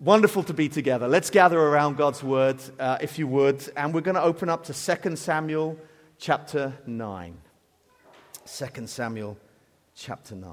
Wonderful 0.00 0.42
to 0.44 0.52
be 0.52 0.68
together. 0.68 1.06
Let's 1.06 1.30
gather 1.30 1.58
around 1.58 1.96
God's 1.96 2.22
word, 2.22 2.60
uh, 2.80 2.98
if 3.00 3.16
you 3.16 3.28
would. 3.28 3.64
And 3.76 3.94
we're 3.94 4.00
going 4.00 4.16
to 4.16 4.22
open 4.22 4.48
up 4.48 4.64
to 4.64 4.74
2 4.74 5.14
Samuel 5.14 5.78
chapter 6.18 6.72
9. 6.84 7.38
2 8.44 8.86
Samuel 8.88 9.38
chapter 9.94 10.34
9. 10.34 10.50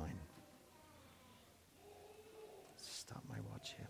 Start 2.78 3.22
my 3.28 3.38
watch 3.52 3.74
here. 3.76 3.88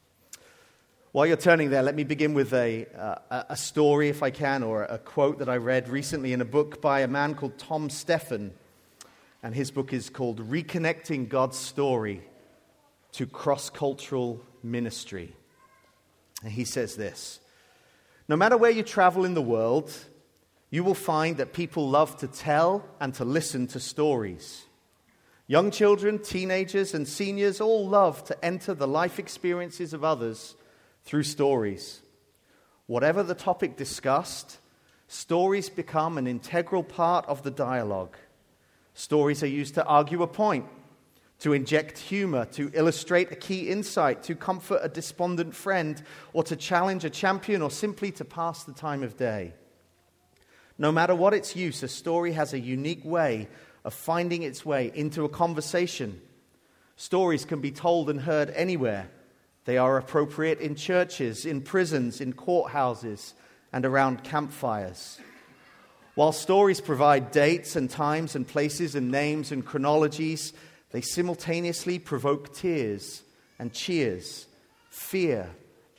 While 1.12 1.26
you're 1.26 1.36
turning 1.36 1.70
there, 1.70 1.84
let 1.84 1.96
me 1.96 2.06
begin 2.06 2.34
with 2.34 2.54
a, 2.54 2.88
uh, 3.30 3.44
a 3.50 3.58
story, 3.58 4.08
if 4.08 4.24
I 4.24 4.32
can, 4.32 4.64
or 4.64 4.84
a 4.86 4.98
quote 4.98 5.40
that 5.40 5.50
I 5.50 5.58
read 5.58 5.90
recently 5.90 6.32
in 6.32 6.40
a 6.40 6.46
book 6.46 6.82
by 6.82 7.02
a 7.02 7.10
man 7.10 7.36
called 7.36 7.58
Tom 7.58 7.90
Steffen. 7.90 8.52
And 9.44 9.54
his 9.54 9.70
book 9.70 9.92
is 9.92 10.10
called 10.10 10.50
Reconnecting 10.50 11.28
God's 11.28 11.58
Story 11.58 12.22
to 13.12 13.26
Cross 13.28 13.72
Cultural 13.72 14.42
Ministry. 14.64 15.36
And 16.44 16.52
he 16.52 16.66
says 16.66 16.96
this 16.96 17.40
No 18.28 18.36
matter 18.36 18.58
where 18.58 18.72
you 18.72 18.84
travel 18.84 19.26
in 19.26 19.34
the 19.34 19.42
world, 19.42 19.94
you 20.70 20.84
will 20.84 20.96
find 20.96 21.38
that 21.38 21.54
people 21.54 21.90
love 21.90 22.18
to 22.18 22.28
tell 22.28 22.86
and 23.00 23.14
to 23.16 23.26
listen 23.26 23.68
to 23.68 23.80
stories. 23.80 24.66
Young 25.48 25.70
children, 25.70 26.20
teenagers, 26.20 26.94
and 26.94 27.06
seniors 27.06 27.60
all 27.60 27.86
love 27.86 28.24
to 28.26 28.46
enter 28.46 28.74
the 28.74 28.88
life 28.88 29.20
experiences 29.20 29.94
of 29.94 30.04
others 30.04 30.56
through 31.04 31.24
stories. 31.24 32.02
Whatever 32.88 33.22
the 33.22 33.36
topic 33.36 33.76
discussed, 33.76 34.60
stories 35.10 35.70
become 35.70 36.18
an 36.18 36.26
integral 36.26 36.84
part 36.84 37.26
of 37.26 37.44
the 37.44 37.52
dialogue. 37.52 38.16
Stories 38.94 39.44
are 39.44 39.48
used 39.48 39.74
to 39.74 39.86
argue 39.86 40.24
a 40.24 40.28
point 40.28 40.66
to 41.42 41.54
inject 41.54 41.98
humor, 41.98 42.46
to 42.46 42.72
illustrate 42.74 43.32
a 43.32 43.36
key 43.36 43.70
insight, 43.70 44.24
to 44.24 44.36
comfort 44.36 44.80
a 44.84 44.88
despondent 44.88 45.56
friend, 45.56 46.02
or 46.34 46.44
to 46.44 46.56
challenge 46.56 47.04
a 47.04 47.10
champion, 47.10 47.64
or 47.64 47.72
simply 47.72 48.12
to 48.12 48.24
pass 48.24 48.64
the 48.64 48.74
time 48.74 49.02
of 49.02 49.18
day. 49.18 49.54
No 50.78 50.92
matter 50.92 51.16
what 51.16 51.34
its 51.34 51.56
use, 51.56 51.82
a 51.82 51.88
story 51.88 52.34
has 52.34 52.54
a 52.54 52.60
unique 52.60 53.04
way 53.04 53.48
of 53.84 53.94
finding 53.94 54.44
its 54.44 54.64
way 54.64 54.92
into 54.94 55.26
a 55.26 55.30
conversation. 55.30 56.22
Stories 56.96 57.44
can 57.44 57.60
be 57.60 57.72
told 57.72 58.12
and 58.12 58.22
heard 58.22 58.52
anywhere. 58.52 59.10
They 59.66 59.80
are 59.80 59.98
appropriate 59.98 60.60
in 60.60 60.76
churches, 60.76 61.48
in 61.48 61.62
prisons, 61.62 62.22
in 62.22 62.34
courthouses, 62.34 63.34
and 63.74 63.84
around 63.84 64.24
campfires. 64.24 65.20
While 66.14 66.34
stories 66.34 66.82
provide 66.82 67.32
dates 67.32 67.76
and 67.76 67.90
times 67.90 68.36
and 68.36 68.48
places 68.48 68.94
and 68.96 69.10
names 69.10 69.52
and 69.52 69.66
chronologies, 69.66 70.54
they 70.92 71.02
simultaneously 71.02 72.00
provoke 72.00 72.54
tears 72.54 73.24
and 73.60 73.74
cheers, 73.74 74.48
fear, 74.90 75.50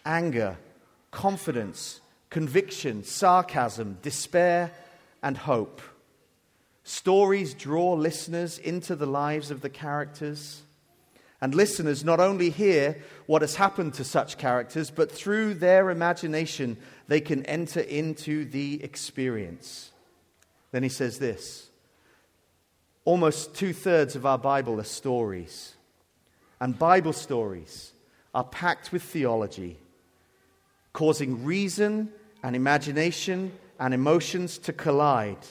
anger, 0.04 0.58
confidence, 1.10 2.00
conviction, 2.30 3.04
sarcasm, 3.04 3.98
despair, 4.02 4.72
and 5.22 5.36
hope. 5.36 5.80
Stories 6.84 7.54
draw 7.54 7.92
listeners 7.92 8.58
into 8.58 8.96
the 8.96 9.06
lives 9.06 9.50
of 9.50 9.60
the 9.60 9.70
characters. 9.70 10.62
And 11.40 11.54
listeners 11.54 12.04
not 12.04 12.20
only 12.20 12.50
hear 12.50 13.02
what 13.26 13.42
has 13.42 13.56
happened 13.56 13.94
to 13.94 14.04
such 14.04 14.38
characters, 14.38 14.90
but 14.90 15.10
through 15.10 15.54
their 15.54 15.90
imagination, 15.90 16.76
they 17.08 17.20
can 17.20 17.44
enter 17.46 17.80
into 17.80 18.44
the 18.44 18.82
experience. 18.82 19.90
Then 20.70 20.82
he 20.82 20.88
says 20.88 21.18
this 21.18 21.68
Almost 23.04 23.54
two 23.54 23.72
thirds 23.72 24.14
of 24.14 24.24
our 24.24 24.38
Bible 24.38 24.80
are 24.80 24.84
stories. 24.84 25.74
And 26.60 26.78
Bible 26.78 27.12
stories 27.12 27.92
are 28.34 28.44
packed 28.44 28.92
with 28.92 29.02
theology, 29.02 29.78
causing 30.92 31.44
reason 31.44 32.10
and 32.42 32.54
imagination 32.54 33.52
and 33.80 33.92
emotions 33.92 34.58
to 34.58 34.72
collide, 34.72 35.44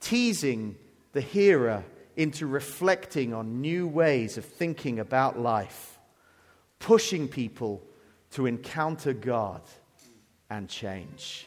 teasing 0.00 0.76
the 1.12 1.20
hearer 1.20 1.84
into 2.16 2.46
reflecting 2.46 3.32
on 3.32 3.60
new 3.60 3.86
ways 3.86 4.36
of 4.36 4.44
thinking 4.44 4.98
about 4.98 5.38
life, 5.38 5.98
pushing 6.80 7.28
people 7.28 7.82
to 8.32 8.46
encounter 8.46 9.12
God 9.12 9.60
and 10.50 10.68
change. 10.68 11.46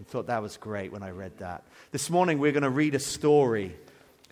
I 0.00 0.04
thought 0.04 0.26
that 0.28 0.42
was 0.42 0.56
great 0.56 0.92
when 0.92 1.02
I 1.02 1.10
read 1.10 1.38
that. 1.38 1.64
This 1.90 2.10
morning 2.10 2.38
we're 2.38 2.52
going 2.52 2.62
to 2.62 2.70
read 2.70 2.94
a 2.94 3.00
story 3.00 3.76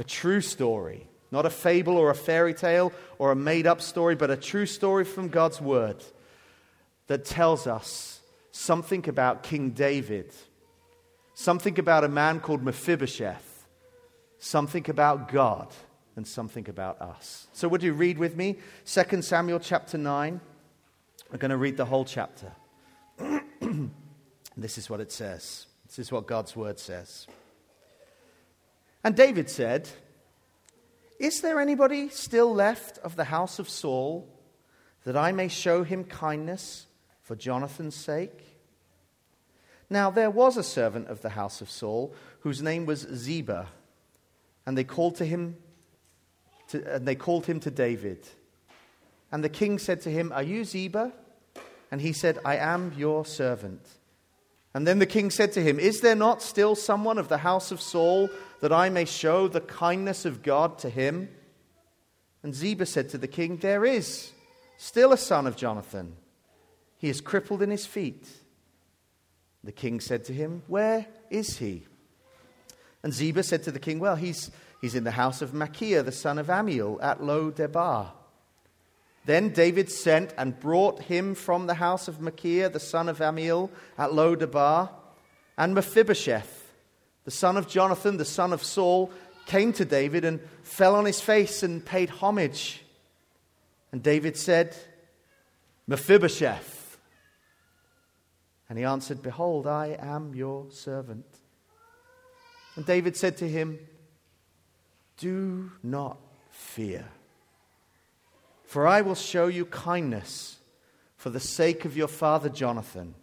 a 0.00 0.04
true 0.04 0.40
story, 0.40 1.06
not 1.30 1.44
a 1.44 1.50
fable 1.50 1.98
or 1.98 2.08
a 2.08 2.14
fairy 2.14 2.54
tale 2.54 2.90
or 3.18 3.30
a 3.30 3.36
made 3.36 3.66
up 3.66 3.82
story, 3.82 4.16
but 4.16 4.30
a 4.30 4.36
true 4.36 4.64
story 4.64 5.04
from 5.04 5.28
God's 5.28 5.60
Word 5.60 6.02
that 7.06 7.26
tells 7.26 7.66
us 7.66 8.20
something 8.50 9.06
about 9.10 9.42
King 9.42 9.70
David, 9.70 10.32
something 11.34 11.78
about 11.78 12.02
a 12.02 12.08
man 12.08 12.40
called 12.40 12.62
Mephibosheth, 12.62 13.66
something 14.38 14.88
about 14.88 15.28
God, 15.30 15.68
and 16.16 16.26
something 16.26 16.66
about 16.70 17.00
us. 17.02 17.46
So, 17.52 17.68
would 17.68 17.82
you 17.82 17.92
read 17.92 18.16
with 18.16 18.36
me 18.36 18.56
2 18.86 19.20
Samuel 19.20 19.60
chapter 19.60 19.98
9? 19.98 20.40
We're 21.30 21.38
going 21.38 21.50
to 21.50 21.58
read 21.58 21.76
the 21.76 21.84
whole 21.84 22.06
chapter. 22.06 22.52
this 24.56 24.78
is 24.78 24.88
what 24.88 25.00
it 25.00 25.12
says. 25.12 25.66
This 25.86 25.98
is 25.98 26.10
what 26.10 26.26
God's 26.26 26.56
word 26.56 26.78
says. 26.78 27.26
And 29.02 29.16
David 29.16 29.48
said, 29.48 29.88
Is 31.18 31.40
there 31.40 31.60
anybody 31.60 32.08
still 32.08 32.52
left 32.52 32.98
of 32.98 33.16
the 33.16 33.24
house 33.24 33.58
of 33.58 33.68
Saul 33.68 34.28
that 35.04 35.16
I 35.16 35.32
may 35.32 35.48
show 35.48 35.82
him 35.82 36.04
kindness 36.04 36.86
for 37.22 37.34
Jonathan's 37.34 37.94
sake? 37.94 38.58
Now 39.88 40.10
there 40.10 40.30
was 40.30 40.56
a 40.56 40.62
servant 40.62 41.08
of 41.08 41.22
the 41.22 41.30
house 41.30 41.60
of 41.60 41.70
Saul 41.70 42.14
whose 42.40 42.62
name 42.62 42.86
was 42.86 43.00
Ziba, 43.12 43.66
and 44.66 44.76
they 44.76 44.84
called 44.84 45.16
to 45.16 45.24
him 45.24 45.56
to, 46.68 46.94
and 46.94 47.08
they 47.08 47.16
called 47.16 47.46
him 47.46 47.58
to 47.60 47.70
David. 47.70 48.26
And 49.32 49.42
the 49.42 49.48
king 49.48 49.78
said 49.78 50.00
to 50.02 50.10
him, 50.10 50.32
Are 50.32 50.42
you 50.42 50.64
Ziba? 50.64 51.12
And 51.90 52.00
he 52.00 52.12
said, 52.12 52.38
I 52.44 52.56
am 52.56 52.92
your 52.96 53.24
servant. 53.24 53.84
And 54.72 54.86
then 54.86 55.00
the 55.00 55.06
king 55.06 55.30
said 55.30 55.52
to 55.52 55.62
him, 55.62 55.80
Is 55.80 56.00
there 56.00 56.14
not 56.14 56.42
still 56.42 56.76
someone 56.76 57.18
of 57.18 57.28
the 57.28 57.38
house 57.38 57.72
of 57.72 57.80
Saul 57.80 58.30
that 58.60 58.72
I 58.72 58.90
may 58.90 59.04
show 59.04 59.48
the 59.48 59.60
kindness 59.60 60.24
of 60.24 60.42
God 60.42 60.78
to 60.78 60.90
him? 60.90 61.28
And 62.42 62.54
Ziba 62.54 62.86
said 62.86 63.08
to 63.10 63.18
the 63.18 63.28
king, 63.28 63.56
There 63.56 63.84
is 63.84 64.32
still 64.76 65.12
a 65.12 65.18
son 65.18 65.46
of 65.46 65.56
Jonathan. 65.56 66.16
He 66.98 67.08
is 67.08 67.20
crippled 67.20 67.62
in 67.62 67.70
his 67.70 67.86
feet. 67.86 68.28
The 69.64 69.72
king 69.72 70.00
said 70.00 70.24
to 70.26 70.32
him, 70.32 70.62
Where 70.66 71.06
is 71.30 71.58
he? 71.58 71.84
And 73.02 73.12
Ziba 73.12 73.42
said 73.42 73.62
to 73.64 73.72
the 73.72 73.78
king, 73.78 73.98
Well, 73.98 74.16
he's, 74.16 74.50
he's 74.80 74.94
in 74.94 75.04
the 75.04 75.10
house 75.10 75.42
of 75.42 75.54
Machir, 75.54 76.02
the 76.02 76.12
son 76.12 76.38
of 76.38 76.48
Ammiel, 76.48 76.98
at 77.02 77.22
Lo 77.22 77.50
Debar. 77.50 78.12
Then 79.26 79.50
David 79.50 79.90
sent 79.90 80.34
and 80.38 80.58
brought 80.58 81.02
him 81.02 81.34
from 81.34 81.66
the 81.66 81.74
house 81.74 82.08
of 82.08 82.20
Machir, 82.20 82.68
the 82.68 82.80
son 82.80 83.08
of 83.08 83.18
Ammiel, 83.18 83.70
at 83.98 84.14
Lo 84.14 84.34
Debar, 84.34 84.90
and 85.58 85.74
Mephibosheth 85.74 86.59
the 87.24 87.30
son 87.30 87.56
of 87.56 87.68
Jonathan, 87.68 88.16
the 88.16 88.24
son 88.24 88.52
of 88.52 88.62
Saul, 88.62 89.10
came 89.46 89.72
to 89.74 89.84
David 89.84 90.24
and 90.24 90.40
fell 90.62 90.94
on 90.94 91.04
his 91.04 91.20
face 91.20 91.62
and 91.62 91.84
paid 91.84 92.10
homage. 92.10 92.82
And 93.92 94.02
David 94.02 94.36
said, 94.36 94.76
Mephibosheth. 95.86 96.98
And 98.68 98.78
he 98.78 98.84
answered, 98.84 99.22
Behold, 99.22 99.66
I 99.66 99.96
am 100.00 100.34
your 100.34 100.70
servant. 100.70 101.26
And 102.76 102.86
David 102.86 103.16
said 103.16 103.36
to 103.38 103.48
him, 103.48 103.80
Do 105.18 105.72
not 105.82 106.18
fear, 106.50 107.08
for 108.64 108.86
I 108.86 109.00
will 109.00 109.16
show 109.16 109.48
you 109.48 109.66
kindness 109.66 110.58
for 111.16 111.30
the 111.30 111.40
sake 111.40 111.84
of 111.84 111.96
your 111.96 112.08
father 112.08 112.48
Jonathan 112.48 113.14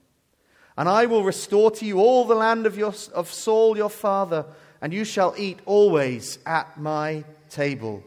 and 0.78 0.88
I 0.88 1.08
will 1.08 1.24
restore 1.24 1.72
to 1.72 1.86
you 1.86 2.00
all 2.00 2.26
the 2.26 2.36
land 2.36 2.68
of, 2.68 2.78
your, 2.78 2.94
of 3.14 3.32
Saul 3.32 3.76
your 3.76 3.90
father, 3.90 4.46
and 4.80 4.94
you 4.94 5.06
shall 5.06 5.34
eat 5.36 5.60
always 5.66 6.38
at 6.46 6.80
my 6.80 7.24
table. 7.50 8.04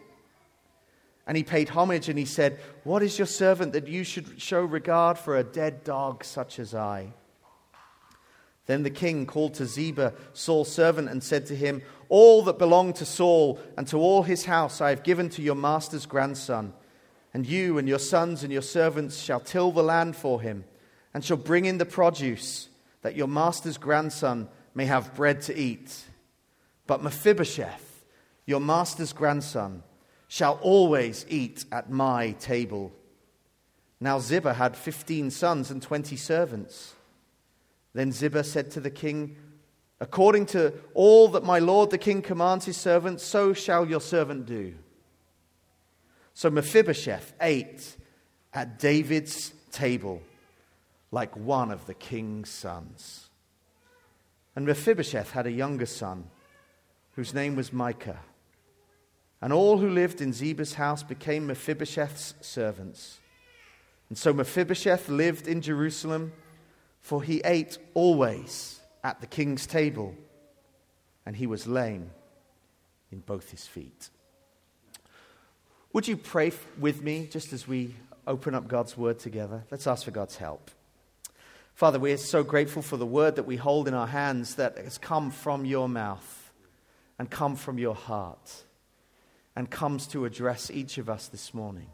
And 1.26 1.36
he 1.36 1.42
paid 1.42 1.68
homage 1.68 2.08
and 2.08 2.18
he 2.18 2.24
said, 2.24 2.60
What 2.84 3.02
is 3.02 3.18
your 3.18 3.26
servant 3.26 3.72
that 3.72 3.88
you 3.88 4.04
should 4.04 4.40
show 4.40 4.62
regard 4.62 5.18
for 5.18 5.36
a 5.36 5.44
dead 5.44 5.82
dog 5.82 6.24
such 6.24 6.60
as 6.60 6.72
I? 6.74 7.12
Then 8.66 8.84
the 8.84 8.90
king 8.90 9.26
called 9.26 9.54
to 9.54 9.66
Ziba, 9.66 10.14
Saul's 10.32 10.72
servant, 10.72 11.08
and 11.08 11.24
said 11.24 11.46
to 11.46 11.56
him, 11.56 11.82
All 12.08 12.42
that 12.44 12.58
belonged 12.58 12.96
to 12.96 13.04
Saul 13.04 13.58
and 13.76 13.86
to 13.88 13.96
all 13.96 14.22
his 14.22 14.44
house 14.44 14.80
I 14.80 14.90
have 14.90 15.02
given 15.02 15.28
to 15.30 15.42
your 15.42 15.56
master's 15.56 16.06
grandson. 16.06 16.72
And 17.34 17.46
you 17.46 17.78
and 17.78 17.88
your 17.88 17.98
sons 17.98 18.44
and 18.44 18.52
your 18.52 18.62
servants 18.62 19.18
shall 19.20 19.40
till 19.40 19.72
the 19.72 19.82
land 19.82 20.14
for 20.14 20.40
him 20.40 20.64
and 21.12 21.24
shall 21.24 21.36
bring 21.36 21.64
in 21.64 21.78
the 21.78 21.86
produce, 21.86 22.68
that 23.02 23.16
your 23.16 23.28
master's 23.28 23.78
grandson 23.78 24.48
may 24.74 24.86
have 24.86 25.14
bread 25.14 25.42
to 25.42 25.56
eat. 25.56 26.04
But 26.86 27.02
Mephibosheth, 27.02 28.04
your 28.46 28.60
master's 28.60 29.12
grandson, 29.12 29.82
shall 30.28 30.58
always 30.62 31.26
eat 31.28 31.64
at 31.72 31.90
my 31.90 32.32
table. 32.32 32.92
Now 34.00 34.18
Ziba 34.18 34.54
had 34.54 34.76
15 34.76 35.30
sons 35.30 35.70
and 35.70 35.82
20 35.82 36.16
servants. 36.16 36.94
Then 37.92 38.12
Ziba 38.12 38.44
said 38.44 38.70
to 38.72 38.80
the 38.80 38.90
king, 38.90 39.36
According 40.00 40.46
to 40.46 40.72
all 40.94 41.28
that 41.28 41.44
my 41.44 41.58
lord 41.58 41.90
the 41.90 41.98
king 41.98 42.22
commands 42.22 42.64
his 42.64 42.78
servant, 42.78 43.20
so 43.20 43.52
shall 43.52 43.86
your 43.86 44.00
servant 44.00 44.46
do. 44.46 44.74
So 46.32 46.48
Mephibosheth 46.48 47.34
ate 47.40 47.96
at 48.54 48.78
David's 48.78 49.52
table 49.72 50.22
like 51.10 51.36
one 51.36 51.70
of 51.70 51.86
the 51.86 51.94
king's 51.94 52.48
sons. 52.48 53.28
And 54.54 54.66
Mephibosheth 54.66 55.32
had 55.32 55.46
a 55.46 55.52
younger 55.52 55.86
son 55.86 56.24
whose 57.12 57.34
name 57.34 57.56
was 57.56 57.72
Micah. 57.72 58.20
And 59.42 59.52
all 59.52 59.78
who 59.78 59.88
lived 59.88 60.20
in 60.20 60.32
Ziba's 60.32 60.74
house 60.74 61.02
became 61.02 61.46
Mephibosheth's 61.46 62.34
servants. 62.40 63.18
And 64.08 64.18
so 64.18 64.32
Mephibosheth 64.32 65.08
lived 65.08 65.48
in 65.48 65.62
Jerusalem, 65.62 66.32
for 67.00 67.22
he 67.22 67.40
ate 67.44 67.78
always 67.94 68.80
at 69.02 69.20
the 69.20 69.26
king's 69.26 69.66
table, 69.66 70.14
and 71.24 71.36
he 71.36 71.46
was 71.46 71.66
lame 71.66 72.10
in 73.10 73.20
both 73.20 73.50
his 73.50 73.66
feet. 73.66 74.10
Would 75.92 76.06
you 76.06 76.16
pray 76.16 76.52
with 76.78 77.02
me 77.02 77.26
just 77.30 77.52
as 77.52 77.66
we 77.66 77.94
open 78.26 78.54
up 78.54 78.68
God's 78.68 78.96
word 78.96 79.18
together? 79.18 79.64
Let's 79.70 79.86
ask 79.86 80.04
for 80.04 80.10
God's 80.10 80.36
help. 80.36 80.70
Father, 81.74 81.98
we 81.98 82.12
are 82.12 82.18
so 82.18 82.42
grateful 82.42 82.82
for 82.82 82.96
the 82.96 83.06
word 83.06 83.36
that 83.36 83.46
we 83.46 83.56
hold 83.56 83.88
in 83.88 83.94
our 83.94 84.06
hands 84.06 84.56
that 84.56 84.76
has 84.76 84.98
come 84.98 85.30
from 85.30 85.64
your 85.64 85.88
mouth 85.88 86.52
and 87.18 87.30
come 87.30 87.56
from 87.56 87.78
your 87.78 87.94
heart 87.94 88.64
and 89.56 89.70
comes 89.70 90.06
to 90.08 90.24
address 90.24 90.70
each 90.70 90.98
of 90.98 91.08
us 91.08 91.28
this 91.28 91.54
morning. 91.54 91.88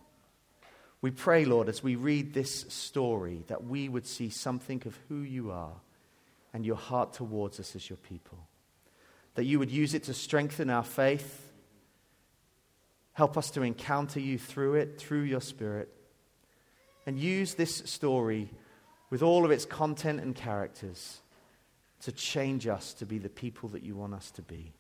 We 1.01 1.11
pray, 1.11 1.45
Lord, 1.45 1.69
as 1.69 1.83
we 1.83 1.95
read 1.95 2.35
this 2.35 2.65
story, 2.69 3.45
that 3.47 3.65
we 3.65 3.89
would 3.89 4.07
see 4.07 4.31
something 4.31 4.83
of 4.87 4.99
who 5.09 5.21
you 5.21 5.51
are 5.51 5.75
and 6.53 6.65
your 6.65 6.77
heart 6.77 7.13
towards 7.13 7.61
us 7.61 7.77
as 7.77 7.89
your 7.89 7.99
people. 7.99 8.39
That 9.35 9.45
you 9.45 9.59
would 9.59 9.71
use 9.71 9.95
it 9.95 10.05
to 10.05 10.15
strengthen 10.15 10.71
our 10.71 10.83
faith. 10.83 11.53
Help 13.13 13.37
us 13.37 13.51
to 13.53 13.63
encounter 13.63 14.21
you 14.21 14.39
through 14.39 14.75
it, 14.75 14.99
through 14.99 15.23
your 15.23 15.41
Spirit. 15.41 15.89
And 17.07 17.19
use 17.19 17.55
this 17.55 17.77
story 17.85 18.51
with 19.11 19.23
all 19.23 19.45
of 19.45 19.51
its 19.51 19.65
content 19.65 20.21
and 20.21 20.35
characters 20.35 21.21
to 22.03 22.13
change 22.13 22.67
us 22.67 22.93
to 22.95 23.07
be 23.07 23.19
the 23.19 23.29
people 23.29 23.69
that 23.71 23.83
you 23.83 23.95
want 23.97 24.15
us 24.15 24.31
to 24.33 24.43
be, 24.43 24.73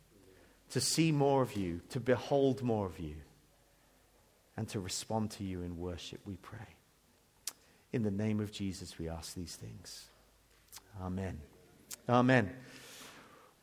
to 0.70 0.81
see 0.81 1.12
more 1.12 1.43
of 1.43 1.56
you, 1.56 1.81
to 1.90 2.00
behold 2.00 2.62
more 2.62 2.87
of 2.87 2.99
you 2.99 3.14
and 4.56 4.69
to 4.69 4.81
respond 4.81 5.31
to 5.31 5.44
you 5.44 5.62
in 5.62 5.78
worship, 5.78 6.20
we 6.25 6.37
pray. 6.37 6.58
In 7.93 8.02
the 8.02 8.11
name 8.11 8.40
of 8.40 8.52
Jesus, 8.52 8.99
we 8.99 9.08
ask 9.08 9.34
these 9.34 9.55
things. 9.55 10.06
Amen. 11.02 11.40
Amen. 12.08 12.50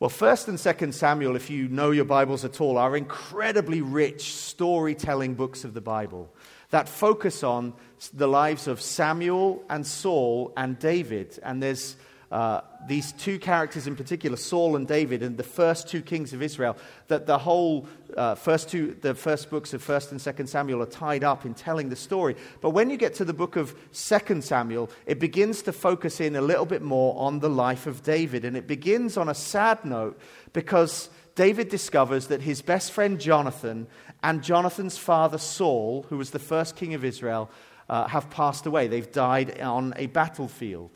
Well, 0.00 0.10
1st 0.10 0.48
and 0.48 0.58
2nd 0.58 0.92
Samuel, 0.92 1.36
if 1.36 1.50
you 1.50 1.68
know 1.68 1.90
your 1.90 2.04
Bibles 2.04 2.44
at 2.44 2.60
all, 2.60 2.78
are 2.78 2.96
incredibly 2.96 3.80
rich 3.80 4.34
storytelling 4.34 5.34
books 5.34 5.64
of 5.64 5.74
the 5.74 5.80
Bible 5.80 6.34
that 6.70 6.88
focus 6.88 7.42
on 7.42 7.74
the 8.12 8.28
lives 8.28 8.66
of 8.66 8.80
Samuel 8.80 9.62
and 9.70 9.86
Saul 9.86 10.52
and 10.56 10.78
David. 10.78 11.38
And 11.42 11.62
there's 11.62 11.96
uh, 12.34 12.62
these 12.88 13.12
two 13.12 13.38
characters 13.38 13.86
in 13.86 13.94
particular, 13.94 14.36
Saul 14.36 14.74
and 14.74 14.88
David, 14.88 15.22
and 15.22 15.36
the 15.36 15.44
first 15.44 15.88
two 15.88 16.02
kings 16.02 16.32
of 16.32 16.42
Israel, 16.42 16.76
that 17.06 17.26
the 17.26 17.38
whole 17.38 17.86
uh, 18.16 18.34
first 18.34 18.68
two, 18.68 18.96
the 19.00 19.14
first 19.14 19.50
books 19.50 19.72
of 19.72 19.82
First 19.82 20.10
and 20.10 20.20
Second 20.20 20.48
Samuel 20.48 20.82
are 20.82 20.86
tied 20.86 21.22
up 21.22 21.44
in 21.44 21.54
telling 21.54 21.90
the 21.90 21.96
story. 21.96 22.34
But 22.60 22.70
when 22.70 22.90
you 22.90 22.96
get 22.96 23.14
to 23.14 23.24
the 23.24 23.32
book 23.32 23.54
of 23.54 23.74
Second 23.92 24.42
Samuel, 24.42 24.90
it 25.06 25.20
begins 25.20 25.62
to 25.62 25.72
focus 25.72 26.20
in 26.20 26.34
a 26.34 26.40
little 26.40 26.66
bit 26.66 26.82
more 26.82 27.16
on 27.18 27.38
the 27.38 27.48
life 27.48 27.86
of 27.86 28.02
David, 28.02 28.44
and 28.44 28.56
it 28.56 28.66
begins 28.66 29.16
on 29.16 29.28
a 29.28 29.34
sad 29.34 29.84
note 29.84 30.18
because 30.52 31.10
David 31.34 31.68
discovers 31.68 32.28
that 32.28 32.42
his 32.42 32.62
best 32.62 32.92
friend 32.92 33.20
Jonathan 33.20 33.86
and 34.22 34.42
Jonathan's 34.42 34.96
father 34.96 35.38
Saul, 35.38 36.06
who 36.08 36.16
was 36.16 36.30
the 36.30 36.38
first 36.38 36.76
king 36.76 36.94
of 36.94 37.04
Israel, 37.04 37.50
uh, 37.88 38.06
have 38.08 38.30
passed 38.30 38.66
away. 38.66 38.86
They've 38.86 39.10
died 39.10 39.60
on 39.60 39.94
a 39.96 40.06
battlefield. 40.06 40.90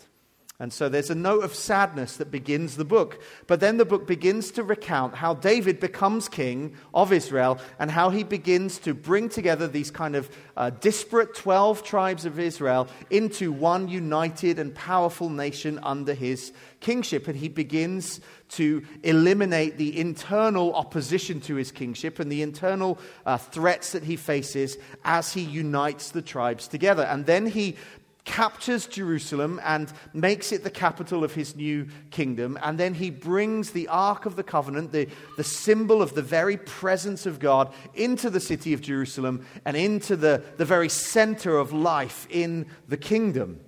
And 0.61 0.73
so 0.73 0.89
there's 0.89 1.11
a 1.11 1.15
note 1.15 1.45
of 1.45 1.55
sadness 1.55 2.17
that 2.17 2.33
begins 2.33 2.77
the 2.77 2.85
book. 2.85 3.23
But 3.47 3.61
then 3.61 3.77
the 3.77 3.85
book 3.85 4.09
begins 4.09 4.51
to 4.53 4.65
recount 4.65 5.15
how 5.15 5.35
David 5.35 5.79
becomes 5.79 6.29
king 6.29 6.75
of 6.93 7.13
Israel 7.13 7.61
and 7.79 7.93
how 7.93 8.11
he 8.11 8.25
begins 8.25 8.79
to 8.81 8.93
bring 8.93 9.29
together 9.29 9.69
these 9.69 9.93
kind 9.93 10.17
of 10.17 10.29
uh, 10.57 10.71
disparate 10.71 11.37
12 11.37 11.85
tribes 11.85 12.25
of 12.25 12.41
Israel 12.41 12.89
into 13.09 13.53
one 13.53 13.87
united 13.87 14.59
and 14.59 14.75
powerful 14.75 15.31
nation 15.31 15.79
under 15.85 16.13
his 16.13 16.53
kingship. 16.81 17.29
And 17.29 17.39
he 17.39 17.49
begins 17.49 18.21
to 18.51 18.83
eliminate 19.03 19.77
the 19.77 19.99
internal 19.99 20.75
opposition 20.75 21.41
to 21.43 21.55
his 21.55 21.71
kingship 21.71 22.19
and 22.19 22.31
the 22.31 22.43
internal 22.43 22.99
uh, 23.27 23.37
threats 23.37 23.93
that 23.93 24.05
he 24.05 24.17
faces 24.17 24.79
as 25.05 25.33
he 25.33 25.43
unites 25.43 26.11
the 26.11 26.23
tribes 26.23 26.69
together. 26.69 27.03
And 27.05 27.27
then 27.27 27.47
he 27.47 27.77
captures 28.29 28.87
Jerusalem 28.87 29.59
and 29.65 29.91
makes 30.13 30.53
it 30.53 30.63
the 30.63 30.71
capital 30.71 31.25
of 31.25 31.33
his 31.33 31.57
new 31.57 31.89
kingdom. 32.11 32.59
And 32.63 32.79
then 32.79 32.93
he 32.93 33.11
brings 33.11 33.71
the 33.71 33.89
Ark 33.89 34.27
of 34.27 34.37
the 34.37 34.43
Covenant, 34.43 34.93
the, 34.93 35.09
the 35.39 35.45
symbol 35.45 36.03
of 36.03 36.15
the 36.15 36.23
very 36.23 36.59
presence 36.59 37.25
of 37.25 37.39
God, 37.41 37.73
into 37.95 38.29
the 38.29 38.39
city 38.41 38.75
of 38.75 38.83
Jerusalem 38.83 39.47
and 39.65 39.77
into 39.77 40.15
the, 40.15 40.43
the 40.59 40.67
very 40.67 40.91
center 40.91 41.57
of 41.57 41.73
life 41.73 42.27
in 42.29 42.67
the 42.87 42.99
kingdom. 42.99 43.61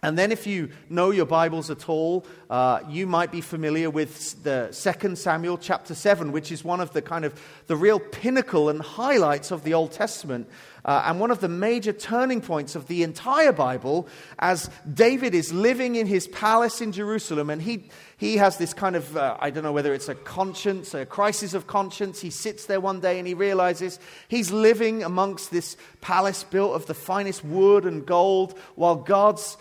And 0.00 0.16
then, 0.16 0.30
if 0.30 0.46
you 0.46 0.68
know 0.88 1.10
your 1.10 1.26
Bibles 1.26 1.70
at 1.70 1.88
all, 1.88 2.24
uh, 2.48 2.82
you 2.88 3.04
might 3.08 3.32
be 3.32 3.40
familiar 3.40 3.90
with 3.90 4.44
the 4.44 4.70
Second 4.70 5.18
Samuel 5.18 5.58
chapter 5.58 5.92
7, 5.92 6.30
which 6.30 6.52
is 6.52 6.62
one 6.62 6.80
of 6.80 6.92
the 6.92 7.02
kind 7.02 7.24
of 7.24 7.34
the 7.66 7.74
real 7.74 7.98
pinnacle 7.98 8.68
and 8.68 8.80
highlights 8.80 9.50
of 9.50 9.64
the 9.64 9.74
Old 9.74 9.90
Testament, 9.90 10.48
uh, 10.84 11.02
and 11.06 11.18
one 11.18 11.32
of 11.32 11.40
the 11.40 11.48
major 11.48 11.92
turning 11.92 12.40
points 12.40 12.76
of 12.76 12.86
the 12.86 13.02
entire 13.02 13.50
Bible 13.50 14.06
as 14.38 14.70
David 14.94 15.34
is 15.34 15.52
living 15.52 15.96
in 15.96 16.06
his 16.06 16.28
palace 16.28 16.80
in 16.80 16.92
Jerusalem, 16.92 17.50
and 17.50 17.60
he, 17.60 17.88
he 18.18 18.36
has 18.36 18.56
this 18.56 18.72
kind 18.72 18.94
of, 18.94 19.16
uh, 19.16 19.36
I 19.40 19.50
don't 19.50 19.64
know 19.64 19.72
whether 19.72 19.92
it's 19.92 20.08
a 20.08 20.14
conscience, 20.14 20.94
a 20.94 21.06
crisis 21.06 21.54
of 21.54 21.66
conscience. 21.66 22.20
He 22.20 22.30
sits 22.30 22.66
there 22.66 22.80
one 22.80 23.00
day 23.00 23.18
and 23.18 23.26
he 23.26 23.34
realizes 23.34 23.98
he's 24.28 24.52
living 24.52 25.02
amongst 25.02 25.50
this 25.50 25.76
palace 26.00 26.44
built 26.44 26.76
of 26.76 26.86
the 26.86 26.94
finest 26.94 27.44
wood 27.44 27.84
and 27.84 28.06
gold, 28.06 28.56
while 28.76 28.94
God's 28.94 29.56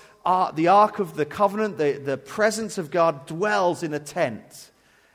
the 0.56 0.68
Ark 0.68 1.00
of 1.00 1.16
the 1.16 1.26
Covenant, 1.26 1.78
the, 1.78 1.94
the 1.94 2.18
presence 2.18 2.78
of 2.78 2.92
God, 2.92 3.26
dwells 3.28 3.82
in 3.82 3.94
a 3.94 4.00
tent. 4.00 4.72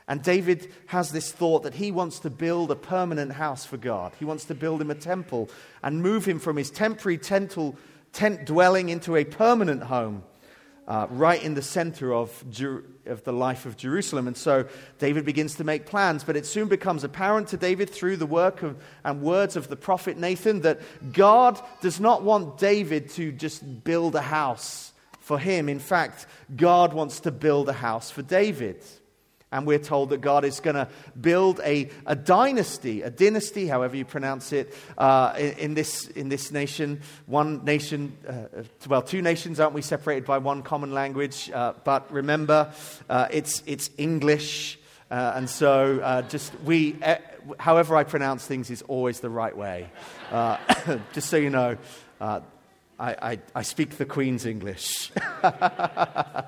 And 0.07 0.21
David 0.21 0.71
has 0.87 1.11
this 1.11 1.31
thought 1.31 1.63
that 1.63 1.75
he 1.75 1.91
wants 1.91 2.19
to 2.19 2.29
build 2.29 2.71
a 2.71 2.75
permanent 2.75 3.33
house 3.33 3.63
for 3.65 3.77
God. 3.77 4.13
He 4.17 4.25
wants 4.25 4.45
to 4.45 4.55
build 4.55 4.81
him 4.81 4.91
a 4.91 4.95
temple 4.95 5.49
and 5.81 6.01
move 6.01 6.25
him 6.25 6.39
from 6.39 6.57
his 6.57 6.71
temporary 6.71 7.17
tental, 7.17 7.75
tent 8.11 8.45
dwelling 8.45 8.89
into 8.89 9.15
a 9.15 9.23
permanent 9.23 9.83
home 9.83 10.23
uh, 10.87 11.07
right 11.09 11.41
in 11.41 11.53
the 11.53 11.61
center 11.61 12.13
of, 12.13 12.43
of 13.05 13.23
the 13.23 13.31
life 13.31 13.65
of 13.65 13.77
Jerusalem. 13.77 14.27
And 14.27 14.35
so 14.35 14.65
David 14.99 15.25
begins 15.25 15.55
to 15.55 15.63
make 15.63 15.85
plans, 15.85 16.23
but 16.23 16.35
it 16.35 16.45
soon 16.45 16.67
becomes 16.67 17.03
apparent 17.03 17.49
to 17.49 17.57
David 17.57 17.89
through 17.89 18.17
the 18.17 18.25
work 18.25 18.63
of, 18.63 18.83
and 19.05 19.21
words 19.21 19.55
of 19.55 19.67
the 19.67 19.77
prophet 19.77 20.17
Nathan 20.17 20.61
that 20.61 20.81
God 21.13 21.61
does 21.81 21.99
not 21.99 22.23
want 22.23 22.57
David 22.57 23.09
to 23.11 23.31
just 23.31 23.83
build 23.83 24.15
a 24.15 24.21
house 24.21 24.92
for 25.23 25.39
him. 25.39 25.69
In 25.69 25.79
fact, 25.79 26.25
God 26.53 26.93
wants 26.93 27.21
to 27.21 27.31
build 27.31 27.69
a 27.69 27.73
house 27.73 28.11
for 28.11 28.21
David. 28.21 28.83
And 29.53 29.65
we're 29.65 29.79
told 29.79 30.09
that 30.09 30.19
God 30.19 30.43
is 30.43 30.59
going 30.59 30.75
to 30.75 30.89
build 31.19 31.61
a, 31.63 31.89
a 32.05 32.15
dynasty, 32.15 33.03
a 33.03 33.09
dynasty, 33.09 33.67
however 33.67 33.95
you 33.95 34.03
pronounce 34.03 34.51
it, 34.51 34.75
uh, 34.97 35.33
in, 35.37 35.51
in, 35.53 35.73
this, 35.75 36.07
in 36.07 36.27
this 36.27 36.51
nation. 36.51 37.01
One 37.25 37.63
nation, 37.63 38.17
uh, 38.27 38.63
well, 38.87 39.01
two 39.01 39.21
nations, 39.21 39.61
aren't 39.61 39.73
we, 39.73 39.81
separated 39.81 40.25
by 40.25 40.39
one 40.39 40.61
common 40.61 40.91
language? 40.91 41.49
Uh, 41.53 41.73
but 41.85 42.11
remember, 42.11 42.73
uh, 43.09 43.27
it's, 43.31 43.63
it's 43.65 43.91
English. 43.97 44.77
Uh, 45.09 45.33
and 45.35 45.49
so 45.49 46.01
uh, 46.03 46.23
just 46.23 46.51
we, 46.65 46.97
however 47.59 47.95
I 47.95 48.03
pronounce 48.03 48.45
things 48.45 48.69
is 48.69 48.81
always 48.89 49.21
the 49.21 49.29
right 49.29 49.55
way. 49.55 49.89
just 51.13 51.29
so 51.29 51.37
you 51.37 51.49
know. 51.49 51.77
I, 53.03 53.31
I, 53.31 53.39
I 53.53 53.61
speak 53.63 53.97
the 53.97 54.05
Queen's 54.05 54.45
English. 54.45 55.11
Not 55.43 56.47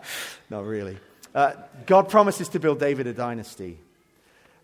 really. 0.49 0.97
Uh, 1.33 1.51
God 1.85 2.07
promises 2.07 2.47
to 2.49 2.61
build 2.61 2.79
David 2.79 3.07
a 3.07 3.13
dynasty. 3.13 3.77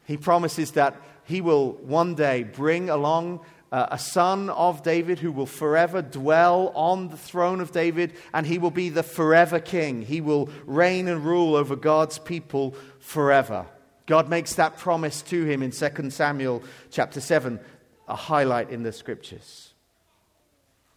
He 0.07 0.15
promises 0.15 0.71
that 0.71 0.95
he 1.25 1.41
will 1.41 1.73
one 1.73 2.15
day 2.15 2.43
bring 2.43 2.89
along 2.89 3.41
uh, 3.73 3.87
a 3.91 3.99
son 3.99 4.49
of 4.51 4.83
David 4.83 5.19
who 5.19 5.33
will 5.33 5.45
forever 5.45 6.01
dwell 6.01 6.71
on 6.75 7.09
the 7.09 7.17
throne 7.17 7.59
of 7.59 7.73
David, 7.73 8.13
and 8.33 8.47
he 8.47 8.57
will 8.57 8.71
be 8.71 8.87
the 8.87 9.03
forever 9.03 9.59
king. 9.59 10.01
He 10.01 10.21
will 10.21 10.49
reign 10.65 11.09
and 11.09 11.25
rule 11.25 11.57
over 11.57 11.75
God's 11.75 12.19
people 12.19 12.73
forever. 12.99 13.65
God 14.05 14.29
makes 14.29 14.55
that 14.55 14.77
promise 14.77 15.21
to 15.23 15.43
him 15.43 15.61
in 15.61 15.71
2 15.71 16.09
Samuel 16.09 16.63
chapter 16.89 17.19
7, 17.19 17.59
a 18.07 18.15
highlight 18.15 18.69
in 18.69 18.83
the 18.83 18.93
scriptures. 18.93 19.70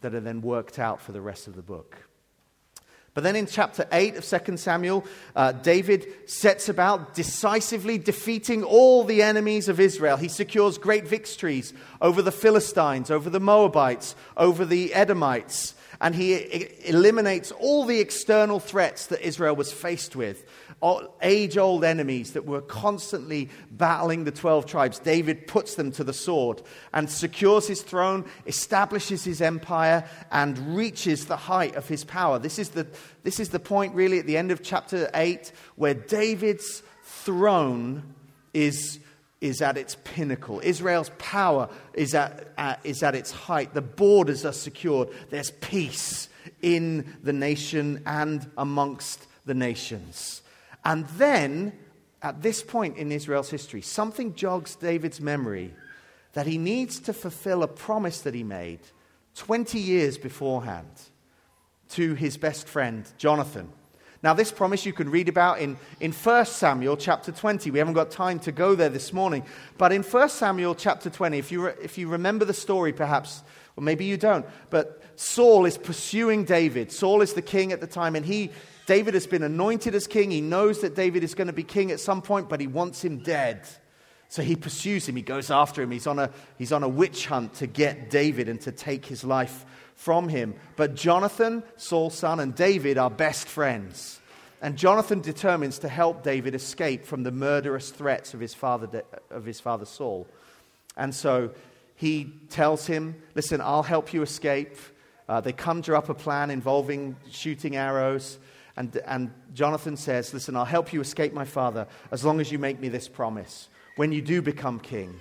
That 0.05 0.15
are 0.15 0.21
then 0.21 0.43
worked 0.43 0.79
out 0.79 1.01
for 1.01 1.13
the 1.13 1.21
rest 1.23 1.49
of 1.49 1.57
the 1.57 1.63
book. 1.63 1.97
But 3.15 3.25
then 3.25 3.37
in 3.37 3.47
chapter 3.47 3.87
8 3.91 4.17
of 4.17 4.45
2 4.45 4.59
Samuel, 4.59 5.07
uh, 5.35 5.53
David 5.53 6.29
sets 6.29 6.69
about 6.69 7.15
decisively 7.15 7.97
defeating 7.97 8.65
all 8.65 9.05
the 9.05 9.23
enemies 9.23 9.69
of 9.69 9.81
Israel. 9.81 10.19
He 10.19 10.29
secures 10.29 10.77
great 10.77 11.09
victories 11.09 11.73
over 12.03 12.21
the 12.21 12.33
Philistines, 12.33 13.11
over 13.11 13.31
the 13.31 13.41
Moabites, 13.41 14.15
over 14.37 14.67
the 14.67 14.93
Edomites, 14.93 15.75
and 16.03 16.15
he 16.15 16.69
eliminates 16.85 17.51
all 17.53 17.87
the 17.87 18.01
external 18.01 18.61
threats 18.61 19.07
that 19.07 19.27
Israel 19.27 19.57
was 19.57 19.73
faced 19.73 20.15
with 20.15 20.45
age 21.23 21.57
old 21.57 21.85
enemies 21.85 22.33
that 22.33 22.47
were 22.47 22.61
constantly 22.61 23.49
battling 23.71 24.25
the 24.25 24.31
12 24.31 24.67
tribes. 24.67 24.99
David 24.99 25.47
puts 25.47 25.75
them 25.75 25.91
to 25.93 26.05
the 26.05 26.13
sword 26.13 26.63
and 26.93 27.09
secures 27.09 27.67
his 27.67 27.83
throne, 27.83 28.25
establishes 28.47 29.25
his 29.25 29.41
empire, 29.41 30.09
and 30.31 30.77
reaches 30.77 31.27
the 31.27 31.37
height 31.37 31.75
of 31.77 31.89
his 31.89 32.05
power. 32.05 32.39
This 32.39 32.59
is 32.59 32.71
the, 32.71 32.87
this 33.23 33.41
is 33.41 33.49
the 33.51 33.61
point, 33.61 33.95
really, 33.95 34.19
at 34.19 34.27
the 34.27 34.37
end 34.37 34.51
of 34.51 34.63
chapter 34.63 35.11
8, 35.15 35.53
where 35.77 35.95
David's 35.95 36.83
throne 37.03 38.15
is 38.53 39.01
is 39.45 39.61
at 39.61 39.77
its 39.77 39.99
pinnacle. 40.05 40.59
Israel's 40.65 41.11
power 41.19 41.69
is 41.93 42.15
at, 42.15 42.49
at, 42.57 42.81
is 42.83 43.03
at 43.03 43.15
its 43.15 43.31
height. 43.31 43.75
The 43.75 43.83
borders 43.83 44.47
are 44.47 44.55
secured. 44.55 45.11
There's 45.29 45.51
peace 45.51 46.31
in 46.63 47.19
the 47.23 47.35
nation 47.35 48.03
and 48.07 48.51
amongst 48.57 49.27
the 49.45 49.53
nations. 49.53 50.41
And 50.85 51.07
then, 51.09 51.73
at 52.23 52.43
this 52.43 52.63
point 52.63 52.97
in 52.97 53.13
Israel's 53.13 53.51
history, 53.51 53.81
something 53.81 54.35
jogs 54.35 54.77
David's 54.77 55.21
memory 55.21 55.75
that 56.35 56.47
he 56.47 56.59
needs 56.59 56.99
to 57.01 57.13
fulfill 57.13 57.63
a 57.63 57.69
promise 57.69 58.21
that 58.23 58.35
he 58.35 58.43
made 58.43 58.81
20 59.37 59.79
years 59.79 60.19
beforehand 60.19 60.89
to 61.91 62.15
his 62.15 62.37
best 62.37 62.69
friend, 62.69 63.09
Jonathan. 63.19 63.71
Now, 64.23 64.33
this 64.33 64.51
promise 64.51 64.87
you 64.87 64.95
can 64.95 65.11
read 65.11 65.29
about 65.29 65.61
in, 65.61 65.77
in 66.01 66.11
1 66.13 66.47
Samuel 66.47 66.97
chapter 66.97 67.31
20. 67.31 67.71
We 67.71 67.79
haven't 67.79 67.93
got 67.93 68.11
time 68.11 68.39
to 68.41 68.53
go 68.53 68.75
there 68.75 68.89
this 68.89 69.13
morning. 69.13 69.45
But 69.77 69.93
in 69.93 70.03
1 70.03 70.29
Samuel 70.31 70.75
chapter 70.75 71.11
20, 71.11 71.37
if 71.37 71.53
you, 71.53 71.67
re, 71.67 71.73
if 71.83 71.99
you 71.99 72.09
remember 72.09 72.47
the 72.47 72.55
story, 72.55 72.95
perhaps, 72.95 73.43
or 73.77 73.85
maybe 73.85 74.07
you 74.07 74.17
don't, 74.17 74.47
but 74.71 75.03
Saul 75.17 75.67
is 75.67 75.77
pursuing 75.77 76.45
David. 76.45 76.91
Saul 76.91 77.21
is 77.21 77.35
the 77.35 77.43
king 77.43 77.71
at 77.71 77.83
the 77.83 77.87
time, 77.87 78.17
and 78.17 78.25
he, 78.25 78.51
David 78.87 79.15
has 79.15 79.27
been 79.27 79.43
anointed 79.43 79.95
as 79.95 80.07
king. 80.07 80.31
He 80.31 80.41
knows 80.41 80.81
that 80.81 80.95
David 80.95 81.25
is 81.25 81.35
going 81.35 81.47
to 81.47 81.53
be 81.53 81.63
king 81.63 81.91
at 81.91 82.01
some 82.01 82.23
point, 82.23 82.49
but 82.49 82.61
he 82.61 82.67
wants 82.67 83.03
him 83.03 83.19
dead. 83.19 83.67
So 84.29 84.43
he 84.43 84.57
pursues 84.57 85.09
him. 85.09 85.17
He 85.17 85.23
goes 85.23 85.51
after 85.51 85.83
him. 85.83 85.91
He's 85.91 86.07
on 86.07 86.19
a, 86.19 86.31
he's 86.59 86.73
on 86.73 86.83
a 86.83 86.89
witch 86.89 87.27
hunt 87.27 87.55
to 87.55 87.67
get 87.67 88.11
David 88.11 88.49
and 88.49 88.61
to 88.63 88.73
take 88.73 89.07
his 89.07 89.25
life 89.25 89.65
from 89.95 90.29
him. 90.29 90.55
But 90.77 90.95
Jonathan, 90.95 91.63
Saul's 91.77 92.15
son, 92.15 92.41
and 92.41 92.55
David 92.55 92.99
are 92.99 93.11
best 93.11 93.49
friends. 93.49 94.21
And 94.61 94.77
Jonathan 94.77 95.21
determines 95.21 95.79
to 95.81 95.89
help 95.89 96.23
David 96.23 96.55
escape 96.55 97.05
from 97.05 97.23
the 97.23 97.31
murderous 97.31 97.91
threats 97.91 98.35
of 98.35 98.41
his 98.41 98.55
father, 98.55 99.05
of 99.31 99.45
his 99.45 99.61
father 99.61 99.85
Saul. 99.85 100.27
And 100.97 101.15
so 101.15 101.51
he 101.97 102.33
tells 102.51 102.87
him, 102.87 103.15
Listen, 103.35 103.61
I'll 103.61 103.83
help 103.83 104.13
you 104.13 104.23
escape. 104.23 104.77
Uh, 105.29 105.41
they 105.41 105.53
conjure 105.53 105.97
up 105.97 106.09
a 106.09 106.15
plan 106.15 106.51
involving 106.51 107.17
shooting 107.31 107.77
arrows. 107.77 108.39
And, 108.77 108.97
and 109.07 109.33
Jonathan 109.53 109.97
says, 109.97 110.35
Listen, 110.35 110.57
I'll 110.57 110.65
help 110.65 110.93
you 110.93 111.01
escape 111.01 111.33
my 111.33 111.45
father 111.45 111.87
as 112.11 112.25
long 112.25 112.41
as 112.41 112.51
you 112.51 112.59
make 112.59 112.81
me 112.81 112.89
this 112.89 113.09
promise. 113.09 113.69
When 113.97 114.11
you 114.11 114.21
do 114.21 114.43
become 114.43 114.81
king, 114.81 115.21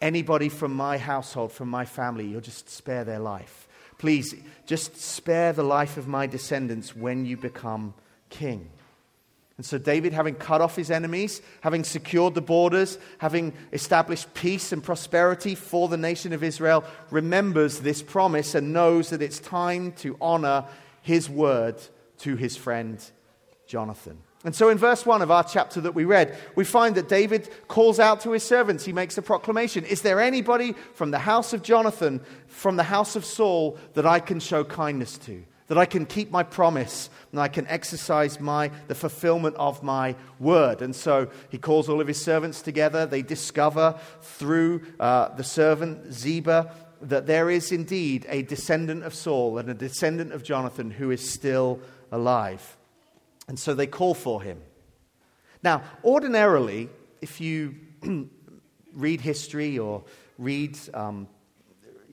anybody 0.00 0.48
from 0.48 0.72
my 0.72 0.96
household, 0.96 1.52
from 1.52 1.68
my 1.68 1.84
family, 1.84 2.26
you'll 2.26 2.40
just 2.40 2.68
spare 2.70 3.04
their 3.04 3.18
life. 3.18 3.66
Please, 3.98 4.34
just 4.66 4.96
spare 4.96 5.52
the 5.52 5.64
life 5.64 5.96
of 5.96 6.06
my 6.06 6.26
descendants 6.26 6.94
when 6.94 7.26
you 7.26 7.36
become 7.36 7.92
king. 8.30 8.70
And 9.56 9.66
so, 9.66 9.76
David, 9.76 10.14
having 10.14 10.36
cut 10.36 10.62
off 10.62 10.74
his 10.74 10.90
enemies, 10.90 11.42
having 11.60 11.84
secured 11.84 12.34
the 12.34 12.40
borders, 12.40 12.96
having 13.18 13.52
established 13.74 14.32
peace 14.32 14.72
and 14.72 14.82
prosperity 14.82 15.54
for 15.54 15.86
the 15.88 15.98
nation 15.98 16.32
of 16.32 16.42
Israel, 16.42 16.82
remembers 17.10 17.80
this 17.80 18.00
promise 18.00 18.54
and 18.54 18.72
knows 18.72 19.10
that 19.10 19.20
it's 19.20 19.38
time 19.38 19.92
to 19.92 20.16
honor 20.18 20.64
his 21.02 21.28
word 21.28 21.76
to 22.20 22.36
his 22.36 22.56
friend 22.56 23.02
Jonathan. 23.66 24.18
And 24.42 24.54
so 24.54 24.70
in 24.70 24.78
verse 24.78 25.04
1 25.04 25.20
of 25.20 25.30
our 25.30 25.44
chapter 25.44 25.82
that 25.82 25.94
we 25.94 26.04
read, 26.04 26.36
we 26.54 26.64
find 26.64 26.94
that 26.94 27.08
David 27.08 27.48
calls 27.68 28.00
out 28.00 28.22
to 28.22 28.32
his 28.32 28.42
servants. 28.42 28.86
He 28.86 28.92
makes 28.92 29.18
a 29.18 29.22
proclamation 29.22 29.84
Is 29.84 30.00
there 30.02 30.20
anybody 30.20 30.74
from 30.94 31.10
the 31.10 31.18
house 31.18 31.52
of 31.52 31.62
Jonathan, 31.62 32.20
from 32.46 32.76
the 32.76 32.82
house 32.82 33.16
of 33.16 33.24
Saul, 33.24 33.78
that 33.94 34.06
I 34.06 34.18
can 34.18 34.40
show 34.40 34.64
kindness 34.64 35.18
to? 35.18 35.44
That 35.66 35.76
I 35.78 35.84
can 35.84 36.06
keep 36.06 36.30
my 36.30 36.42
promise 36.42 37.10
and 37.30 37.40
I 37.40 37.48
can 37.48 37.66
exercise 37.66 38.40
my, 38.40 38.70
the 38.88 38.94
fulfillment 38.94 39.56
of 39.56 39.82
my 39.82 40.16
word. 40.40 40.82
And 40.82 40.96
so 40.96 41.30
he 41.50 41.58
calls 41.58 41.88
all 41.88 42.00
of 42.00 42.08
his 42.08 42.20
servants 42.20 42.62
together. 42.62 43.06
They 43.06 43.22
discover 43.22 44.00
through 44.22 44.82
uh, 44.98 45.28
the 45.36 45.44
servant 45.44 46.12
Ziba 46.12 46.74
that 47.02 47.26
there 47.26 47.50
is 47.50 47.72
indeed 47.72 48.26
a 48.28 48.42
descendant 48.42 49.04
of 49.04 49.14
Saul 49.14 49.58
and 49.58 49.68
a 49.68 49.74
descendant 49.74 50.32
of 50.32 50.42
Jonathan 50.42 50.90
who 50.90 51.10
is 51.10 51.30
still 51.30 51.80
alive. 52.10 52.76
And 53.48 53.58
so 53.58 53.74
they 53.74 53.86
call 53.86 54.14
for 54.14 54.42
him. 54.42 54.60
Now, 55.62 55.82
ordinarily, 56.04 56.88
if 57.20 57.40
you 57.40 57.74
read 58.94 59.20
history 59.20 59.78
or 59.78 60.04
read, 60.38 60.78
um, 60.94 61.28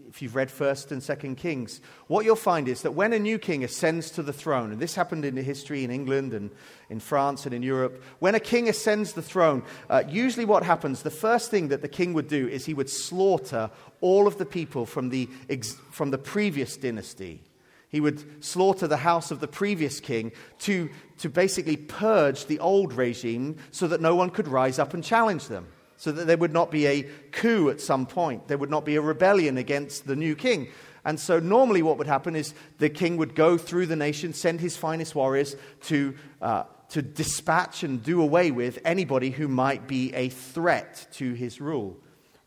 if 0.10 0.22
you've 0.22 0.36
read 0.36 0.50
1st 0.50 0.92
and 0.92 1.02
2nd 1.02 1.38
Kings, 1.38 1.80
what 2.08 2.26
you'll 2.26 2.36
find 2.36 2.68
is 2.68 2.82
that 2.82 2.92
when 2.92 3.14
a 3.14 3.20
new 3.20 3.38
king 3.38 3.64
ascends 3.64 4.12
to 4.12 4.24
the 4.24 4.34
throne, 4.34 4.72
and 4.72 4.82
this 4.82 4.96
happened 4.96 5.24
in 5.24 5.38
history 5.38 5.84
in 5.84 5.92
England 5.92 6.34
and 6.34 6.50
in 6.90 7.00
France 7.00 7.46
and 7.46 7.54
in 7.54 7.64
Europe, 7.64 8.04
when 8.20 8.36
a 8.36 8.40
king 8.40 8.68
ascends 8.68 9.14
the 9.14 9.22
throne, 9.22 9.64
uh, 9.90 10.04
usually 10.10 10.46
what 10.46 10.64
happens, 10.64 11.04
the 11.04 11.12
first 11.12 11.52
thing 11.52 11.70
that 11.70 11.82
the 11.82 11.88
king 11.88 12.14
would 12.14 12.28
do 12.28 12.48
is 12.48 12.66
he 12.66 12.74
would 12.74 12.90
slaughter 12.90 13.70
all 14.02 14.28
of 14.28 14.38
the 14.38 14.46
people 14.46 14.86
from 14.86 15.10
the, 15.10 15.30
ex- 15.50 15.78
from 15.92 16.12
the 16.12 16.18
previous 16.18 16.76
dynasty. 16.78 17.42
He 17.90 18.02
would 18.02 18.44
slaughter 18.44 18.88
the 18.88 18.98
house 18.98 19.32
of 19.32 19.40
the 19.40 19.48
previous 19.48 20.00
king 20.00 20.34
to, 20.60 20.90
to 21.20 21.30
basically 21.30 21.78
purge 21.78 22.46
the 22.46 22.60
old 22.60 22.94
regime 22.94 23.58
so 23.72 23.88
that 23.88 24.02
no 24.02 24.16
one 24.16 24.30
could 24.30 24.48
rise 24.48 24.78
up 24.78 24.94
and 24.94 25.04
challenge 25.04 25.48
them, 25.48 25.68
so 25.96 26.12
that 26.12 26.28
there 26.28 26.38
would 26.38 26.52
not 26.52 26.70
be 26.70 26.86
a 26.86 27.04
coup 27.32 27.70
at 27.70 27.80
some 27.80 28.06
point. 28.06 28.48
There 28.48 28.58
would 28.58 28.70
not 28.70 28.84
be 28.84 28.98
a 28.98 29.02
rebellion 29.02 29.58
against 29.58 30.06
the 30.06 30.18
new 30.18 30.36
king. 30.36 30.68
And 31.06 31.18
so, 31.18 31.40
normally, 31.40 31.82
what 31.82 31.98
would 31.98 32.08
happen 32.08 32.36
is 32.36 32.54
the 32.80 32.90
king 32.90 33.16
would 33.16 33.34
go 33.34 33.58
through 33.58 33.86
the 33.86 33.96
nation, 33.96 34.34
send 34.34 34.60
his 34.60 34.76
finest 34.76 35.16
warriors 35.16 35.56
to, 35.84 36.14
uh, 36.42 36.64
to 36.90 37.02
dispatch 37.02 37.84
and 37.84 38.04
do 38.04 38.22
away 38.22 38.52
with 38.52 38.80
anybody 38.84 39.30
who 39.30 39.48
might 39.48 39.88
be 39.88 40.14
a 40.14 40.28
threat 40.28 41.08
to 41.14 41.32
his 41.32 41.62
rule. 41.62 41.98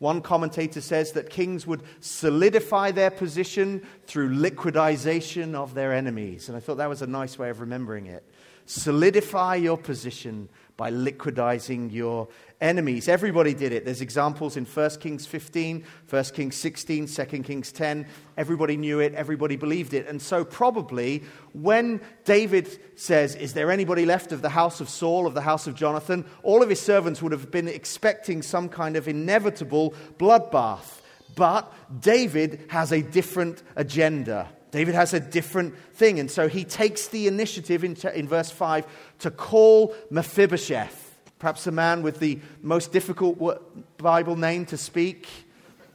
One 0.01 0.23
commentator 0.23 0.81
says 0.81 1.11
that 1.11 1.29
kings 1.29 1.67
would 1.67 1.83
solidify 1.99 2.89
their 2.89 3.11
position 3.11 3.85
through 4.07 4.35
liquidization 4.35 5.53
of 5.53 5.75
their 5.75 5.93
enemies. 5.93 6.47
And 6.47 6.57
I 6.57 6.59
thought 6.59 6.77
that 6.77 6.89
was 6.89 7.03
a 7.03 7.07
nice 7.07 7.37
way 7.37 7.51
of 7.51 7.59
remembering 7.59 8.07
it. 8.07 8.23
Solidify 8.65 9.57
your 9.57 9.77
position 9.77 10.49
by 10.75 10.89
liquidizing 10.89 11.93
your 11.93 12.29
enemies. 12.61 13.09
Everybody 13.09 13.53
did 13.53 13.73
it. 13.73 13.83
There's 13.83 14.01
examples 14.01 14.55
in 14.55 14.65
1 14.65 14.89
Kings 15.01 15.25
15, 15.25 15.83
1 16.09 16.23
Kings 16.25 16.55
16, 16.55 17.07
2 17.07 17.25
Kings 17.43 17.71
10. 17.71 18.07
Everybody 18.37 18.77
knew 18.77 18.99
it, 18.99 19.13
everybody 19.15 19.55
believed 19.55 19.93
it. 19.93 20.07
And 20.07 20.21
so, 20.21 20.45
probably, 20.45 21.23
when 21.53 21.99
David 22.23 22.79
says, 22.95 23.35
Is 23.35 23.53
there 23.53 23.71
anybody 23.71 24.05
left 24.05 24.31
of 24.31 24.41
the 24.41 24.49
house 24.49 24.79
of 24.79 24.89
Saul, 24.89 25.25
of 25.27 25.33
the 25.33 25.41
house 25.41 25.67
of 25.67 25.75
Jonathan? 25.75 26.25
all 26.43 26.61
of 26.61 26.69
his 26.69 26.79
servants 26.79 27.21
would 27.21 27.31
have 27.31 27.49
been 27.51 27.67
expecting 27.67 28.41
some 28.41 28.69
kind 28.69 28.95
of 28.95 29.07
inevitable 29.07 29.93
bloodbath. 30.17 31.01
But 31.35 31.71
David 32.01 32.65
has 32.69 32.91
a 32.91 33.01
different 33.01 33.63
agenda. 33.75 34.49
David 34.71 34.95
has 34.95 35.13
a 35.13 35.19
different 35.19 35.77
thing. 35.93 36.19
And 36.19 36.29
so 36.29 36.47
he 36.47 36.63
takes 36.63 37.07
the 37.07 37.27
initiative 37.27 37.83
in, 37.83 37.95
in 38.13 38.27
verse 38.27 38.51
5 38.51 38.85
to 39.19 39.31
call 39.31 39.95
Mephibosheth 40.09 41.10
perhaps 41.41 41.65
a 41.65 41.71
man 41.71 42.03
with 42.03 42.19
the 42.19 42.39
most 42.61 42.91
difficult 42.91 43.97
Bible 43.97 44.35
name 44.35 44.63
to 44.67 44.77
speak. 44.77 45.27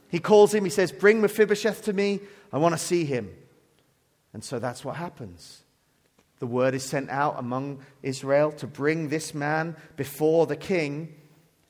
He 0.09 0.19
calls 0.19 0.53
him, 0.53 0.65
he 0.65 0.69
says, 0.69 0.91
Bring 0.91 1.21
Mephibosheth 1.21 1.85
to 1.85 1.93
me. 1.93 2.19
I 2.51 2.57
want 2.57 2.73
to 2.73 2.77
see 2.77 3.05
him. 3.05 3.33
And 4.33 4.43
so 4.43 4.59
that's 4.59 4.83
what 4.83 4.97
happens. 4.97 5.63
The 6.39 6.47
word 6.47 6.73
is 6.73 6.83
sent 6.83 7.09
out 7.09 7.39
among 7.39 7.79
Israel 8.03 8.51
to 8.53 8.67
bring 8.67 9.07
this 9.07 9.33
man 9.33 9.77
before 9.95 10.47
the 10.47 10.57
king. 10.57 11.15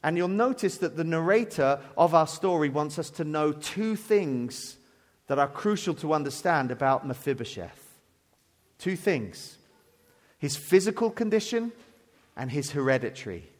And 0.03 0.17
you'll 0.17 0.27
notice 0.27 0.79
that 0.79 0.97
the 0.97 1.03
narrator 1.03 1.79
of 1.95 2.15
our 2.15 2.27
story 2.27 2.69
wants 2.69 2.97
us 2.97 3.11
to 3.11 3.23
know 3.23 3.51
two 3.51 3.95
things 3.95 4.77
that 5.27 5.37
are 5.37 5.47
crucial 5.47 5.93
to 5.95 6.13
understand 6.13 6.71
about 6.71 7.05
Mephibosheth. 7.05 7.99
Two 8.79 8.95
things 8.95 9.59
his 10.39 10.55
physical 10.55 11.11
condition 11.11 11.71
and 12.35 12.49
his 12.49 12.71
hereditary 12.71 13.51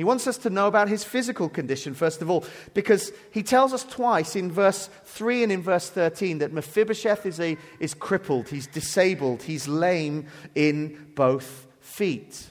He 0.00 0.04
wants 0.04 0.26
us 0.26 0.38
to 0.38 0.48
know 0.48 0.66
about 0.66 0.88
his 0.88 1.04
physical 1.04 1.50
condition, 1.50 1.92
first 1.92 2.22
of 2.22 2.30
all, 2.30 2.46
because 2.72 3.12
he 3.32 3.42
tells 3.42 3.74
us 3.74 3.84
twice 3.84 4.34
in 4.34 4.50
verse 4.50 4.88
3 5.04 5.42
and 5.42 5.52
in 5.52 5.60
verse 5.60 5.90
13 5.90 6.38
that 6.38 6.54
Mephibosheth 6.54 7.26
is, 7.26 7.38
a, 7.38 7.58
is 7.80 7.92
crippled, 7.92 8.48
he's 8.48 8.66
disabled, 8.66 9.42
he's 9.42 9.68
lame 9.68 10.26
in 10.54 11.12
both 11.14 11.66
feet. 11.82 12.48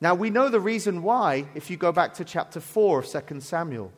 Now, 0.00 0.14
we 0.14 0.30
know 0.30 0.48
the 0.48 0.58
reason 0.58 1.02
why 1.02 1.48
if 1.54 1.68
you 1.68 1.76
go 1.76 1.92
back 1.92 2.14
to 2.14 2.24
chapter 2.24 2.60
4 2.60 3.00
of 3.00 3.06
2 3.06 3.40
Samuel. 3.42 3.92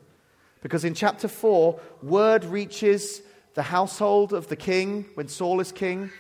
Because 0.60 0.84
in 0.84 0.94
chapter 0.94 1.28
4, 1.28 1.78
word 2.02 2.44
reaches 2.44 3.22
the 3.54 3.62
household 3.62 4.32
of 4.32 4.48
the 4.48 4.56
king 4.56 5.04
when 5.14 5.28
Saul 5.28 5.60
is 5.60 5.70
king 5.70 6.10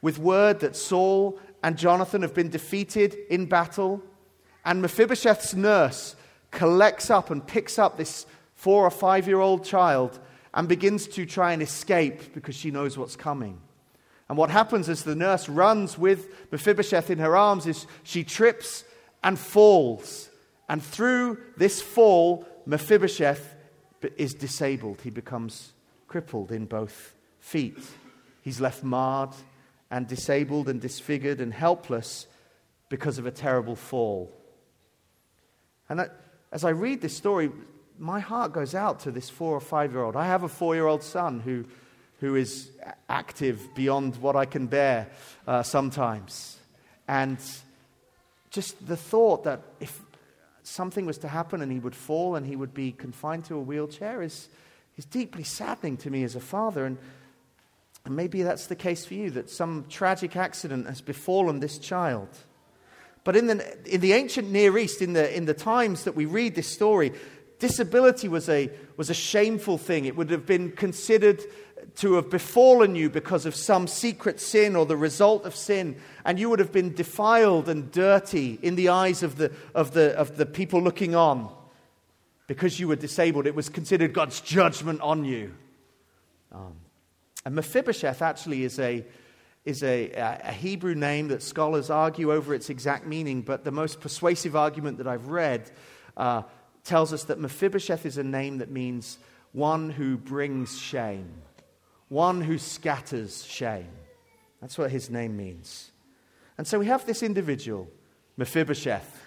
with 0.00 0.18
word 0.18 0.60
that 0.60 0.76
Saul 0.76 1.38
and 1.62 1.76
Jonathan 1.76 2.22
have 2.22 2.32
been 2.32 2.48
defeated 2.48 3.18
in 3.28 3.44
battle. 3.44 4.02
And 4.64 4.82
Mephibosheth's 4.82 5.54
nurse 5.54 6.16
collects 6.50 7.10
up 7.10 7.30
and 7.30 7.46
picks 7.46 7.78
up 7.78 7.96
this 7.96 8.26
four 8.54 8.84
or 8.84 8.90
five 8.90 9.26
year 9.26 9.40
old 9.40 9.64
child 9.64 10.18
and 10.52 10.68
begins 10.68 11.06
to 11.08 11.24
try 11.24 11.52
and 11.52 11.62
escape 11.62 12.34
because 12.34 12.54
she 12.54 12.70
knows 12.70 12.98
what's 12.98 13.16
coming. 13.16 13.60
And 14.28 14.36
what 14.38 14.50
happens 14.50 14.88
as 14.88 15.02
the 15.02 15.14
nurse 15.14 15.48
runs 15.48 15.98
with 15.98 16.52
Mephibosheth 16.52 17.10
in 17.10 17.18
her 17.18 17.36
arms 17.36 17.66
is 17.66 17.86
she 18.02 18.22
trips 18.22 18.84
and 19.24 19.38
falls. 19.38 20.30
And 20.68 20.82
through 20.82 21.38
this 21.56 21.82
fall, 21.82 22.46
Mephibosheth 22.66 23.54
is 24.16 24.34
disabled. 24.34 25.00
He 25.02 25.10
becomes 25.10 25.72
crippled 26.06 26.52
in 26.52 26.66
both 26.66 27.14
feet. 27.40 27.78
He's 28.42 28.60
left 28.60 28.84
marred 28.84 29.34
and 29.90 30.06
disabled 30.06 30.68
and 30.68 30.80
disfigured 30.80 31.40
and 31.40 31.52
helpless 31.52 32.26
because 32.88 33.18
of 33.18 33.26
a 33.26 33.30
terrible 33.30 33.76
fall. 33.76 34.32
And 35.90 36.08
as 36.52 36.64
I 36.64 36.70
read 36.70 37.00
this 37.00 37.16
story, 37.16 37.50
my 37.98 38.20
heart 38.20 38.52
goes 38.52 38.74
out 38.74 39.00
to 39.00 39.10
this 39.10 39.28
four 39.28 39.54
or 39.54 39.60
five 39.60 39.92
year 39.92 40.02
old. 40.02 40.16
I 40.16 40.24
have 40.24 40.44
a 40.44 40.48
four 40.48 40.74
year 40.74 40.86
old 40.86 41.02
son 41.02 41.40
who, 41.40 41.66
who 42.20 42.36
is 42.36 42.70
active 43.08 43.74
beyond 43.74 44.16
what 44.16 44.36
I 44.36 44.46
can 44.46 44.68
bear 44.68 45.08
uh, 45.46 45.64
sometimes. 45.64 46.58
And 47.08 47.38
just 48.50 48.86
the 48.86 48.96
thought 48.96 49.44
that 49.44 49.62
if 49.80 50.00
something 50.62 51.06
was 51.06 51.18
to 51.18 51.28
happen 51.28 51.60
and 51.60 51.72
he 51.72 51.80
would 51.80 51.96
fall 51.96 52.36
and 52.36 52.46
he 52.46 52.54
would 52.54 52.72
be 52.72 52.92
confined 52.92 53.44
to 53.46 53.56
a 53.56 53.60
wheelchair 53.60 54.22
is, 54.22 54.48
is 54.96 55.04
deeply 55.04 55.42
saddening 55.42 55.96
to 55.98 56.10
me 56.10 56.22
as 56.22 56.36
a 56.36 56.40
father. 56.40 56.86
And, 56.86 56.98
and 58.04 58.14
maybe 58.14 58.42
that's 58.42 58.68
the 58.68 58.76
case 58.76 59.04
for 59.04 59.14
you, 59.14 59.30
that 59.32 59.50
some 59.50 59.86
tragic 59.88 60.36
accident 60.36 60.86
has 60.86 61.00
befallen 61.00 61.58
this 61.58 61.78
child. 61.78 62.28
But 63.24 63.36
in 63.36 63.46
the, 63.46 63.94
in 63.94 64.00
the 64.00 64.12
ancient 64.12 64.50
Near 64.50 64.78
East, 64.78 65.02
in 65.02 65.12
the, 65.12 65.36
in 65.36 65.44
the 65.44 65.54
times 65.54 66.04
that 66.04 66.16
we 66.16 66.24
read 66.24 66.54
this 66.54 66.68
story, 66.68 67.12
disability 67.58 68.28
was 68.28 68.48
a, 68.48 68.70
was 68.96 69.10
a 69.10 69.14
shameful 69.14 69.78
thing. 69.78 70.06
It 70.06 70.16
would 70.16 70.30
have 70.30 70.46
been 70.46 70.72
considered 70.72 71.42
to 71.96 72.14
have 72.14 72.30
befallen 72.30 72.94
you 72.94 73.10
because 73.10 73.46
of 73.46 73.54
some 73.54 73.86
secret 73.86 74.40
sin 74.40 74.76
or 74.76 74.86
the 74.86 74.96
result 74.96 75.44
of 75.44 75.54
sin, 75.54 75.96
and 76.24 76.38
you 76.38 76.48
would 76.48 76.58
have 76.58 76.72
been 76.72 76.94
defiled 76.94 77.68
and 77.68 77.90
dirty 77.90 78.58
in 78.62 78.76
the 78.76 78.88
eyes 78.88 79.22
of 79.22 79.36
the, 79.36 79.52
of 79.74 79.92
the, 79.92 80.16
of 80.16 80.36
the 80.36 80.46
people 80.46 80.80
looking 80.82 81.14
on 81.14 81.52
because 82.46 82.80
you 82.80 82.88
were 82.88 82.96
disabled. 82.96 83.46
It 83.46 83.54
was 83.54 83.68
considered 83.68 84.12
God's 84.12 84.40
judgment 84.40 85.00
on 85.00 85.24
you. 85.24 85.54
Um, 86.52 86.74
and 87.44 87.54
Mephibosheth 87.54 88.22
actually 88.22 88.64
is 88.64 88.78
a, 88.78 89.04
is 89.70 89.82
a, 89.82 90.10
a 90.12 90.52
Hebrew 90.52 90.94
name 90.94 91.28
that 91.28 91.42
scholars 91.42 91.88
argue 91.88 92.32
over 92.32 92.54
its 92.54 92.68
exact 92.68 93.06
meaning, 93.06 93.40
but 93.40 93.64
the 93.64 93.70
most 93.70 94.00
persuasive 94.00 94.54
argument 94.54 94.98
that 94.98 95.06
I've 95.06 95.28
read 95.28 95.70
uh, 96.16 96.42
tells 96.84 97.12
us 97.12 97.24
that 97.24 97.38
Mephibosheth 97.38 98.04
is 98.04 98.18
a 98.18 98.24
name 98.24 98.58
that 98.58 98.70
means 98.70 99.18
one 99.52 99.90
who 99.90 100.16
brings 100.16 100.78
shame 100.78 101.42
one 102.10 102.40
who 102.42 102.58
scatters 102.58 103.44
shame. 103.46 103.88
That's 104.60 104.76
what 104.76 104.90
his 104.90 105.08
name 105.08 105.36
means. 105.36 105.90
And 106.58 106.66
so 106.66 106.78
we 106.78 106.86
have 106.86 107.06
this 107.06 107.22
individual, 107.22 107.88
Mephibosheth, 108.36 109.24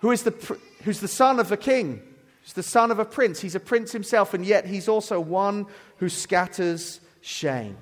who 0.00 0.10
is 0.12 0.22
the, 0.22 0.58
who's 0.84 1.00
the 1.00 1.08
son 1.08 1.38
of 1.38 1.52
a 1.52 1.58
king, 1.58 2.02
He's 2.42 2.54
the 2.54 2.62
son 2.62 2.90
of 2.90 2.98
a 2.98 3.04
prince. 3.04 3.40
He's 3.40 3.54
a 3.54 3.60
prince 3.60 3.92
himself, 3.92 4.32
and 4.32 4.46
yet 4.46 4.64
he's 4.64 4.88
also 4.88 5.20
one 5.20 5.66
who 5.98 6.08
scatters 6.08 6.98
shame. 7.20 7.76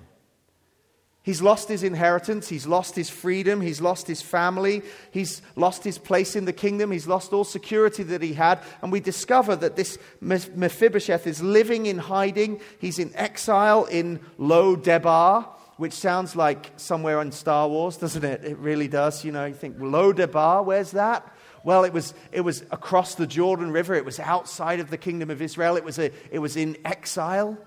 He's 1.22 1.42
lost 1.42 1.68
his 1.68 1.82
inheritance. 1.82 2.48
He's 2.48 2.66
lost 2.66 2.96
his 2.96 3.10
freedom. 3.10 3.60
He's 3.60 3.80
lost 3.82 4.06
his 4.06 4.22
family. 4.22 4.82
He's 5.10 5.42
lost 5.56 5.84
his 5.84 5.98
place 5.98 6.34
in 6.36 6.46
the 6.46 6.52
kingdom. 6.54 6.90
He's 6.90 7.06
lost 7.06 7.32
all 7.34 7.44
security 7.44 8.02
that 8.04 8.22
he 8.22 8.32
had. 8.32 8.60
And 8.80 8.90
we 8.90 9.00
discover 9.00 9.54
that 9.56 9.76
this 9.76 9.98
Mephibosheth 10.20 11.26
is 11.26 11.42
living 11.42 11.84
in 11.86 11.98
hiding. 11.98 12.60
He's 12.78 12.98
in 12.98 13.14
exile 13.14 13.84
in 13.84 14.20
Lo 14.38 14.74
Debar, 14.74 15.42
which 15.76 15.92
sounds 15.92 16.34
like 16.34 16.72
somewhere 16.76 17.20
in 17.20 17.32
Star 17.32 17.68
Wars, 17.68 17.98
doesn't 17.98 18.24
it? 18.24 18.44
It 18.44 18.56
really 18.56 18.88
does. 18.88 19.22
You 19.22 19.32
know, 19.32 19.44
you 19.44 19.54
think, 19.54 19.76
Lo 19.78 20.14
Debar, 20.14 20.62
where's 20.62 20.92
that? 20.92 21.30
Well, 21.62 21.84
it 21.84 21.92
was, 21.92 22.14
it 22.32 22.40
was 22.40 22.62
across 22.70 23.16
the 23.16 23.26
Jordan 23.26 23.70
River. 23.70 23.94
It 23.94 24.04
was 24.04 24.18
outside 24.18 24.80
of 24.80 24.88
the 24.88 24.96
kingdom 24.96 25.28
of 25.28 25.42
Israel. 25.42 25.76
It 25.76 25.84
was, 25.84 25.98
a, 25.98 26.10
it 26.30 26.38
was 26.38 26.56
in 26.56 26.78
exile. 26.86 27.58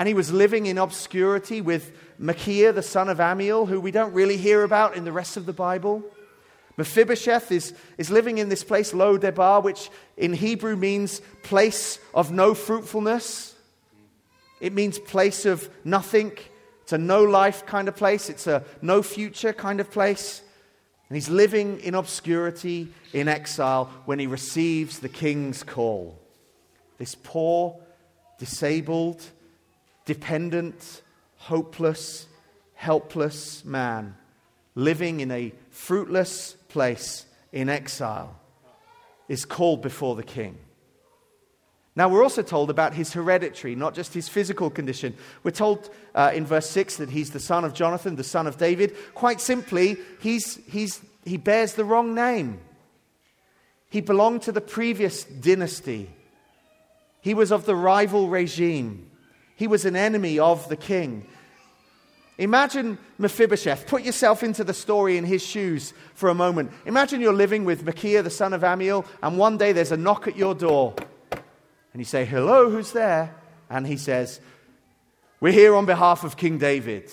And 0.00 0.08
he 0.08 0.14
was 0.14 0.32
living 0.32 0.64
in 0.64 0.78
obscurity 0.78 1.60
with 1.60 1.92
Micaiah, 2.18 2.72
the 2.72 2.82
son 2.82 3.10
of 3.10 3.18
Ammiel, 3.18 3.68
who 3.68 3.78
we 3.78 3.90
don't 3.90 4.14
really 4.14 4.38
hear 4.38 4.62
about 4.62 4.96
in 4.96 5.04
the 5.04 5.12
rest 5.12 5.36
of 5.36 5.44
the 5.44 5.52
Bible. 5.52 6.02
Mephibosheth 6.78 7.52
is, 7.52 7.74
is 7.98 8.10
living 8.10 8.38
in 8.38 8.48
this 8.48 8.64
place, 8.64 8.94
Lo 8.94 9.18
Debar, 9.18 9.60
which 9.60 9.90
in 10.16 10.32
Hebrew 10.32 10.74
means 10.74 11.20
place 11.42 11.98
of 12.14 12.32
no 12.32 12.54
fruitfulness. 12.54 13.54
It 14.58 14.72
means 14.72 14.98
place 14.98 15.44
of 15.44 15.68
nothing. 15.84 16.32
It's 16.80 16.94
a 16.94 16.98
no 16.98 17.22
life 17.22 17.66
kind 17.66 17.86
of 17.86 17.94
place, 17.94 18.30
it's 18.30 18.46
a 18.46 18.64
no 18.80 19.02
future 19.02 19.52
kind 19.52 19.80
of 19.80 19.90
place. 19.90 20.40
And 21.10 21.16
he's 21.16 21.28
living 21.28 21.78
in 21.80 21.94
obscurity, 21.94 22.88
in 23.12 23.28
exile, 23.28 23.90
when 24.06 24.18
he 24.18 24.26
receives 24.26 25.00
the 25.00 25.10
king's 25.10 25.62
call. 25.62 26.18
This 26.96 27.14
poor, 27.14 27.78
disabled, 28.38 29.22
dependent, 30.10 31.02
hopeless, 31.36 32.26
helpless 32.74 33.64
man 33.64 34.16
living 34.74 35.20
in 35.20 35.30
a 35.30 35.52
fruitless 35.70 36.56
place 36.66 37.26
in 37.52 37.68
exile 37.68 38.36
is 39.28 39.44
called 39.44 39.80
before 39.80 40.16
the 40.16 40.24
king. 40.24 40.58
Now, 41.94 42.08
we're 42.08 42.24
also 42.24 42.42
told 42.42 42.70
about 42.70 42.92
his 42.92 43.12
hereditary, 43.12 43.76
not 43.76 43.94
just 43.94 44.12
his 44.12 44.28
physical 44.28 44.68
condition. 44.68 45.14
We're 45.44 45.52
told 45.52 45.88
uh, 46.12 46.32
in 46.34 46.44
verse 46.44 46.68
6 46.70 46.96
that 46.96 47.10
he's 47.10 47.30
the 47.30 47.38
son 47.38 47.64
of 47.64 47.72
Jonathan, 47.72 48.16
the 48.16 48.24
son 48.24 48.48
of 48.48 48.58
David. 48.58 48.96
Quite 49.14 49.40
simply, 49.40 49.96
he's, 50.20 50.58
he's, 50.66 51.00
he 51.24 51.36
bears 51.36 51.74
the 51.74 51.84
wrong 51.84 52.16
name. 52.16 52.58
He 53.90 54.00
belonged 54.00 54.42
to 54.42 54.50
the 54.50 54.60
previous 54.60 55.22
dynasty, 55.22 56.10
he 57.20 57.32
was 57.32 57.52
of 57.52 57.64
the 57.64 57.76
rival 57.76 58.28
regime. 58.28 59.09
He 59.60 59.66
was 59.66 59.84
an 59.84 59.94
enemy 59.94 60.38
of 60.38 60.70
the 60.70 60.76
king. 60.76 61.26
Imagine 62.38 62.96
Mephibosheth. 63.18 63.86
Put 63.86 64.04
yourself 64.04 64.42
into 64.42 64.64
the 64.64 64.72
story 64.72 65.18
in 65.18 65.24
his 65.24 65.44
shoes 65.44 65.92
for 66.14 66.30
a 66.30 66.34
moment. 66.34 66.72
Imagine 66.86 67.20
you're 67.20 67.34
living 67.34 67.66
with 67.66 67.84
Micaiah, 67.84 68.22
the 68.22 68.30
son 68.30 68.54
of 68.54 68.62
Ammiel, 68.62 69.04
and 69.22 69.36
one 69.36 69.58
day 69.58 69.72
there's 69.72 69.92
a 69.92 69.98
knock 69.98 70.26
at 70.26 70.34
your 70.34 70.54
door. 70.54 70.94
And 71.30 72.00
you 72.00 72.06
say, 72.06 72.24
Hello, 72.24 72.70
who's 72.70 72.92
there? 72.92 73.34
And 73.68 73.86
he 73.86 73.98
says, 73.98 74.40
We're 75.40 75.52
here 75.52 75.74
on 75.74 75.84
behalf 75.84 76.24
of 76.24 76.38
King 76.38 76.56
David. 76.56 77.12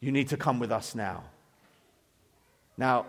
You 0.00 0.12
need 0.12 0.28
to 0.28 0.36
come 0.36 0.58
with 0.58 0.70
us 0.70 0.94
now. 0.94 1.24
Now, 2.76 3.06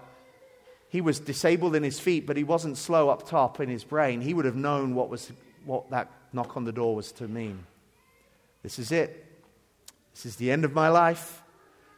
he 0.87 1.01
was 1.01 1.19
disabled 1.19 1.75
in 1.75 1.83
his 1.83 1.99
feet, 1.99 2.25
but 2.25 2.37
he 2.37 2.45
wasn't 2.45 2.77
slow 2.77 3.09
up 3.09 3.27
top 3.27 3.59
in 3.59 3.67
his 3.67 3.83
brain. 3.83 4.21
He 4.21 4.33
would 4.33 4.45
have 4.45 4.55
known 4.55 4.95
what, 4.95 5.09
was, 5.09 5.29
what 5.65 5.89
that 5.89 6.09
knock 6.31 6.55
on 6.55 6.63
the 6.63 6.71
door 6.71 6.95
was 6.95 7.11
to 7.11 7.27
mean. 7.27 7.65
This 8.63 8.79
is 8.79 8.91
it. 8.91 9.41
This 10.13 10.25
is 10.25 10.35
the 10.35 10.51
end 10.51 10.65
of 10.65 10.73
my 10.73 10.89
life. 10.89 11.41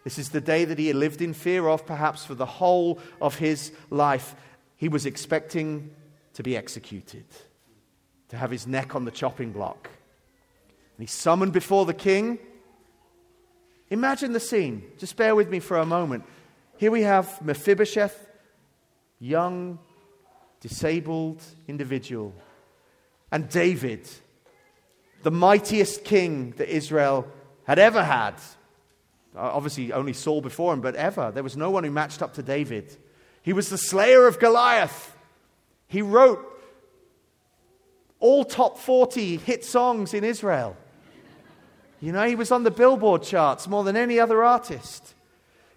This 0.04 0.20
is 0.20 0.30
the 0.30 0.42
day 0.42 0.66
that 0.66 0.78
he 0.78 0.88
had 0.88 0.96
lived 0.96 1.22
in 1.22 1.34
fear 1.34 1.68
of, 1.68 1.86
perhaps 1.86 2.26
for 2.26 2.36
the 2.36 2.46
whole 2.46 3.00
of 3.22 3.36
his 3.36 3.72
life. 3.90 4.36
He 4.76 4.90
was 4.90 5.06
expecting 5.06 5.92
to 6.34 6.44
be 6.44 6.58
executed, 6.58 7.26
to 8.30 8.38
have 8.38 8.52
his 8.52 8.68
neck 8.68 8.96
on 8.96 9.06
the 9.06 9.12
chopping 9.12 9.52
block. 9.52 9.90
And 10.98 11.04
he's 11.04 11.14
summoned 11.14 11.54
before 11.54 11.86
the 11.86 11.94
king. 11.94 12.40
Imagine 13.90 14.34
the 14.34 14.40
scene. 14.40 14.84
Just 14.98 15.16
bear 15.16 15.36
with 15.36 15.50
me 15.50 15.60
for 15.60 15.78
a 15.78 15.86
moment. 15.86 16.26
Here 16.78 16.92
we 16.92 17.04
have 17.04 17.42
Mephibosheth, 17.42 18.28
young, 19.20 19.80
disabled 20.60 21.42
individual, 21.68 22.34
and 23.32 23.50
David, 23.50 24.10
the 25.24 25.32
mightiest 25.32 26.04
king 26.04 26.52
that 26.58 26.70
Israel 26.70 27.28
had 27.64 27.80
ever 27.80 28.04
had. 28.04 28.36
Uh, 29.36 29.40
obviously, 29.40 29.92
only 29.92 30.14
Saul 30.14 30.42
before 30.42 30.74
him, 30.74 30.82
but 30.82 30.96
ever. 30.96 31.32
There 31.32 31.44
was 31.44 31.58
no 31.58 31.72
one 31.72 31.84
who 31.84 31.92
matched 31.92 32.22
up 32.22 32.36
to 32.36 32.44
David. 32.44 32.96
He 33.42 33.54
was 33.54 33.70
the 33.70 33.78
slayer 33.78 34.28
of 34.28 34.40
Goliath. 34.40 35.16
He 35.88 36.02
wrote 36.02 36.50
all 38.20 38.46
top 38.46 38.78
40 38.78 39.38
hit 39.38 39.66
songs 39.66 40.14
in 40.14 40.24
Israel. 40.24 40.78
You 42.00 42.12
know, 42.12 42.28
he 42.28 42.36
was 42.36 42.52
on 42.52 42.64
the 42.64 42.72
Billboard 42.72 43.24
charts 43.24 43.68
more 43.68 43.84
than 43.84 43.96
any 43.96 44.20
other 44.20 44.44
artist. 44.44 45.14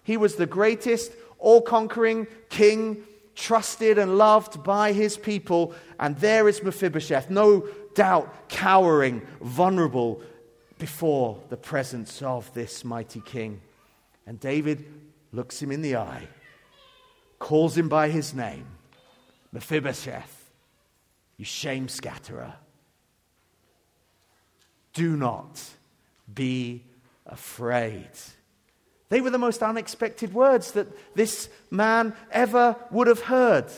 He 0.03 0.17
was 0.17 0.35
the 0.35 0.45
greatest, 0.45 1.11
all 1.39 1.61
conquering 1.61 2.27
king, 2.49 3.03
trusted 3.35 3.97
and 3.97 4.17
loved 4.17 4.63
by 4.63 4.91
his 4.91 5.17
people. 5.17 5.73
And 5.99 6.17
there 6.17 6.47
is 6.49 6.63
Mephibosheth, 6.63 7.29
no 7.29 7.67
doubt 7.97 8.47
cowering, 8.47 9.23
vulnerable 9.41 10.21
before 10.77 11.41
the 11.49 11.57
presence 11.57 12.21
of 12.21 12.53
this 12.53 12.85
mighty 12.85 13.21
king. 13.21 13.59
And 14.27 14.39
David 14.39 14.85
looks 15.31 15.59
him 15.59 15.71
in 15.71 15.81
the 15.81 15.95
eye, 15.95 16.27
calls 17.39 17.75
him 17.75 17.89
by 17.89 18.09
his 18.09 18.35
name 18.35 18.67
Mephibosheth, 19.51 20.51
you 21.37 21.45
shame 21.45 21.87
scatterer. 21.87 22.53
Do 24.93 25.17
not 25.17 25.59
be 26.31 26.83
afraid. 27.25 28.11
They 29.09 29.21
were 29.21 29.31
the 29.31 29.39
most 29.39 29.63
unexpected 29.63 30.35
words 30.35 30.73
that 30.73 30.87
this 31.15 31.49
man 31.71 32.13
ever 32.31 32.75
would 32.91 33.07
have 33.07 33.21
heard. 33.21 33.71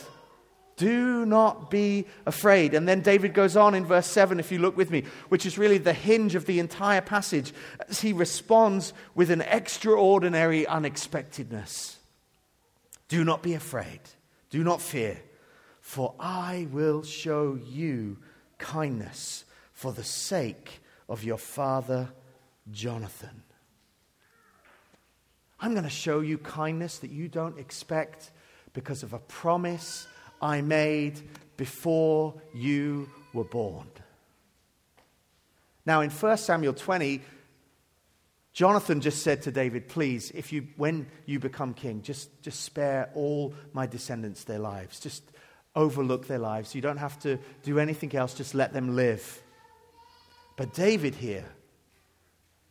Do 0.80 1.26
not 1.26 1.70
be 1.70 2.06
afraid. 2.24 2.72
And 2.72 2.88
then 2.88 3.02
David 3.02 3.34
goes 3.34 3.54
on 3.54 3.74
in 3.74 3.84
verse 3.84 4.06
7, 4.06 4.40
if 4.40 4.50
you 4.50 4.58
look 4.58 4.78
with 4.78 4.90
me, 4.90 5.04
which 5.28 5.44
is 5.44 5.58
really 5.58 5.76
the 5.76 5.92
hinge 5.92 6.34
of 6.34 6.46
the 6.46 6.58
entire 6.58 7.02
passage, 7.02 7.52
as 7.90 8.00
he 8.00 8.14
responds 8.14 8.94
with 9.14 9.30
an 9.30 9.42
extraordinary 9.42 10.66
unexpectedness. 10.66 11.98
Do 13.08 13.24
not 13.24 13.42
be 13.42 13.52
afraid. 13.52 14.00
Do 14.48 14.64
not 14.64 14.80
fear, 14.80 15.20
for 15.82 16.14
I 16.18 16.66
will 16.72 17.02
show 17.02 17.58
you 17.62 18.16
kindness 18.56 19.44
for 19.74 19.92
the 19.92 20.02
sake 20.02 20.80
of 21.10 21.24
your 21.24 21.36
father 21.36 22.08
Jonathan. 22.70 23.42
I'm 25.60 25.72
going 25.72 25.84
to 25.84 25.90
show 25.90 26.20
you 26.20 26.38
kindness 26.38 27.00
that 27.00 27.10
you 27.10 27.28
don't 27.28 27.58
expect 27.58 28.30
because 28.72 29.02
of 29.02 29.12
a 29.12 29.18
promise 29.18 30.06
I 30.40 30.60
made 30.60 31.20
before 31.56 32.34
you 32.54 33.08
were 33.32 33.44
born. 33.44 33.86
Now, 35.86 36.00
in 36.02 36.10
1 36.10 36.36
Samuel 36.38 36.74
20, 36.74 37.20
Jonathan 38.52 39.00
just 39.00 39.22
said 39.22 39.42
to 39.42 39.50
David, 39.50 39.88
Please, 39.88 40.30
if 40.32 40.52
you, 40.52 40.66
when 40.76 41.06
you 41.26 41.38
become 41.38 41.74
king, 41.74 42.02
just, 42.02 42.42
just 42.42 42.60
spare 42.60 43.10
all 43.14 43.54
my 43.72 43.86
descendants 43.86 44.44
their 44.44 44.58
lives. 44.58 45.00
Just 45.00 45.22
overlook 45.74 46.26
their 46.26 46.38
lives. 46.38 46.74
You 46.74 46.80
don't 46.80 46.96
have 46.96 47.18
to 47.20 47.38
do 47.62 47.78
anything 47.78 48.14
else, 48.14 48.34
just 48.34 48.54
let 48.54 48.72
them 48.72 48.96
live. 48.96 49.42
But 50.56 50.74
David 50.74 51.14
here 51.14 51.46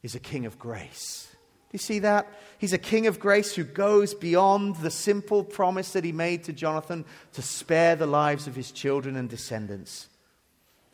is 0.04 0.16
a 0.16 0.20
king 0.20 0.46
of 0.46 0.60
grace. 0.60 1.29
Do 1.70 1.76
you 1.76 1.80
see 1.80 2.00
that? 2.00 2.28
He's 2.58 2.74
a 2.74 2.80
king 2.80 3.06
of 3.06 3.20
grace 3.20 3.54
who 3.54 3.64
goes 3.64 4.16
beyond 4.16 4.78
the 4.78 4.90
simple 4.90 5.44
promise 5.44 5.94
that 5.94 6.04
he 6.04 6.12
made 6.12 6.44
to 6.46 6.54
Jonathan 6.54 7.06
to 7.34 7.44
spare 7.44 7.96
the 7.96 8.08
lives 8.08 8.48
of 8.48 8.56
his 8.56 8.72
children 8.72 9.16
and 9.16 9.30
descendants. 9.30 10.08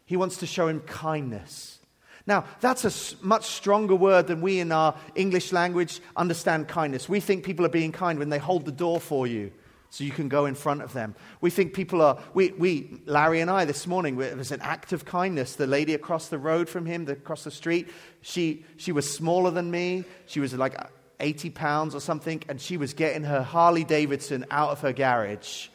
He 0.05 0.17
wants 0.17 0.37
to 0.37 0.45
show 0.45 0.67
him 0.67 0.81
kindness. 0.81 1.79
Now, 2.27 2.43
that's 2.59 2.83
a 2.83 3.25
much 3.25 3.45
stronger 3.45 3.95
word 3.95 4.27
than 4.27 4.41
we 4.41 4.59
in 4.59 4.71
our 4.73 4.95
English 5.15 5.53
language 5.53 6.01
understand 6.17 6.67
kindness. 6.67 7.07
We 7.07 7.21
think 7.21 7.45
people 7.45 7.65
are 7.65 7.69
being 7.69 7.93
kind 7.93 8.19
when 8.19 8.29
they 8.29 8.39
hold 8.39 8.65
the 8.65 8.71
door 8.71 8.99
for 8.99 9.27
you 9.27 9.51
so 9.95 10.03
you 10.03 10.11
can 10.11 10.27
go 10.27 10.45
in 10.45 10.55
front 10.55 10.81
of 10.81 10.91
them. 10.91 11.15
We 11.39 11.49
think 11.49 11.73
people 11.73 12.01
are, 12.01 12.19
we, 12.33 12.51
we 12.51 12.99
Larry 13.05 13.39
and 13.39 13.49
I 13.49 13.63
this 13.63 13.87
morning, 13.87 14.19
it 14.19 14.35
was 14.35 14.51
an 14.51 14.59
act 14.59 14.91
of 14.91 15.05
kindness. 15.05 15.55
The 15.55 15.67
lady 15.67 15.93
across 15.93 16.27
the 16.27 16.37
road 16.37 16.67
from 16.67 16.85
him, 16.85 17.05
the, 17.05 17.13
across 17.13 17.45
the 17.45 17.51
street, 17.51 17.87
she, 18.19 18.65
she 18.75 18.91
was 18.91 19.09
smaller 19.09 19.51
than 19.51 19.71
me. 19.71 20.03
She 20.25 20.41
was 20.41 20.53
like 20.53 20.75
80 21.21 21.49
pounds 21.51 21.95
or 21.95 22.01
something, 22.01 22.43
and 22.49 22.59
she 22.59 22.75
was 22.75 22.93
getting 22.93 23.23
her 23.23 23.41
Harley 23.41 23.85
Davidson 23.85 24.43
out 24.51 24.71
of 24.71 24.81
her 24.81 24.91
garage, 24.91 25.69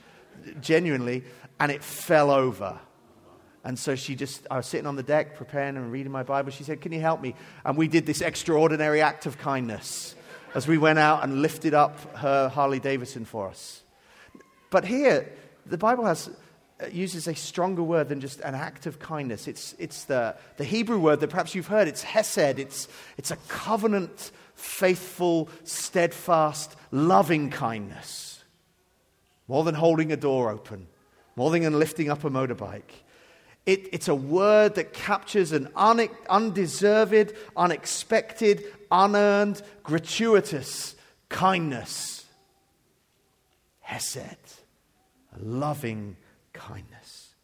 genuinely, 0.61 1.25
and 1.59 1.73
it 1.73 1.83
fell 1.83 2.31
over. 2.31 2.79
And 3.65 3.79
so 3.79 3.95
she 3.95 4.17
just, 4.17 4.47
I 4.51 4.59
was 4.59 4.67
sitting 4.67 4.87
on 4.87 4.97
the 4.97 5.03
deck 5.03 5.37
preparing 5.37 5.79
and 5.79 5.91
reading 5.91 6.13
my 6.13 6.25
Bible. 6.25 6.51
She 6.51 6.65
said, 6.65 6.83
Can 6.83 6.93
you 6.93 7.01
help 7.01 7.23
me? 7.23 7.35
And 7.65 7.75
we 7.75 7.89
did 7.89 8.05
this 8.05 8.21
extraordinary 8.21 9.01
act 9.01 9.25
of 9.25 9.39
kindness 9.39 10.15
as 10.55 10.69
we 10.69 10.77
went 10.77 10.99
out 10.99 11.25
and 11.25 11.41
lifted 11.41 11.73
up 11.73 12.19
her 12.19 12.51
Harley 12.51 12.81
Davidson 12.81 13.25
for 13.25 13.49
us. 13.49 13.83
But 14.71 14.85
here, 14.85 15.29
the 15.67 15.77
Bible 15.77 16.05
has, 16.07 16.31
uh, 16.81 16.87
uses 16.87 17.27
a 17.27 17.35
stronger 17.35 17.83
word 17.83 18.09
than 18.09 18.21
just 18.21 18.41
an 18.41 18.55
act 18.55 18.87
of 18.87 18.99
kindness. 18.99 19.49
It's, 19.49 19.75
it's 19.79 20.05
the, 20.05 20.37
the 20.57 20.65
Hebrew 20.65 20.99
word 20.99 21.21
that 21.21 21.31
perhaps 21.31 21.55
you've 21.55 21.67
heard. 21.67 21.89
It's 21.89 22.03
hesed. 22.03 22.59
It's, 22.59 22.89
it's 23.19 23.31
a 23.31 23.37
covenant, 23.49 24.31
faithful, 24.55 25.49
steadfast, 25.65 26.77
loving 26.93 27.51
kindness. 27.51 28.43
More 29.49 29.65
than 29.65 29.75
holding 29.75 30.13
a 30.13 30.17
door 30.17 30.51
open, 30.51 30.87
more 31.35 31.51
than 31.51 31.79
lifting 31.79 32.09
up 32.09 32.25
a 32.25 32.31
motorbike. 32.31 33.03
It, 33.67 33.89
it's 33.93 34.09
a 34.09 34.15
word 34.15 34.77
that 34.77 34.93
captures 34.93 35.53
an 35.53 35.69
un, 35.77 36.09
undeserved, 36.29 37.35
unexpected, 37.57 38.65
unearned, 38.91 39.61
gratuitous 39.83 40.95
kindness. 41.29 42.25
Hesed 43.81 44.50
loving 45.43 46.17
kindness 46.53 47.35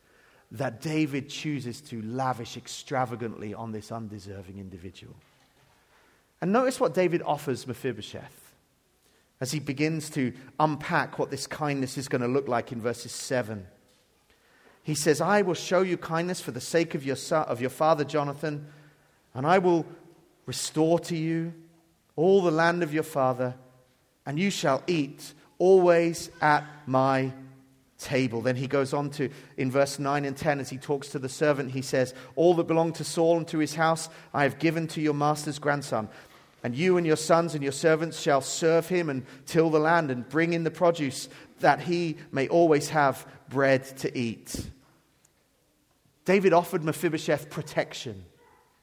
that 0.53 0.81
David 0.81 1.29
chooses 1.29 1.81
to 1.83 2.01
lavish 2.03 2.57
extravagantly 2.57 3.53
on 3.53 3.73
this 3.73 3.91
undeserving 3.91 4.59
individual. 4.59 5.15
And 6.41 6.53
notice 6.53 6.79
what 6.79 6.95
David 6.95 7.23
offers 7.23 7.67
Mephibosheth 7.67 8.55
as 9.41 9.53
he 9.53 9.61
begins 9.61 10.09
to 10.11 10.33
unpack 10.59 11.19
what 11.19 11.31
this 11.31 11.47
kindness 11.47 11.99
is 11.99 12.09
going 12.09 12.23
to 12.23 12.29
look 12.29 12.49
like 12.49 12.73
in 12.73 12.81
verses 12.81 13.13
7. 13.13 13.67
He 14.83 14.95
says, 14.95 15.21
I 15.21 15.43
will 15.43 15.55
show 15.55 15.83
you 15.83 15.97
kindness 15.97 16.41
for 16.41 16.53
the 16.53 16.61
sake 16.61 16.95
of 16.95 17.05
your, 17.05 17.17
son, 17.17 17.45
of 17.47 17.61
your 17.61 17.71
father 17.71 18.05
Jonathan, 18.05 18.67
and 19.35 19.47
I 19.47 19.59
will 19.59 19.85
restore 20.47 20.99
to 21.01 21.17
you 21.17 21.53
all 22.15 22.41
the 22.43 22.51
land 22.51 22.83
of 22.83 22.95
your 22.95 23.03
father, 23.03 23.57
and 24.25 24.39
you 24.39 24.51
shall 24.51 24.83
eat 24.87 25.35
always 25.59 26.31
at 26.41 26.65
my 26.87 27.33
table. 27.99 28.41
Then 28.41 28.57
he 28.57 28.67
goes 28.67 28.93
on 28.93 29.11
to, 29.11 29.31
in 29.57 29.71
verse 29.71 29.99
9 29.99 30.25
and 30.25 30.37
10, 30.37 30.61
as 30.61 30.71
he 30.71 30.79
talks 30.79 31.09
to 31.09 31.19
the 31.19 31.29
servant, 31.29 31.71
he 31.71 31.83
says, 31.83 32.15
All 32.35 32.55
that 32.55 32.67
belonged 32.67 32.97
to 32.97 33.05
Saul 33.05 33.39
and 33.39 33.49
to 33.49 33.59
his 33.59 33.75
house 33.75 34.09
I 34.35 34.43
have 34.43 34.59
given 34.59 34.87
to 34.89 35.01
your 35.01 35.15
master's 35.15 35.59
grandson. 35.59 36.09
And 36.63 36.75
you 36.75 36.97
and 36.97 37.07
your 37.07 37.17
sons 37.17 37.55
and 37.55 37.63
your 37.63 37.73
servants 37.73 38.21
shall 38.21 38.41
serve 38.41 38.89
him 38.89 39.09
and 39.09 39.25
till 39.47 39.71
the 39.71 39.79
land 39.79 40.11
and 40.11 40.29
bring 40.29 40.53
in 40.53 40.65
the 40.65 40.71
produce, 40.71 41.29
that 41.61 41.81
he 41.81 42.17
may 42.33 42.49
always 42.49 42.89
have 42.91 43.27
bread 43.49 43.85
to 43.99 44.19
eat. 44.19 44.69
David 46.25 46.53
offered 46.53 46.83
Mephibosheth 46.83 47.51
protection, 47.51 48.25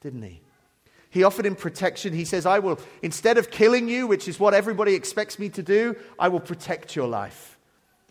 didn't 0.00 0.22
he? 0.22 0.40
He 1.10 1.22
offered 1.22 1.46
him 1.46 1.54
protection. 1.54 2.12
He 2.12 2.24
says, 2.24 2.46
I 2.46 2.58
will, 2.58 2.80
instead 3.02 3.38
of 3.38 3.50
killing 3.50 3.88
you, 3.88 4.06
which 4.06 4.26
is 4.26 4.40
what 4.40 4.54
everybody 4.54 4.94
expects 4.94 5.38
me 5.38 5.48
to 5.50 5.62
do, 5.62 5.94
I 6.18 6.28
will 6.28 6.40
protect 6.40 6.96
your 6.96 7.06
life 7.06 7.53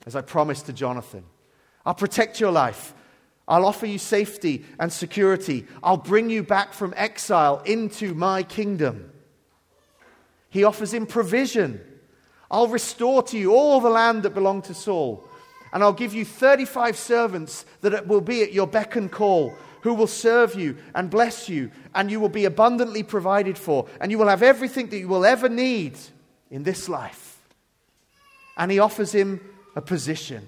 as 0.06 0.16
I 0.16 0.22
promised 0.22 0.66
to 0.68 0.74
Jonathan. 0.74 1.24
I'll 1.86 1.94
protect 1.94 2.40
your 2.40 2.52
life. 2.52 2.94
I'll 3.48 3.66
offer 3.66 3.86
you 3.86 3.98
safety 3.98 4.66
and 4.80 4.92
security. 4.92 5.66
I'll 5.82 5.98
bring 5.98 6.30
you 6.30 6.44
back 6.44 6.74
from 6.74 6.94
exile 6.96 7.62
into 7.66 8.14
my 8.14 8.44
kingdom. 8.44 9.12
He 10.50 10.64
offers 10.64 10.94
him 10.94 11.06
provision. 11.06 11.82
I'll 12.50 12.68
restore 12.68 13.24
to 13.24 13.38
you 13.38 13.54
all 13.54 13.82
the 13.82 13.90
land 13.90 14.24
that 14.24 14.34
belonged 14.34 14.66
to 14.66 14.74
Saul. 14.74 15.28
And 15.74 15.84
I'll 15.84 15.92
give 15.92 16.14
you 16.14 16.24
35 16.24 16.96
servants 16.96 17.66
that 17.82 18.08
will 18.08 18.22
be 18.22 18.44
at 18.44 18.54
your 18.54 18.68
beck 18.68 18.96
and 18.96 19.12
call, 19.12 19.54
who 19.82 19.96
will 19.96 20.08
serve 20.08 20.54
you 20.54 20.78
and 20.94 21.10
bless 21.10 21.50
you, 21.50 21.72
and 21.96 22.12
you 22.12 22.20
will 22.20 22.30
be 22.30 22.46
abundantly 22.46 23.02
provided 23.02 23.58
for, 23.58 23.88
and 24.00 24.12
you 24.12 24.20
will 24.20 24.28
have 24.28 24.44
everything 24.44 24.90
that 24.90 25.00
you 25.00 25.08
will 25.08 25.26
ever 25.26 25.50
need 25.50 25.98
in 26.52 26.62
this 26.62 26.88
life. 26.88 27.40
And 28.56 28.72
he 28.72 28.78
offers 28.78 29.12
him 29.12 29.42
a 29.76 29.82
position. 29.82 30.48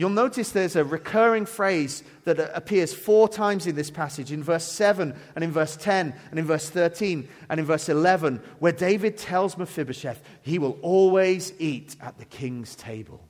You'll 0.00 0.08
notice 0.08 0.52
there's 0.52 0.76
a 0.76 0.84
recurring 0.84 1.44
phrase 1.44 2.02
that 2.24 2.38
appears 2.56 2.94
four 2.94 3.28
times 3.28 3.66
in 3.66 3.76
this 3.76 3.90
passage 3.90 4.32
in 4.32 4.42
verse 4.42 4.64
7 4.64 5.14
and 5.34 5.44
in 5.44 5.52
verse 5.52 5.76
10 5.76 6.14
and 6.30 6.38
in 6.38 6.46
verse 6.46 6.70
13 6.70 7.28
and 7.50 7.60
in 7.60 7.66
verse 7.66 7.86
11, 7.90 8.42
where 8.60 8.72
David 8.72 9.18
tells 9.18 9.58
Mephibosheth 9.58 10.22
he 10.40 10.58
will 10.58 10.78
always 10.80 11.52
eat 11.58 11.96
at 12.00 12.16
the 12.16 12.24
king's 12.24 12.74
table. 12.76 13.22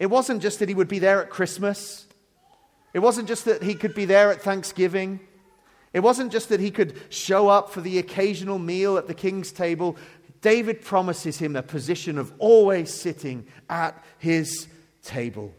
It 0.00 0.06
wasn't 0.06 0.42
just 0.42 0.58
that 0.58 0.68
he 0.68 0.74
would 0.74 0.88
be 0.88 0.98
there 0.98 1.22
at 1.22 1.30
Christmas, 1.30 2.08
it 2.92 2.98
wasn't 2.98 3.28
just 3.28 3.44
that 3.44 3.62
he 3.62 3.76
could 3.76 3.94
be 3.94 4.06
there 4.06 4.32
at 4.32 4.42
Thanksgiving. 4.42 5.20
It 5.92 6.00
wasn't 6.00 6.32
just 6.32 6.48
that 6.48 6.60
he 6.60 6.70
could 6.70 6.98
show 7.10 7.48
up 7.48 7.70
for 7.70 7.82
the 7.82 7.98
occasional 7.98 8.58
meal 8.58 8.96
at 8.96 9.06
the 9.06 9.14
king's 9.14 9.52
table. 9.52 9.96
David 10.42 10.82
promises 10.82 11.38
him 11.38 11.56
a 11.56 11.62
position 11.62 12.18
of 12.18 12.32
always 12.38 12.92
sitting 12.92 13.46
at 13.70 14.04
his 14.18 14.68
table. 15.02 15.54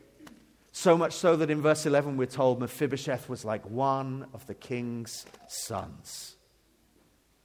So 0.74 0.98
much 0.98 1.14
so 1.14 1.38
that 1.38 1.50
in 1.50 1.62
verse 1.62 1.86
11 1.86 2.18
we're 2.18 2.26
told 2.26 2.60
Mephibosheth 2.60 3.30
was 3.30 3.46
like 3.46 3.66
one 3.70 4.28
of 4.34 4.46
the 4.46 4.54
king's 4.54 5.26
sons. 5.48 6.36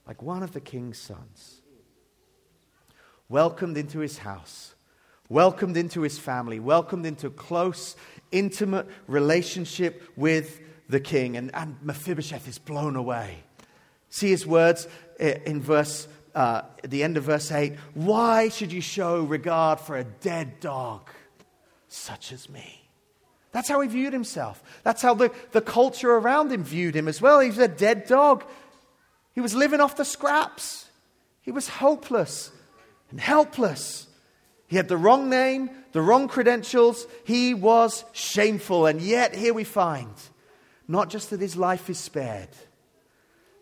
Like 0.05 0.21
one 0.21 0.43
of 0.43 0.51
the 0.51 0.59
king's 0.59 0.99
sons. 0.99 1.61
Welcomed 3.29 3.77
into 3.77 3.99
his 3.99 4.17
house, 4.17 4.73
welcomed 5.29 5.77
into 5.77 6.01
his 6.01 6.19
family, 6.19 6.59
welcomed 6.59 7.05
into 7.05 7.27
a 7.27 7.31
close, 7.31 7.95
intimate 8.31 8.87
relationship 9.07 10.01
with 10.17 10.59
the 10.89 10.99
king. 10.99 11.37
And, 11.37 11.51
and 11.53 11.77
Mephibosheth 11.83 12.47
is 12.47 12.57
blown 12.57 12.95
away. 12.95 13.43
See 14.09 14.29
his 14.29 14.47
words 14.47 14.87
eh, 15.19 15.37
in 15.45 15.61
verse, 15.61 16.07
uh, 16.35 16.61
at 16.83 16.89
the 16.89 17.03
end 17.03 17.17
of 17.17 17.23
verse 17.23 17.51
8 17.51 17.73
Why 17.93 18.49
should 18.49 18.71
you 18.71 18.81
show 18.81 19.21
regard 19.21 19.79
for 19.79 19.97
a 19.97 20.03
dead 20.03 20.59
dog 20.59 21.09
such 21.87 22.31
as 22.31 22.49
me? 22.49 22.89
That's 23.51 23.67
how 23.67 23.81
he 23.81 23.87
viewed 23.87 24.13
himself. 24.13 24.61
That's 24.83 25.01
how 25.01 25.15
the, 25.15 25.31
the 25.51 25.61
culture 25.61 26.11
around 26.11 26.51
him 26.51 26.63
viewed 26.63 26.95
him 26.95 27.07
as 27.07 27.21
well. 27.21 27.39
He 27.39 27.49
was 27.49 27.57
a 27.57 27.67
dead 27.67 28.05
dog. 28.05 28.43
He 29.33 29.41
was 29.41 29.55
living 29.55 29.81
off 29.81 29.95
the 29.95 30.05
scraps. 30.05 30.87
He 31.41 31.51
was 31.51 31.67
hopeless 31.67 32.51
and 33.09 33.19
helpless. 33.19 34.07
He 34.67 34.75
had 34.75 34.87
the 34.87 34.97
wrong 34.97 35.29
name, 35.29 35.71
the 35.93 36.01
wrong 36.01 36.27
credentials. 36.27 37.07
He 37.23 37.55
was 37.55 38.05
shameful. 38.13 38.85
And 38.85 39.01
yet, 39.01 39.33
here 39.33 39.53
we 39.53 39.63
find 39.63 40.13
not 40.87 41.09
just 41.09 41.31
that 41.31 41.39
his 41.39 41.55
life 41.55 41.89
is 41.89 41.97
spared, 41.97 42.49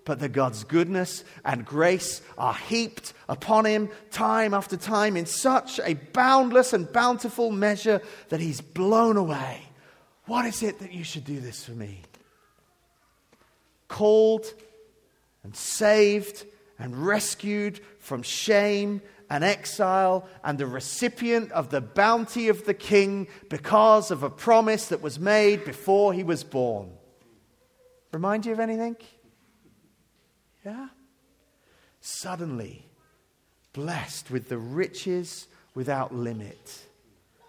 but 0.08 0.20
that 0.20 0.30
God's 0.30 0.64
goodness 0.64 1.26
and 1.44 1.66
grace 1.66 2.22
are 2.38 2.54
heaped 2.54 3.12
upon 3.28 3.66
him 3.66 3.90
time 4.10 4.54
after 4.54 4.78
time 4.78 5.18
in 5.18 5.26
such 5.26 5.82
a 5.84 5.96
boundless 5.96 6.72
and 6.72 6.90
bountiful 6.90 7.52
measure 7.52 8.02
that 8.30 8.40
he's 8.40 8.62
blown 8.62 9.18
away. 9.18 9.62
What 10.26 10.46
is 10.46 10.64
it 10.64 10.80
that 10.80 10.94
you 10.94 11.04
should 11.04 11.26
do 11.26 11.42
this 11.42 11.66
for 11.66 11.74
me? 11.74 12.04
Called 13.90 14.46
and 15.44 15.54
saved 15.54 16.46
and 16.80 17.06
rescued 17.06 17.82
from 18.00 18.24
shame 18.24 19.02
and 19.30 19.44
exile 19.44 20.26
and 20.42 20.58
the 20.58 20.68
recipient 20.68 21.52
of 21.52 21.70
the 21.70 21.82
bounty 21.82 22.48
of 22.48 22.64
the 22.64 22.74
king 22.74 23.28
because 23.50 24.10
of 24.10 24.24
a 24.24 24.30
promise 24.30 24.88
that 24.88 25.02
was 25.02 25.20
made 25.20 25.66
before 25.66 26.14
he 26.14 26.24
was 26.24 26.46
born. 26.46 26.94
Remind 28.14 28.46
you 28.46 28.54
of 28.54 28.62
anything? 28.62 28.96
Yeah? 30.68 30.90
Suddenly, 32.02 32.84
blessed 33.72 34.30
with 34.30 34.50
the 34.50 34.58
riches 34.58 35.48
without 35.74 36.14
limit, 36.14 36.86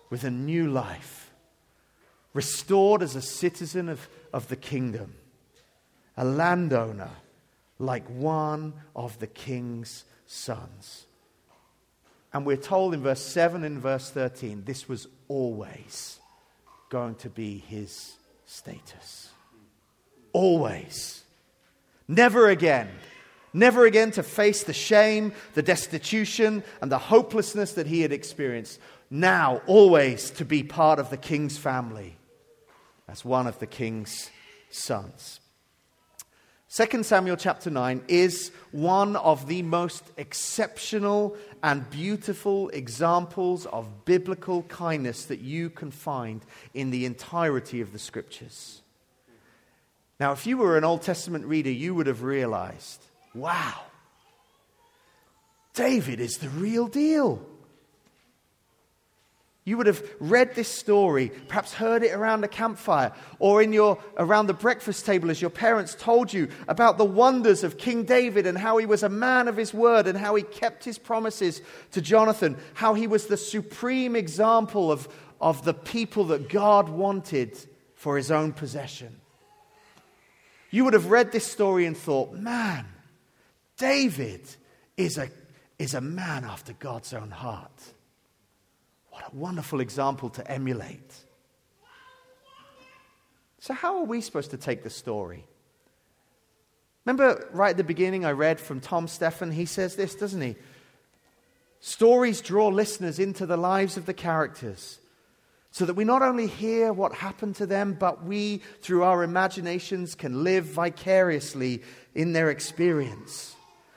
with 0.09 0.23
a 0.23 0.31
new 0.31 0.71
life 0.71 1.33
restored 2.33 3.03
as 3.03 3.17
a 3.17 3.23
citizen 3.23 3.89
of, 3.89 4.09
of 4.33 4.47
the 4.47 4.55
kingdom, 4.55 5.15
a 6.17 6.25
landowner 6.25 7.11
like 7.81 8.07
one 8.09 8.73
of 8.95 9.19
the 9.19 9.27
king's 9.27 10.05
sons. 10.27 11.07
And 12.33 12.47
we're 12.47 12.57
told 12.57 12.95
in 12.95 13.03
verse 13.03 13.25
7 13.25 13.65
and 13.65 13.83
verse 13.83 14.11
13 14.11 14.63
this 14.65 14.89
was 14.89 15.09
always 15.27 16.21
going 16.89 17.17
to 17.17 17.29
be 17.29 17.59
his 17.67 18.15
status. 18.47 19.31
Always. 20.33 21.25
Never 22.09 22.49
again. 22.49 22.89
Never 23.53 23.85
again 23.87 24.11
to 24.13 24.23
face 24.23 24.65
the 24.65 24.73
shame, 24.73 25.33
the 25.55 25.63
destitution, 25.63 26.65
and 26.81 26.91
the 26.91 26.99
hopelessness 26.99 27.73
that 27.73 27.87
he 27.87 28.01
had 28.01 28.13
experienced. 28.13 28.81
Now, 29.11 29.63
always 29.67 30.31
to 30.33 30.45
be 30.45 30.63
part 30.63 30.99
of 30.99 31.11
the 31.11 31.17
king's 31.17 31.57
family 31.59 32.17
as 33.09 33.25
one 33.25 33.47
of 33.47 33.59
the 33.59 33.67
king's 33.67 34.31
sons. 34.71 35.41
2 36.71 37.03
Samuel 37.03 37.37
chapter 37.37 37.71
9 37.71 38.03
is 38.09 38.53
one 38.73 39.17
of 39.17 39.47
the 39.47 39.63
most 39.63 40.05
exceptional 40.19 41.35
and 41.63 41.89
beautiful 41.89 42.69
examples 42.69 43.65
of 43.65 44.05
biblical 44.05 44.63
kindness 44.65 45.25
that 45.25 45.41
you 45.41 45.71
can 45.71 45.91
find 45.91 46.43
in 46.75 46.91
the 46.91 47.07
entirety 47.07 47.81
of 47.81 47.93
the 47.93 47.99
scriptures. 47.99 48.83
Now, 50.21 50.33
if 50.33 50.47
you 50.47 50.59
were 50.59 50.77
an 50.77 50.85
Old 50.85 51.03
Testament 51.03 51.45
reader, 51.47 51.71
you 51.71 51.95
would 51.95 52.07
have 52.07 52.23
realized 52.23 53.03
wow, 53.35 53.83
David 55.75 56.19
is 56.19 56.39
the 56.39 56.49
real 56.49 56.89
deal. 56.89 57.45
You 59.65 59.77
would 59.77 59.87
have 59.87 60.03
read 60.19 60.55
this 60.55 60.69
story, 60.69 61.31
perhaps 61.47 61.75
heard 61.75 62.03
it 62.03 62.15
around 62.15 62.43
a 62.43 62.49
campfire 62.49 63.13
or 63.39 63.61
in 63.61 63.75
your, 63.75 63.99
around 64.17 64.47
the 64.47 64.55
breakfast 64.55 65.05
table 65.05 65.31
as 65.31 65.43
your 65.43 65.51
parents 65.51 65.95
told 65.95 66.33
you 66.33 66.49
about 66.69 66.97
the 66.97 67.05
wonders 67.05 67.63
of 67.63 67.77
King 67.77 68.05
David 68.05 68.47
and 68.47 68.57
how 68.57 68.79
he 68.79 68.87
was 68.87 69.03
a 69.03 69.11
man 69.11 69.47
of 69.47 69.59
his 69.59 69.75
word 69.75 70.07
and 70.07 70.17
how 70.17 70.35
he 70.37 70.43
kept 70.43 70.85
his 70.85 70.97
promises 70.97 71.61
to 71.93 72.01
Jonathan, 72.01 72.57
how 72.73 72.95
he 72.95 73.07
was 73.07 73.27
the 73.27 73.37
supreme 73.37 74.17
example 74.17 74.91
of, 74.91 75.07
of 75.39 75.63
the 75.67 75.75
people 75.75 76.25
that 76.25 76.49
God 76.49 76.89
wanted 76.89 77.59
for 77.95 78.17
his 78.17 78.31
own 78.31 78.55
possession. 78.55 79.21
You 80.71 80.85
would 80.85 80.95
have 80.95 81.07
read 81.07 81.33
this 81.33 81.47
story 81.47 81.87
and 81.87 81.97
thought, 81.97 82.33
man, 82.33 82.87
David 83.77 84.43
is 84.97 85.17
a, 85.19 85.31
is 85.79 85.95
a 85.95 86.01
man 86.01 86.45
after 86.45 86.73
God's 86.75 87.15
own 87.15 87.31
heart. 87.31 87.83
What 89.11 89.33
a 89.33 89.37
wonderful 89.37 89.81
example 89.81 90.31
to 90.31 90.51
emulate. 90.51 91.15
So, 93.61 93.75
how 93.75 93.99
are 93.99 94.05
we 94.05 94.21
supposed 94.21 94.51
to 94.53 94.57
take 94.57 94.83
the 94.83 94.91
story? 94.91 95.45
Remember, 97.05 97.49
right 97.53 97.71
at 97.71 97.77
the 97.77 97.85
beginning, 97.85 98.25
I 98.25 98.33
read 98.33 98.61
from 98.61 98.81
Tom 98.81 99.07
Steffen. 99.07 99.53
He 99.53 99.65
says 99.65 99.97
this, 99.97 100.15
doesn't 100.15 100.41
he? 100.41 100.57
Stories 101.81 102.41
draw 102.41 102.69
listeners 102.69 103.19
into 103.19 103.47
the 103.47 103.57
lives 103.57 103.97
of 103.97 104.05
the 104.05 104.15
characters 104.15 104.99
so 105.79 105.87
that 105.87 105.95
we 105.95 106.03
not 106.03 106.23
only 106.23 106.49
hear 106.49 106.93
what 106.93 107.15
happened 107.15 107.55
to 107.55 107.65
them, 107.65 107.93
but 107.93 108.25
we, 108.25 108.61
through 108.83 109.05
our 109.05 109.23
imaginations, 109.23 110.17
can 110.17 110.43
live 110.43 110.65
vicariously 110.65 111.83
in 112.17 112.33
their 112.33 112.51
experience. 112.51 113.55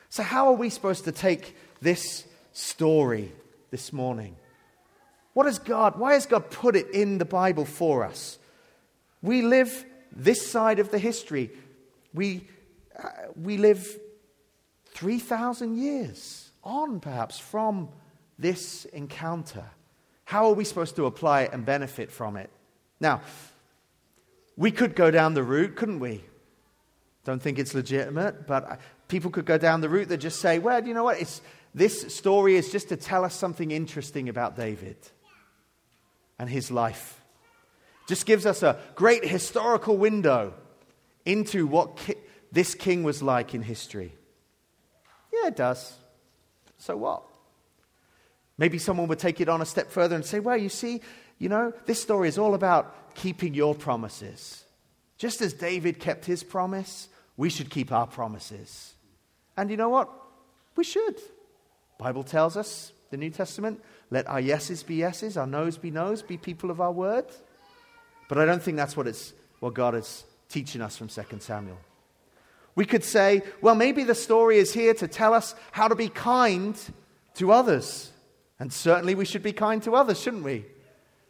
So, 0.08 0.22
how 0.22 0.46
are 0.50 0.54
we 0.54 0.70
supposed 0.70 1.06
to 1.06 1.12
take 1.12 1.58
this 1.82 2.26
story 2.54 3.32
this 3.72 3.91
morning? 3.91 4.36
What 5.34 5.65
God, 5.65 5.98
why 5.98 6.13
has 6.13 6.28
God 6.28 6.52
put 6.52 6.76
it 6.76 6.91
in 6.91 7.17
the 7.17 7.26
Bible 7.26 7.65
for 7.65 8.06
us? 8.06 8.38
We 9.24 9.41
live 9.41 9.84
this 10.12 10.46
side 10.46 10.78
of 10.78 10.91
the 10.91 11.00
history. 11.00 11.50
We, 12.13 12.48
uh, 12.96 13.10
we 13.36 13.58
live 13.58 13.98
3,000 14.94 15.80
years 15.80 16.52
on, 16.63 17.00
perhaps, 17.00 17.39
from 17.39 17.89
this 18.38 18.86
encounter. 18.86 19.65
How 20.32 20.46
are 20.46 20.54
we 20.54 20.63
supposed 20.63 20.96
to 20.96 21.08
apply 21.08 21.41
it 21.41 21.50
and 21.52 21.65
benefit 21.65 22.10
from 22.10 22.38
it? 22.38 22.50
Now, 23.02 23.20
we 24.56 24.72
could 24.72 24.96
go 24.96 25.12
down 25.12 25.34
the 25.34 25.44
route, 25.44 25.76
couldn't 25.76 26.00
we? 26.00 26.24
Don't 27.26 27.41
think 27.41 27.60
it's 27.60 27.76
legitimate, 27.76 28.48
but 28.48 28.80
people 29.10 29.30
could 29.30 29.44
go 29.44 29.58
down 29.58 29.82
the 29.82 29.89
route 29.89 30.08
that 30.08 30.20
just 30.20 30.39
say, 30.39 30.58
well, 30.58 30.88
you 30.88 30.94
know 30.94 31.04
what? 31.04 31.20
It's, 31.20 31.41
this 31.76 32.15
story 32.15 32.56
is 32.56 32.72
just 32.72 32.88
to 32.88 32.96
tell 32.96 33.26
us 33.26 33.36
something 33.36 33.72
interesting 33.72 34.30
about 34.30 34.56
David 34.56 34.96
and 36.39 36.50
his 36.50 36.72
life. 36.72 37.20
Just 38.08 38.26
gives 38.26 38.46
us 38.46 38.63
a 38.63 38.80
great 38.96 39.26
historical 39.26 39.98
window 39.98 40.54
into 41.26 41.67
what 41.67 41.98
ki- 41.98 42.15
this 42.54 42.74
king 42.74 43.04
was 43.04 43.22
like 43.22 43.54
in 43.54 43.63
history. 43.63 44.13
Yeah, 45.34 45.48
it 45.48 45.58
does. 45.58 45.94
So 46.78 46.96
what? 46.96 47.24
Maybe 48.62 48.78
someone 48.78 49.08
would 49.08 49.17
take 49.17 49.41
it 49.41 49.50
on 49.50 49.60
a 49.60 49.65
step 49.65 49.89
further 49.89 50.15
and 50.15 50.24
say, 50.24 50.39
well, 50.39 50.56
you 50.56 50.69
see, 50.69 51.02
you 51.39 51.50
know, 51.50 51.74
this 51.88 52.00
story 52.00 52.28
is 52.28 52.38
all 52.38 52.54
about 52.54 53.15
keeping 53.15 53.56
your 53.56 53.74
promises. 53.74 54.63
Just 55.17 55.41
as 55.41 55.52
David 55.52 56.00
kept 56.00 56.26
his 56.26 56.43
promise, 56.43 57.10
we 57.38 57.50
should 57.50 57.71
keep 57.71 57.91
our 57.91 58.06
promises. 58.06 58.93
And 59.58 59.71
you 59.71 59.78
know 59.78 59.89
what? 59.89 60.12
We 60.76 60.84
should. 60.84 61.15
Bible 61.97 62.24
tells 62.24 62.56
us, 62.56 62.91
the 63.10 63.17
New 63.17 63.32
Testament, 63.32 63.82
let 64.12 64.28
our 64.30 64.39
yeses 64.39 64.84
be 64.84 64.93
yeses, 64.93 65.38
our 65.38 65.47
noes 65.47 65.80
be 65.80 65.89
noes, 65.89 66.21
be 66.21 66.38
people 66.38 66.69
of 66.69 66.80
our 66.80 66.91
word. 66.91 67.26
But 68.30 68.38
I 68.38 68.45
don't 68.45 68.62
think 68.62 68.78
that's 68.78 68.95
what, 68.95 69.08
it's, 69.08 69.34
what 69.60 69.74
God 69.74 69.95
is 69.95 70.24
teaching 70.50 70.84
us 70.84 70.95
from 70.95 71.08
2 71.08 71.24
Samuel. 71.39 71.80
We 72.76 72.86
could 72.86 73.04
say, 73.04 73.41
well, 73.60 73.74
maybe 73.74 74.04
the 74.04 74.13
story 74.13 74.60
is 74.60 74.71
here 74.71 74.93
to 74.93 75.08
tell 75.08 75.34
us 75.34 75.56
how 75.71 75.88
to 75.88 75.95
be 75.95 76.10
kind 76.10 76.80
to 77.38 77.52
others. 77.52 78.12
And 78.62 78.71
certainly 78.71 79.15
we 79.15 79.26
should 79.26 79.41
be 79.41 79.54
kind 79.54 79.82
to 79.82 79.95
others, 79.95 80.21
shouldn't 80.21 80.43
we? 80.43 80.65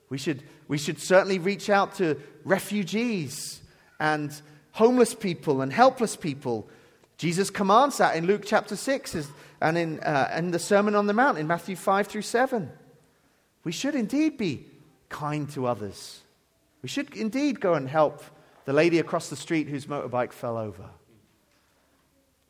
We 0.09 0.17
should, 0.17 0.43
we 0.67 0.77
should 0.77 0.99
certainly 0.99 1.39
reach 1.39 1.69
out 1.69 1.95
to 1.95 2.19
refugees 2.43 3.61
and 4.01 4.33
homeless 4.73 5.15
people 5.15 5.61
and 5.61 5.71
helpless 5.71 6.17
people. 6.17 6.67
Jesus 7.17 7.49
commands 7.49 7.99
that 7.99 8.17
in 8.17 8.27
Luke 8.27 8.43
chapter 8.45 8.75
6 8.75 9.29
and 9.61 9.77
in, 9.77 10.01
uh, 10.01 10.29
in 10.35 10.51
the 10.51 10.59
Sermon 10.59 10.93
on 10.93 11.07
the 11.07 11.13
Mount 11.13 11.37
in 11.37 11.47
Matthew 11.47 11.77
5 11.77 12.07
through 12.07 12.23
7. 12.23 12.69
We 13.63 13.71
should 13.71 13.95
indeed 13.95 14.37
be 14.37 14.65
kind 15.07 15.49
to 15.51 15.67
others. 15.67 16.19
We 16.81 16.89
should 16.89 17.15
indeed 17.15 17.61
go 17.61 17.75
and 17.75 17.87
help 17.87 18.25
the 18.65 18.73
lady 18.73 18.99
across 18.99 19.29
the 19.29 19.37
street 19.37 19.69
whose 19.69 19.85
motorbike 19.85 20.33
fell 20.33 20.57
over. 20.57 20.89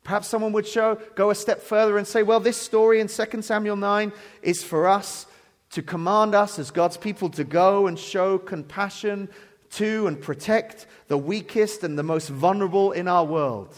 Perhaps 0.04 0.28
someone 0.28 0.52
would 0.52 0.66
show, 0.66 0.98
go 1.14 1.30
a 1.30 1.34
step 1.34 1.62
further 1.62 1.96
and 1.96 2.06
say, 2.06 2.22
well, 2.22 2.40
this 2.40 2.56
story 2.56 3.00
in 3.00 3.06
2 3.06 3.42
Samuel 3.42 3.76
9 3.76 4.12
is 4.42 4.62
for 4.62 4.88
us 4.88 5.26
to 5.70 5.82
command 5.82 6.34
us 6.34 6.58
as 6.58 6.70
God's 6.70 6.96
people 6.96 7.30
to 7.30 7.44
go 7.44 7.86
and 7.86 7.98
show 7.98 8.38
compassion 8.38 9.28
to 9.70 10.06
and 10.06 10.20
protect 10.20 10.86
the 11.08 11.16
weakest 11.16 11.82
and 11.82 11.98
the 11.98 12.02
most 12.02 12.28
vulnerable 12.28 12.92
in 12.92 13.08
our 13.08 13.24
world. 13.24 13.74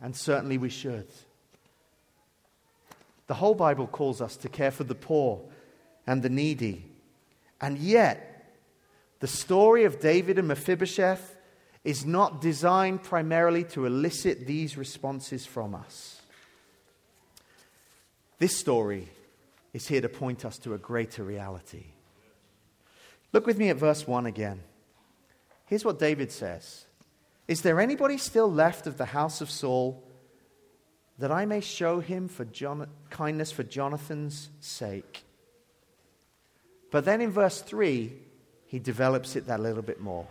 And 0.00 0.14
certainly 0.14 0.58
we 0.58 0.68
should. 0.68 1.08
The 3.26 3.34
whole 3.34 3.54
Bible 3.54 3.86
calls 3.86 4.20
us 4.20 4.36
to 4.38 4.48
care 4.48 4.70
for 4.70 4.84
the 4.84 4.94
poor 4.94 5.40
and 6.06 6.22
the 6.22 6.30
needy. 6.30 6.84
And 7.60 7.76
yet, 7.76 8.54
the 9.20 9.26
story 9.26 9.84
of 9.84 10.00
David 10.00 10.38
and 10.38 10.48
Mephibosheth 10.48 11.36
is 11.84 12.04
not 12.04 12.40
designed 12.40 13.02
primarily 13.02 13.64
to 13.64 13.86
elicit 13.86 14.46
these 14.46 14.76
responses 14.76 15.46
from 15.46 15.74
us. 15.74 16.20
This 18.38 18.56
story 18.56 19.08
is 19.72 19.86
here 19.86 20.00
to 20.00 20.08
point 20.08 20.44
us 20.44 20.58
to 20.58 20.74
a 20.74 20.78
greater 20.78 21.22
reality. 21.22 21.86
Look 23.32 23.46
with 23.46 23.58
me 23.58 23.68
at 23.68 23.76
verse 23.76 24.06
1 24.06 24.26
again. 24.26 24.60
Here's 25.66 25.84
what 25.84 25.98
David 25.98 26.32
says 26.32 26.86
Is 27.46 27.62
there 27.62 27.80
anybody 27.80 28.16
still 28.16 28.50
left 28.50 28.86
of 28.86 28.96
the 28.96 29.06
house 29.06 29.40
of 29.40 29.50
Saul 29.50 30.02
that 31.18 31.32
I 31.32 31.44
may 31.46 31.60
show 31.60 32.00
him 32.00 32.28
for 32.28 32.44
John- 32.44 32.88
kindness 33.10 33.52
for 33.52 33.64
Jonathan's 33.64 34.50
sake? 34.60 35.24
But 36.90 37.04
then 37.04 37.20
in 37.20 37.30
verse 37.30 37.60
3, 37.60 38.14
he 38.66 38.78
develops 38.78 39.36
it 39.36 39.46
that 39.46 39.60
little 39.60 39.82
bit 39.82 40.00
more. 40.00 40.26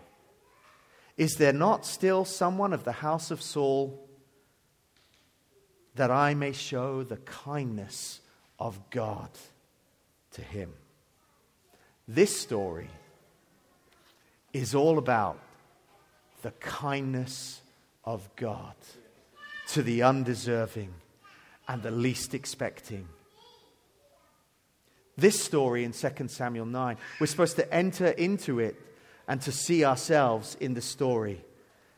Is 1.17 1.37
there 1.37 1.53
not 1.53 1.85
still 1.85 2.25
someone 2.25 2.73
of 2.73 2.83
the 2.83 2.91
house 2.91 3.31
of 3.31 3.41
Saul 3.41 4.07
that 5.95 6.11
I 6.11 6.35
may 6.35 6.51
show 6.51 7.03
the 7.03 7.17
kindness 7.17 8.21
of 8.59 8.79
God 8.91 9.29
to 10.33 10.41
him? 10.41 10.73
This 12.07 12.39
story 12.39 12.89
is 14.53 14.75
all 14.75 14.99
about 14.99 15.39
the 16.43 16.51
kindness 16.51 17.61
of 18.05 18.29
God 18.35 18.75
to 19.69 19.81
the 19.81 20.03
undeserving 20.03 20.93
and 21.67 21.81
the 21.81 21.91
least 21.91 22.33
expecting. 22.33 23.07
This 25.17 25.43
story 25.43 25.83
in 25.83 25.93
2 25.93 26.27
Samuel 26.27 26.67
9, 26.67 26.97
we're 27.19 27.25
supposed 27.25 27.55
to 27.55 27.73
enter 27.73 28.09
into 28.09 28.59
it 28.59 28.79
and 29.27 29.41
to 29.41 29.51
see 29.51 29.83
ourselves 29.83 30.55
in 30.59 30.73
the 30.73 30.81
story 30.81 31.43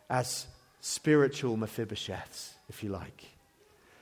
as 0.10 0.48
spiritual 0.82 1.58
Mephibosheths, 1.58 2.54
if 2.68 2.84
you 2.84 2.90
like. 2.90 3.26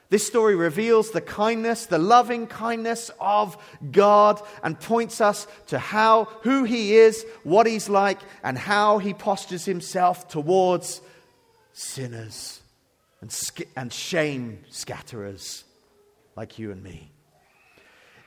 This 0.09 0.25
story 0.25 0.55
reveals 0.55 1.11
the 1.11 1.19
kindness, 1.19 1.85
the 1.85 1.97
loving 1.97 2.47
kindness 2.47 3.11
of 3.19 3.57
God 3.91 4.41
and 4.63 4.79
points 4.79 5.19
us 5.19 5.47
to 5.67 5.79
how, 5.79 6.25
who 6.43 6.63
He 6.63 6.95
is, 6.95 7.25
what 7.43 7.67
He's 7.67 7.89
like, 7.89 8.19
and 8.41 8.57
how 8.57 8.99
He 8.99 9.13
postures 9.13 9.65
Himself 9.65 10.29
towards 10.29 11.01
sinners 11.73 12.61
and, 13.19 13.37
and 13.75 13.91
shame 13.91 14.63
scatterers 14.69 15.65
like 16.37 16.57
you 16.57 16.71
and 16.71 16.81
me. 16.81 17.11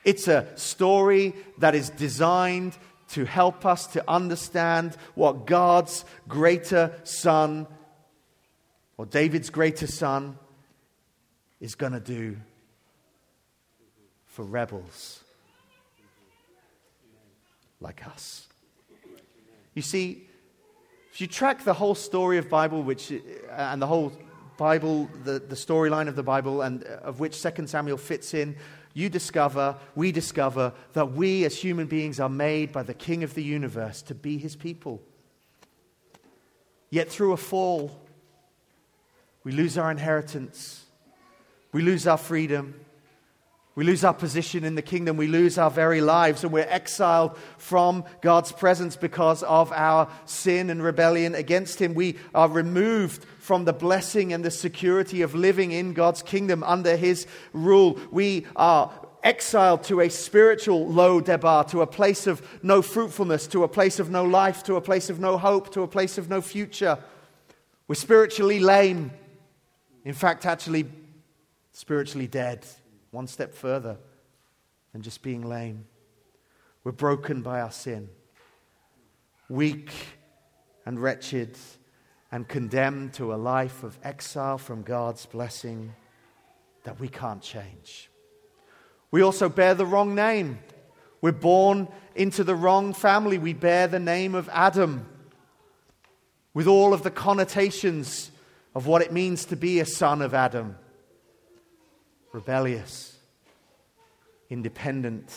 It's 0.03 0.27
a 0.27 0.47
story 0.55 1.33
that 1.59 1.73
is 1.73 1.89
designed 1.89 2.77
to 3.11 3.25
help 3.25 3.65
us 3.65 3.87
to 3.87 4.03
understand 4.09 4.95
what 5.15 5.45
God's 5.45 6.05
greater 6.27 6.93
son, 7.03 7.67
or 8.97 9.05
David's 9.05 9.49
greater 9.49 9.87
son, 9.87 10.37
is 11.59 11.75
going 11.75 11.93
to 11.93 11.99
do 11.99 12.37
for 14.25 14.43
rebels 14.43 15.23
like 17.79 18.07
us. 18.07 18.47
You 19.73 19.81
see, 19.81 20.27
if 21.11 21.19
you 21.19 21.27
track 21.27 21.63
the 21.63 21.73
whole 21.73 21.95
story 21.95 22.37
of 22.37 22.49
Bible, 22.49 22.83
which 22.83 23.11
and 23.51 23.81
the 23.81 23.87
whole 23.87 24.13
Bible, 24.57 25.09
the, 25.23 25.39
the 25.39 25.55
storyline 25.55 26.07
of 26.07 26.15
the 26.15 26.23
Bible, 26.23 26.61
and 26.61 26.83
uh, 26.83 26.99
of 27.03 27.19
which 27.19 27.41
2 27.41 27.67
Samuel 27.67 27.97
fits 27.97 28.33
in, 28.33 28.55
you 28.93 29.09
discover, 29.09 29.77
we 29.95 30.11
discover, 30.11 30.73
that 30.93 31.13
we 31.13 31.45
as 31.45 31.57
human 31.57 31.87
beings 31.87 32.19
are 32.19 32.29
made 32.29 32.71
by 32.71 32.83
the 32.83 32.93
King 32.93 33.23
of 33.23 33.33
the 33.33 33.43
universe 33.43 34.01
to 34.03 34.15
be 34.15 34.37
his 34.37 34.55
people. 34.55 35.01
Yet 36.89 37.09
through 37.09 37.33
a 37.33 37.37
fall, 37.37 38.01
we 39.43 39.51
lose 39.51 39.77
our 39.77 39.89
inheritance, 39.89 40.85
we 41.71 41.81
lose 41.81 42.05
our 42.05 42.17
freedom, 42.17 42.75
we 43.73 43.85
lose 43.85 44.03
our 44.03 44.13
position 44.13 44.65
in 44.65 44.75
the 44.75 44.81
kingdom, 44.81 45.15
we 45.15 45.27
lose 45.27 45.57
our 45.57 45.71
very 45.71 46.01
lives, 46.01 46.43
and 46.43 46.51
we're 46.51 46.67
exiled 46.67 47.37
from 47.57 48.03
God's 48.21 48.51
presence 48.51 48.97
because 48.97 49.43
of 49.43 49.71
our 49.71 50.09
sin 50.25 50.69
and 50.69 50.83
rebellion 50.83 51.35
against 51.35 51.81
Him. 51.81 51.93
We 51.93 52.17
are 52.35 52.49
removed 52.49 53.25
from 53.39 53.63
the 53.63 53.71
blessing 53.71 54.33
and 54.33 54.43
the 54.43 54.51
security 54.51 55.21
of 55.21 55.35
living 55.35 55.71
in 55.71 55.93
God's 55.93 56.21
kingdom 56.21 56.63
under 56.63 56.97
His 56.97 57.27
rule. 57.53 57.97
We 58.11 58.45
are 58.57 58.91
exiled 59.23 59.83
to 59.83 60.01
a 60.01 60.09
spiritual 60.09 60.87
Lo 60.87 61.21
Debar, 61.21 61.63
to 61.65 61.79
a 61.79 61.87
place 61.87 62.27
of 62.27 62.45
no 62.61 62.81
fruitfulness, 62.81 63.47
to 63.47 63.63
a 63.63 63.69
place 63.69 63.99
of 63.99 64.09
no 64.09 64.25
life, 64.25 64.63
to 64.63 64.75
a 64.75 64.81
place 64.81 65.09
of 65.09 65.21
no 65.21 65.37
hope, 65.37 65.71
to 65.73 65.83
a 65.83 65.87
place 65.87 66.17
of 66.17 66.29
no 66.29 66.41
future. 66.41 66.97
We're 67.87 67.95
spiritually 67.95 68.59
lame. 68.59 69.11
In 70.03 70.13
fact, 70.13 70.45
actually, 70.45 70.91
spiritually 71.71 72.27
dead 72.27 72.65
one 73.11 73.27
step 73.27 73.53
further 73.53 73.97
than 74.93 75.01
just 75.01 75.21
being 75.21 75.47
lame. 75.47 75.85
We're 76.83 76.91
broken 76.93 77.41
by 77.41 77.61
our 77.61 77.71
sin, 77.71 78.09
weak 79.49 79.91
and 80.85 80.99
wretched, 80.99 81.57
and 82.31 82.47
condemned 82.47 83.13
to 83.13 83.33
a 83.33 83.35
life 83.35 83.83
of 83.83 83.99
exile 84.03 84.57
from 84.57 84.81
God's 84.81 85.25
blessing 85.25 85.93
that 86.83 86.99
we 86.99 87.09
can't 87.09 87.41
change. 87.41 88.09
We 89.11 89.21
also 89.21 89.49
bear 89.49 89.75
the 89.75 89.85
wrong 89.85 90.15
name. 90.15 90.59
We're 91.19 91.33
born 91.33 91.89
into 92.15 92.43
the 92.43 92.55
wrong 92.55 92.93
family. 92.93 93.37
We 93.37 93.53
bear 93.53 93.87
the 93.87 93.99
name 93.99 94.33
of 94.33 94.49
Adam 94.51 95.05
with 96.53 96.67
all 96.67 96.93
of 96.93 97.03
the 97.03 97.11
connotations 97.11 98.31
of 98.73 98.87
what 98.87 99.01
it 99.01 99.11
means 99.11 99.45
to 99.45 99.55
be 99.55 99.79
a 99.79 99.85
son 99.85 100.21
of 100.21 100.33
Adam 100.33 100.77
rebellious, 102.31 103.17
independent, 104.49 105.33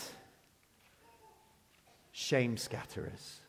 shame 2.12 2.56
scatterers. 2.56 3.40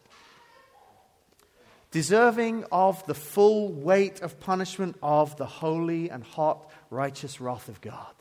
Deserving 1.92 2.66
of 2.72 3.06
the 3.06 3.14
full 3.14 3.72
weight 3.72 4.22
of 4.22 4.40
punishment 4.40 4.98
of 5.02 5.38
the 5.38 5.46
holy 5.46 6.10
and 6.10 6.24
hot, 6.24 6.70
righteous 6.90 7.40
wrath 7.40 7.70
of 7.70 7.80
God. 7.80 8.14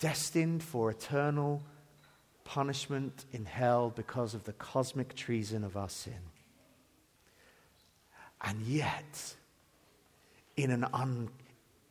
Destined 0.00 0.62
for 0.62 0.90
eternal 0.90 1.62
punishment 2.44 3.24
in 3.32 3.44
hell 3.44 3.90
because 3.94 4.34
of 4.34 4.44
the 4.44 4.52
cosmic 4.52 5.14
treason 5.14 5.64
of 5.64 5.76
our 5.76 5.88
sin. 5.88 6.20
And 8.42 8.62
yet, 8.62 9.34
in 10.56 10.70
an 10.70 10.84
un- 10.92 11.30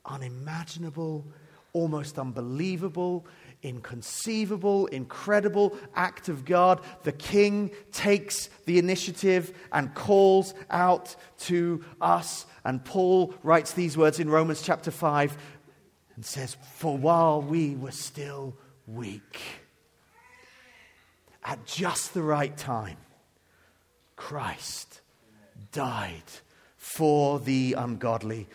unimaginable, 0.07 1.25
almost 1.73 2.17
unbelievable, 2.17 3.25
inconceivable, 3.63 4.87
incredible 4.87 5.77
act 5.95 6.29
of 6.29 6.45
God, 6.45 6.81
the 7.03 7.11
king 7.11 7.71
takes 7.91 8.47
the 8.65 8.79
initiative 8.79 9.57
and 9.71 9.93
calls 9.93 10.53
out 10.69 11.15
to 11.39 11.83
us. 12.01 12.45
And 12.63 12.83
Paul 12.83 13.33
writes 13.43 13.73
these 13.73 13.97
words 13.97 14.19
in 14.19 14.29
Romans 14.29 14.61
chapter 14.61 14.91
5 14.91 15.37
and 16.15 16.25
says, 16.25 16.57
For 16.75 16.97
while 16.97 17.41
we 17.41 17.75
were 17.75 17.91
still 17.91 18.55
weak, 18.85 19.39
at 21.43 21.65
just 21.65 22.13
the 22.13 22.23
right 22.23 22.55
time, 22.57 22.97
Christ 24.15 25.01
died 25.71 26.23
for 26.75 27.39
the 27.39 27.75
ungodly. 27.77 28.47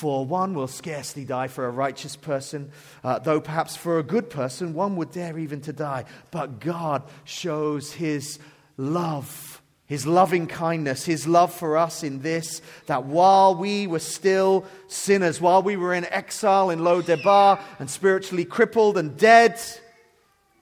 For 0.00 0.24
one 0.24 0.54
will 0.54 0.66
scarcely 0.66 1.26
die 1.26 1.48
for 1.48 1.66
a 1.66 1.70
righteous 1.70 2.16
person, 2.16 2.72
uh, 3.04 3.18
though 3.18 3.38
perhaps 3.38 3.76
for 3.76 3.98
a 3.98 4.02
good 4.02 4.30
person 4.30 4.72
one 4.72 4.96
would 4.96 5.12
dare 5.12 5.38
even 5.38 5.60
to 5.60 5.74
die. 5.74 6.06
But 6.30 6.58
God 6.58 7.02
shows 7.24 7.92
his 7.92 8.38
love, 8.78 9.60
his 9.84 10.06
loving 10.06 10.46
kindness, 10.46 11.04
his 11.04 11.26
love 11.26 11.52
for 11.52 11.76
us 11.76 12.02
in 12.02 12.22
this 12.22 12.62
that 12.86 13.04
while 13.04 13.54
we 13.54 13.86
were 13.86 13.98
still 13.98 14.64
sinners, 14.88 15.38
while 15.38 15.62
we 15.62 15.76
were 15.76 15.92
in 15.92 16.06
exile 16.06 16.70
in 16.70 16.82
Lo 16.82 17.02
Debar 17.02 17.60
and 17.78 17.90
spiritually 17.90 18.46
crippled 18.46 18.96
and 18.96 19.18
dead, 19.18 19.60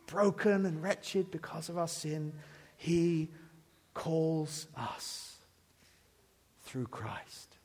broken 0.08 0.66
and 0.66 0.82
wretched 0.82 1.30
because 1.30 1.68
of 1.68 1.78
our 1.78 1.86
sin, 1.86 2.32
He 2.76 3.28
calls 3.94 4.66
us 4.76 5.36
through 6.64 6.88
Christ. 6.88 7.57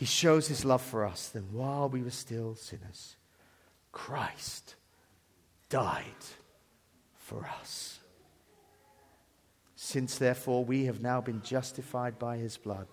He 0.00 0.06
shows 0.06 0.48
his 0.48 0.64
love 0.64 0.80
for 0.80 1.04
us. 1.04 1.28
Then, 1.28 1.48
while 1.52 1.90
we 1.90 2.00
were 2.00 2.10
still 2.10 2.54
sinners, 2.54 3.16
Christ 3.92 4.76
died 5.68 6.24
for 7.18 7.46
us. 7.60 7.98
Since, 9.76 10.16
therefore, 10.16 10.64
we 10.64 10.86
have 10.86 11.02
now 11.02 11.20
been 11.20 11.42
justified 11.42 12.18
by 12.18 12.38
his 12.38 12.56
blood, 12.56 12.86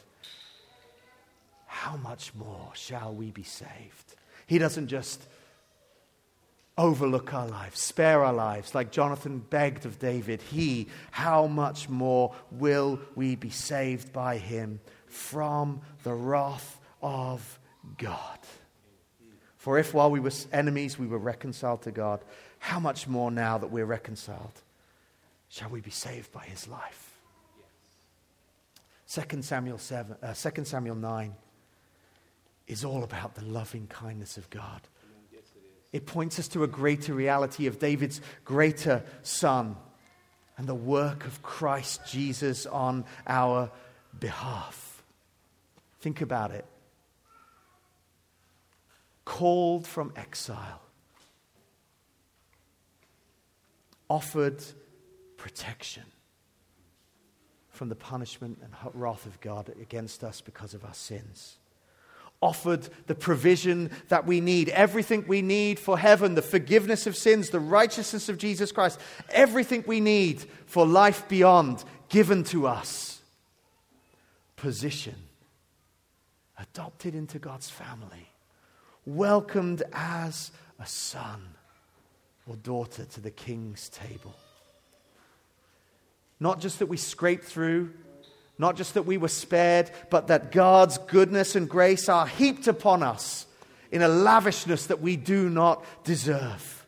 how 1.66 1.96
much 1.96 2.36
more 2.36 2.72
shall 2.74 3.14
we 3.14 3.32
be 3.32 3.44
saved? 3.44 4.16
He 4.46 4.58
doesn't 4.58 4.90
just 4.90 5.26
overlook 6.78 7.34
our 7.34 7.48
lives, 7.48 7.80
spare 7.80 8.26
our 8.26 8.34
lives, 8.34 8.76
like 8.76 8.92
Jonathan 8.92 9.40
begged 9.50 9.86
of 9.86 9.98
David. 9.98 10.42
He, 10.42 10.90
how 11.12 11.48
much 11.48 11.88
more 11.88 12.36
will 12.52 13.00
we 13.16 13.38
be 13.38 13.50
saved 13.50 14.12
by 14.12 14.40
him 14.40 14.82
from 15.06 15.80
the 16.04 16.14
wrath 16.14 16.77
of 17.08 17.60
God? 17.98 18.40
For 19.58 19.78
if 19.78 19.94
while 19.94 20.12
we 20.12 20.20
were 20.20 20.32
enemies 20.52 21.00
we 21.00 21.08
were 21.08 21.18
reconciled 21.18 21.82
to 21.84 21.92
God, 21.92 22.20
how 22.60 22.80
much 22.80 23.08
more 23.08 23.32
now 23.32 23.58
that 23.58 23.68
we're 23.68 23.86
reconciled 23.86 24.62
shall 25.50 25.70
we 25.70 25.82
be 25.82 25.92
saved 25.92 26.32
by 26.32 26.44
his 26.44 26.68
life? 26.68 27.14
2 29.10 29.42
Samuel, 29.42 29.78
7, 29.78 30.18
uh, 30.22 30.34
2 30.34 30.66
Samuel 30.66 30.96
9 30.96 31.34
is 32.68 32.84
all 32.84 33.04
about 33.04 33.36
the 33.36 33.46
loving 33.46 33.88
kindness 33.88 34.36
of 34.38 34.50
God. 34.50 34.82
It 35.94 36.06
points 36.06 36.38
us 36.38 36.50
to 36.50 36.64
a 36.64 36.68
greater 36.68 37.14
reality 37.14 37.68
of 37.68 37.80
David's 37.80 38.20
greater 38.44 39.04
son 39.24 39.78
and 40.58 40.68
the 40.68 40.76
work 40.76 41.26
of 41.26 41.42
Christ 41.42 42.02
Jesus 42.06 42.66
on 42.66 43.06
our 43.26 43.72
behalf. 44.20 45.04
Think 46.02 46.22
about 46.22 46.52
it. 46.52 46.66
Called 49.28 49.86
from 49.86 50.14
exile, 50.16 50.82
offered 54.10 54.64
protection 55.36 56.04
from 57.70 57.90
the 57.90 57.96
punishment 57.96 58.58
and 58.64 58.74
wrath 58.94 59.26
of 59.26 59.40
God 59.42 59.72
against 59.82 60.24
us 60.24 60.40
because 60.40 60.74
of 60.74 60.86
our 60.86 60.94
sins 60.94 61.58
offered 62.42 62.88
the 63.08 63.16
provision 63.16 63.90
that 64.10 64.26
we 64.26 64.40
need, 64.40 64.70
everything 64.70 65.26
we 65.28 65.42
need 65.42 65.80
for 65.80 65.98
heaven, 65.98 66.36
the 66.36 66.42
forgiveness 66.42 67.08
of 67.08 67.16
sins, 67.18 67.50
the 67.50 67.60
righteousness 67.60 68.30
of 68.30 68.38
Jesus 68.38 68.72
Christ, 68.72 69.00
everything 69.30 69.84
we 69.88 70.00
need 70.00 70.46
for 70.68 70.86
life 70.86 71.28
beyond 71.28 71.84
given 72.10 72.44
to 72.46 72.68
us. 72.68 73.22
Position, 74.56 75.16
adopted 76.60 77.16
into 77.16 77.40
God's 77.40 77.70
family, 77.70 78.30
welcomed 79.08 79.82
as 79.94 80.52
a 80.80 80.86
son 80.86 81.42
or 82.46 82.56
daughter 82.58 83.06
to 83.06 83.22
the 83.22 83.32
king's 83.32 83.90
table. 83.90 84.36
Not 86.40 86.60
just 86.60 86.80
that 86.80 86.86
we 86.86 86.98
scraped 86.98 87.46
through 87.46 87.92
not 88.60 88.76
just 88.76 88.96
that 88.96 89.04
we 89.04 89.18
were 89.18 89.28
spared, 89.28 89.92
but 90.10 90.28
that 90.28 90.52
God's 90.52 90.98
goodness 90.98 91.56
and 91.56 91.70
grace 91.70 92.10
are 92.10 92.28
heaped 92.28 92.68
upon 92.68 93.04
us 93.04 93.46
in 93.92 94.02
a 94.02 94.08
lavishness 94.08 94.88
that 94.88 95.02
we 95.02 95.16
do 95.16 95.50
not 95.50 95.86
deserve. 96.04 96.86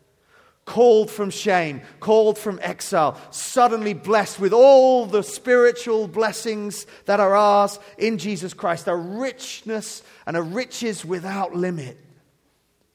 Called 0.66 1.10
from 1.10 1.30
shame, 1.30 1.82
called 2.00 2.38
from 2.38 2.60
exile, 2.62 3.20
suddenly 3.32 3.94
blessed 3.94 4.40
with 4.40 4.54
all 4.54 5.06
the 5.06 5.24
spiritual 5.24 6.08
blessings 6.08 6.86
that 7.06 7.20
are 7.20 7.36
ours 7.36 7.80
in 7.98 8.18
Jesus 8.18 8.54
Christ, 8.54 8.88
a 8.88 8.96
richness 8.96 10.04
and 10.28 10.38
a 10.38 10.42
riches 10.42 11.04
without 11.04 11.56
limit. 11.56 11.98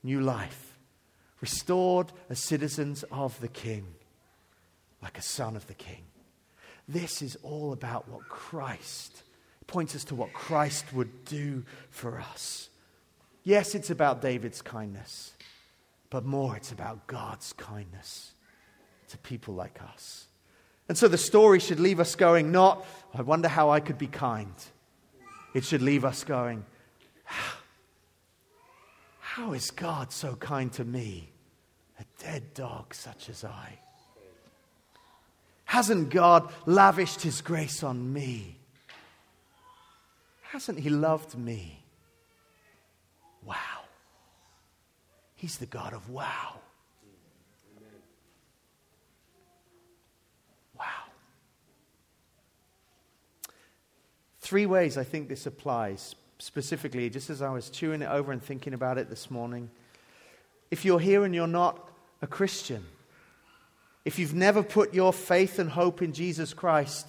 New 0.04 0.20
life, 0.20 0.78
restored 1.40 2.12
as 2.30 2.38
citizens 2.38 3.02
of 3.10 3.40
the 3.40 3.48
King, 3.48 3.86
like 5.02 5.18
a 5.18 5.22
son 5.22 5.56
of 5.56 5.66
the 5.66 5.74
King. 5.74 6.04
This 6.86 7.22
is 7.22 7.36
all 7.42 7.72
about 7.72 8.08
what 8.08 8.28
Christ 8.28 9.22
points 9.66 9.96
us 9.96 10.04
to 10.04 10.14
what 10.14 10.32
Christ 10.32 10.92
would 10.92 11.24
do 11.24 11.64
for 11.90 12.20
us. 12.20 12.68
Yes, 13.42 13.74
it's 13.74 13.90
about 13.90 14.22
David's 14.22 14.62
kindness, 14.62 15.32
but 16.10 16.24
more, 16.24 16.56
it's 16.56 16.72
about 16.72 17.06
God's 17.06 17.52
kindness 17.54 18.32
to 19.08 19.18
people 19.18 19.54
like 19.54 19.80
us. 19.82 20.26
And 20.88 20.98
so 20.98 21.08
the 21.08 21.18
story 21.18 21.60
should 21.60 21.80
leave 21.80 21.98
us 21.98 22.14
going, 22.14 22.52
not, 22.52 22.84
I 23.14 23.22
wonder 23.22 23.48
how 23.48 23.70
I 23.70 23.80
could 23.80 23.98
be 23.98 24.06
kind. 24.06 24.54
It 25.54 25.64
should 25.64 25.82
leave 25.82 26.04
us 26.04 26.24
going, 26.24 26.64
ah, 27.30 27.58
how 29.34 29.52
is 29.52 29.72
God 29.72 30.12
so 30.12 30.36
kind 30.36 30.72
to 30.74 30.84
me, 30.84 31.28
a 31.98 32.04
dead 32.22 32.54
dog 32.54 32.94
such 32.94 33.28
as 33.28 33.42
I? 33.42 33.80
Hasn't 35.64 36.10
God 36.10 36.52
lavished 36.66 37.20
his 37.20 37.40
grace 37.40 37.82
on 37.82 38.12
me? 38.12 38.58
Hasn't 40.42 40.78
he 40.78 40.88
loved 40.88 41.36
me? 41.36 41.82
Wow. 43.44 43.56
He's 45.34 45.58
the 45.58 45.66
God 45.66 45.94
of 45.94 46.08
wow. 46.08 46.60
Wow. 50.78 50.84
Three 54.38 54.66
ways 54.66 54.96
I 54.96 55.02
think 55.02 55.28
this 55.28 55.44
applies 55.44 56.14
specifically, 56.38 57.08
just 57.10 57.30
as 57.30 57.42
I 57.42 57.50
was 57.50 57.70
chewing 57.70 58.02
it 58.02 58.08
over 58.08 58.32
and 58.32 58.42
thinking 58.42 58.74
about 58.74 58.98
it 58.98 59.08
this 59.08 59.30
morning. 59.30 59.70
If 60.70 60.84
you're 60.84 61.00
here 61.00 61.24
and 61.24 61.34
you're 61.34 61.46
not 61.46 61.88
a 62.22 62.26
Christian, 62.26 62.84
if 64.04 64.18
you've 64.18 64.34
never 64.34 64.62
put 64.62 64.92
your 64.92 65.12
faith 65.12 65.58
and 65.58 65.70
hope 65.70 66.02
in 66.02 66.12
Jesus 66.12 66.52
Christ, 66.52 67.08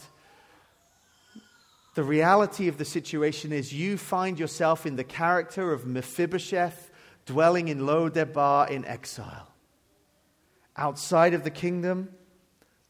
the 1.95 2.03
reality 2.03 2.67
of 2.67 2.77
the 2.77 2.85
situation 2.85 3.51
is 3.51 3.73
you 3.73 3.97
find 3.97 4.39
yourself 4.39 4.85
in 4.85 4.95
the 4.95 5.03
character 5.03 5.71
of 5.71 5.85
Mephibosheth 5.85 6.91
dwelling 7.25 7.69
in 7.69 7.85
Lo-debar 7.85 8.69
in 8.69 8.85
exile. 8.85 9.47
Outside 10.77 11.33
of 11.33 11.43
the 11.43 11.49
kingdom, 11.49 12.09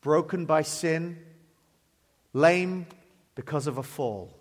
broken 0.02 0.46
by 0.46 0.64
sin, 0.64 1.20
lame 2.34 2.88
because 3.36 3.68
of 3.68 3.78
a 3.78 3.84
fall 3.84 4.34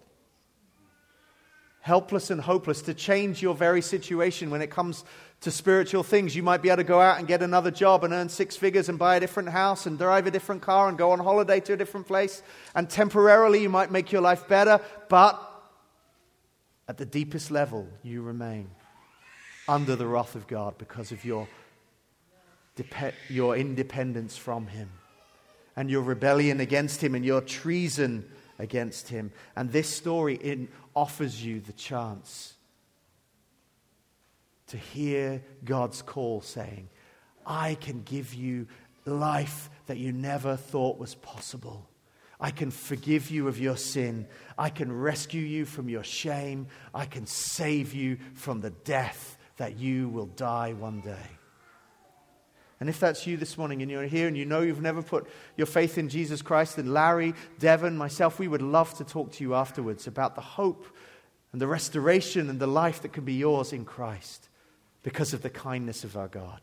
helpless 1.85 2.31
and 2.31 2.41
hopeless 2.41 2.81
to 2.81 2.95
change 2.95 3.43
your 3.43 3.55
very 3.55 3.83
situation 3.83 4.49
when 4.49 4.63
it 4.63 4.71
comes 4.71 5.05
to 5.43 5.51
spiritual 5.51 6.03
things. 6.03 6.35
You 6.35 6.43
might 6.43 6.63
be 6.63 6.71
able 6.71 6.79
to 6.79 6.85
go 6.85 6.99
out 6.99 7.19
and 7.19 7.29
get 7.29 7.43
another 7.43 7.71
job 7.71 8.05
and 8.05 8.15
earn 8.15 8.31
six 8.31 8.57
figures 8.57 8.89
and 8.89 8.99
buy 8.99 9.17
a 9.17 9.21
different 9.21 9.51
house 9.51 9.85
and 9.85 9.99
drive 9.99 10.27
a 10.27 10.31
different 10.31 10.63
car 10.63 10.89
and 10.89 10.97
go 10.97 11.11
on 11.11 11.19
holiday 11.19 11.61
to 11.61 11.75
a 11.75 11.77
different 11.77 12.07
place. 12.07 12.43
And 12.75 12.89
temporarily, 12.89 13.61
you 13.61 13.69
might 13.69 13.91
make 13.91 14.13
your 14.13 14.23
life 14.23 14.49
better, 14.49 14.81
but 15.11 15.39
at 16.89 16.97
the 16.97 17.05
deepest 17.05 17.51
level, 17.51 17.87
you 18.03 18.23
remain 18.23 18.71
under 19.69 19.95
the 19.95 20.07
wrath 20.07 20.37
of 20.37 20.47
God 20.47 20.79
because 20.79 21.13
of 21.13 21.23
your, 21.23 21.47
your 23.29 23.59
independence 23.59 24.39
from 24.39 24.69
Him 24.69 24.89
and 25.77 25.91
your 25.91 26.01
rebellion 26.01 26.61
against 26.61 27.05
Him 27.05 27.15
and 27.15 27.27
your 27.27 27.43
treason 27.43 28.25
against 28.59 29.09
Him. 29.09 29.33
And 29.57 29.71
this 29.71 29.89
story 29.89 30.35
in, 30.35 30.69
offers 30.95 31.45
you 31.45 31.61
the 31.61 31.73
chance 31.73 32.55
to 34.69 34.77
hear 34.77 35.43
God's 35.65 36.03
call 36.03 36.41
saying, 36.41 36.89
I 37.47 37.75
can 37.75 38.03
give 38.03 38.35
you 38.35 38.67
life 39.05 39.71
that 39.87 39.99
you 39.99 40.13
never 40.13 40.57
thought 40.57 40.99
was 40.99 41.15
possible. 41.15 41.89
I 42.41 42.51
can 42.51 42.71
forgive 42.71 43.31
you 43.31 43.49
of 43.49 43.59
your 43.59 43.77
sin. 43.77 44.27
I 44.59 44.71
can 44.71 44.91
rescue 44.93 45.43
you 45.43 45.65
from 45.65 45.89
your 45.89 46.05
shame. 46.05 46.67
I 46.95 47.05
can 47.07 47.27
save 47.27 47.95
you 47.95 48.19
from 48.35 48.61
the 48.61 48.71
death 48.71 49.39
that 49.57 49.79
you 49.79 50.09
will 50.09 50.27
die 50.27 50.73
one 50.73 51.01
day. 51.01 51.29
And 52.81 52.89
if 52.89 52.99
that's 53.01 53.27
you 53.27 53.37
this 53.37 53.57
morning 53.57 53.83
and 53.83 53.91
you're 53.91 54.05
here 54.05 54.27
and 54.27 54.37
you 54.37 54.45
know 54.45 54.61
you've 54.61 54.83
never 54.83 55.03
put 55.03 55.27
your 55.57 55.67
faith 55.67 55.97
in 55.97 56.09
Jesus 56.09 56.43
Christ, 56.43 56.77
then 56.77 56.93
Larry, 56.93 57.35
Devon, 57.59 57.97
myself, 57.97 58.39
we 58.39 58.49
would 58.49 58.63
love 58.63 58.95
to 58.99 59.05
talk 59.05 59.33
to 59.33 59.45
you 59.45 59.55
afterwards 59.55 60.07
about 60.07 60.35
the 60.35 60.41
hope 60.41 60.87
and 61.53 61.61
the 61.61 61.67
restoration 61.67 62.51
and 62.51 62.59
the 62.59 62.67
life 62.67 63.03
that 63.03 63.13
can 63.13 63.25
be 63.25 63.35
yours 63.35 63.73
in 63.73 63.85
Christ 63.85 64.49
because 65.05 65.33
of 65.33 65.43
the 65.43 65.51
kindness 65.51 66.03
of 66.03 66.17
our 66.17 66.29
God. 66.29 66.61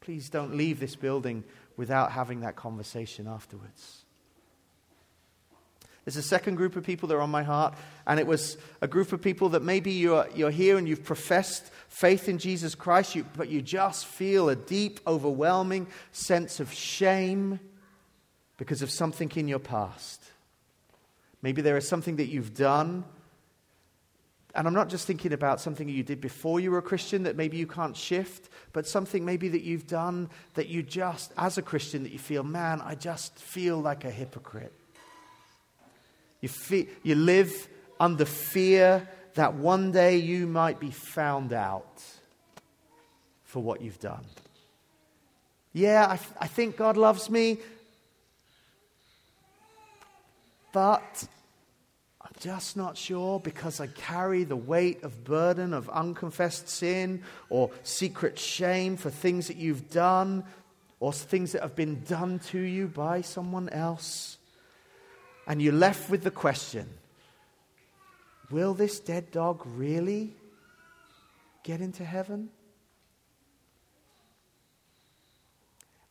Please 0.00 0.28
don't 0.28 0.56
leave 0.56 0.80
this 0.80 0.96
building 0.96 1.44
without 1.76 2.10
having 2.10 2.40
that 2.40 2.56
conversation 2.56 3.28
afterwards. 3.28 4.02
There's 6.04 6.16
a 6.16 6.22
second 6.22 6.56
group 6.56 6.74
of 6.74 6.82
people 6.82 7.08
that 7.08 7.14
are 7.14 7.20
on 7.20 7.30
my 7.30 7.44
heart, 7.44 7.74
and 8.06 8.18
it 8.18 8.26
was 8.26 8.56
a 8.80 8.88
group 8.88 9.12
of 9.12 9.22
people 9.22 9.50
that 9.50 9.62
maybe 9.62 9.92
you're, 9.92 10.26
you're 10.34 10.50
here 10.50 10.76
and 10.76 10.88
you've 10.88 11.04
professed 11.04 11.70
faith 11.92 12.26
in 12.26 12.38
Jesus 12.38 12.74
Christ, 12.74 13.14
you, 13.14 13.26
but 13.36 13.50
you 13.50 13.60
just 13.60 14.06
feel 14.06 14.48
a 14.48 14.56
deep, 14.56 14.98
overwhelming 15.06 15.86
sense 16.10 16.58
of 16.58 16.72
shame 16.72 17.60
because 18.56 18.80
of 18.80 18.90
something 18.90 19.30
in 19.36 19.46
your 19.46 19.58
past. 19.58 20.24
Maybe 21.42 21.60
there 21.60 21.76
is 21.76 21.86
something 21.86 22.16
that 22.16 22.28
you've 22.28 22.54
done. 22.54 23.04
And 24.54 24.66
I'm 24.66 24.72
not 24.72 24.88
just 24.88 25.06
thinking 25.06 25.34
about 25.34 25.60
something 25.60 25.86
you 25.86 26.02
did 26.02 26.20
before 26.20 26.60
you 26.60 26.70
were 26.70 26.78
a 26.78 26.82
Christian 26.82 27.24
that 27.24 27.36
maybe 27.36 27.58
you 27.58 27.66
can't 27.66 27.96
shift, 27.96 28.48
but 28.72 28.86
something 28.86 29.22
maybe 29.22 29.50
that 29.50 29.62
you've 29.62 29.86
done 29.86 30.30
that 30.54 30.68
you 30.68 30.82
just, 30.82 31.32
as 31.36 31.58
a 31.58 31.62
Christian, 31.62 32.04
that 32.04 32.12
you 32.12 32.18
feel, 32.18 32.42
man, 32.42 32.80
I 32.80 32.94
just 32.94 33.38
feel 33.38 33.78
like 33.78 34.06
a 34.06 34.10
hypocrite. 34.10 34.72
You, 36.40 36.48
feel, 36.48 36.86
you 37.02 37.16
live 37.16 37.68
under 38.00 38.24
fear 38.24 39.06
that 39.34 39.54
one 39.54 39.92
day 39.92 40.16
you 40.16 40.46
might 40.46 40.78
be 40.78 40.90
found 40.90 41.52
out 41.52 42.02
for 43.44 43.62
what 43.62 43.80
you've 43.80 44.00
done. 44.00 44.24
Yeah, 45.72 46.06
I, 46.06 46.44
I 46.44 46.46
think 46.48 46.76
God 46.76 46.96
loves 46.96 47.30
me, 47.30 47.58
but 50.72 51.26
I'm 52.20 52.32
just 52.40 52.76
not 52.76 52.96
sure 52.96 53.40
because 53.40 53.80
I 53.80 53.86
carry 53.86 54.44
the 54.44 54.56
weight 54.56 55.02
of 55.02 55.24
burden 55.24 55.72
of 55.72 55.88
unconfessed 55.88 56.68
sin 56.68 57.22
or 57.48 57.70
secret 57.82 58.38
shame 58.38 58.96
for 58.96 59.10
things 59.10 59.48
that 59.48 59.56
you've 59.56 59.90
done 59.90 60.44
or 61.00 61.12
things 61.12 61.52
that 61.52 61.62
have 61.62 61.74
been 61.74 62.02
done 62.04 62.38
to 62.38 62.58
you 62.58 62.86
by 62.86 63.22
someone 63.22 63.68
else. 63.70 64.38
And 65.46 65.60
you're 65.60 65.72
left 65.72 66.08
with 66.10 66.22
the 66.22 66.30
question 66.30 66.88
Will 68.52 68.74
this 68.74 69.00
dead 69.00 69.30
dog 69.30 69.62
really 69.64 70.36
get 71.64 71.80
into 71.80 72.04
heaven? 72.04 72.50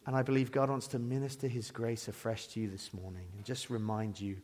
And 0.07 0.15
I 0.15 0.23
believe 0.23 0.51
God 0.51 0.71
wants 0.71 0.87
to 0.87 0.99
minister 0.99 1.47
his 1.47 1.69
grace 1.69 2.07
afresh 2.07 2.47
to 2.47 2.59
you 2.59 2.67
this 2.67 2.95
morning 2.95 3.27
and 3.35 3.45
just 3.45 3.69
remind 3.69 4.19
you 4.19 4.37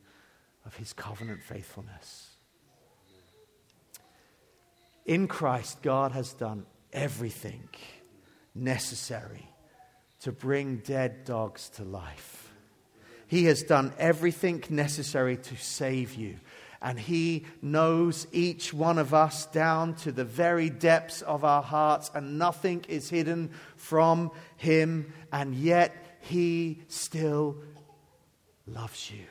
of 0.63 0.75
his 0.75 0.93
covenant 0.93 1.41
faithfulness. 1.41 2.35
In 5.07 5.27
Christ, 5.27 5.81
God 5.81 6.11
has 6.11 6.33
done 6.33 6.67
everything 6.93 7.67
necessary 8.53 9.49
to 10.21 10.31
bring 10.31 10.77
dead 10.77 11.25
dogs 11.25 11.69
to 11.69 11.83
life. 11.83 12.53
He 13.25 13.45
has 13.45 13.63
done 13.63 13.91
everything 13.97 14.63
necessary 14.69 15.37
to 15.37 15.57
save 15.57 16.13
you. 16.13 16.37
And 16.81 16.99
He 16.99 17.45
knows 17.61 18.27
each 18.31 18.73
one 18.73 18.97
of 18.97 19.13
us 19.13 19.45
down 19.47 19.95
to 19.95 20.11
the 20.11 20.25
very 20.25 20.69
depths 20.69 21.21
of 21.21 21.43
our 21.43 21.63
hearts, 21.63 22.11
and 22.13 22.37
nothing 22.37 22.85
is 22.87 23.09
hidden 23.09 23.51
from 23.75 24.31
Him. 24.57 25.13
And 25.31 25.55
yet, 25.55 26.19
He 26.21 26.81
still 26.87 27.57
loves 28.67 29.11
you 29.11 29.25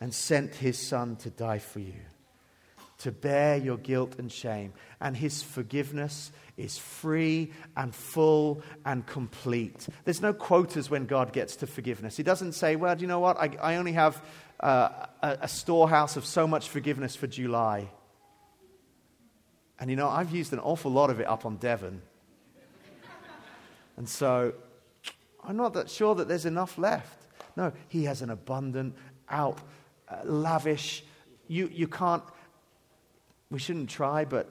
and 0.00 0.14
sent 0.14 0.54
his 0.54 0.78
son 0.78 1.16
to 1.16 1.30
die 1.30 1.58
for 1.58 1.80
you, 1.80 2.00
to 2.98 3.12
bear 3.12 3.56
your 3.56 3.76
guilt 3.76 4.16
and 4.18 4.32
shame. 4.32 4.72
And 5.00 5.16
his 5.16 5.42
forgiveness 5.42 6.32
is 6.56 6.78
free 6.78 7.52
and 7.76 7.94
full 7.94 8.62
and 8.84 9.06
complete. 9.06 9.86
There's 10.04 10.22
no 10.22 10.32
quotas 10.32 10.90
when 10.90 11.06
God 11.06 11.32
gets 11.32 11.56
to 11.56 11.66
forgiveness. 11.66 12.16
He 12.16 12.22
doesn't 12.22 12.52
say, 12.52 12.76
well, 12.76 12.94
do 12.94 13.02
you 13.02 13.08
know 13.08 13.20
what? 13.20 13.36
I, 13.38 13.56
I 13.62 13.76
only 13.76 13.92
have 13.92 14.22
a, 14.60 15.08
a 15.22 15.48
storehouse 15.48 16.16
of 16.16 16.24
so 16.24 16.46
much 16.46 16.68
forgiveness 16.68 17.16
for 17.16 17.26
July. 17.26 17.88
And 19.78 19.90
you 19.90 19.96
know, 19.96 20.08
I've 20.08 20.30
used 20.30 20.52
an 20.52 20.58
awful 20.58 20.90
lot 20.90 21.10
of 21.10 21.20
it 21.20 21.26
up 21.26 21.46
on 21.46 21.56
Devon. 21.56 22.02
And 23.96 24.08
so 24.08 24.54
I'm 25.44 25.56
not 25.56 25.74
that 25.74 25.90
sure 25.90 26.14
that 26.14 26.28
there's 26.28 26.46
enough 26.46 26.78
left. 26.78 27.26
No, 27.56 27.72
he 27.88 28.04
has 28.04 28.22
an 28.22 28.30
abundant, 28.30 28.94
out 29.28 29.58
uh, 30.08 30.16
lavish. 30.24 31.04
You, 31.48 31.68
you 31.72 31.88
can't, 31.88 32.22
we 33.50 33.58
shouldn't 33.58 33.90
try, 33.90 34.24
but 34.24 34.48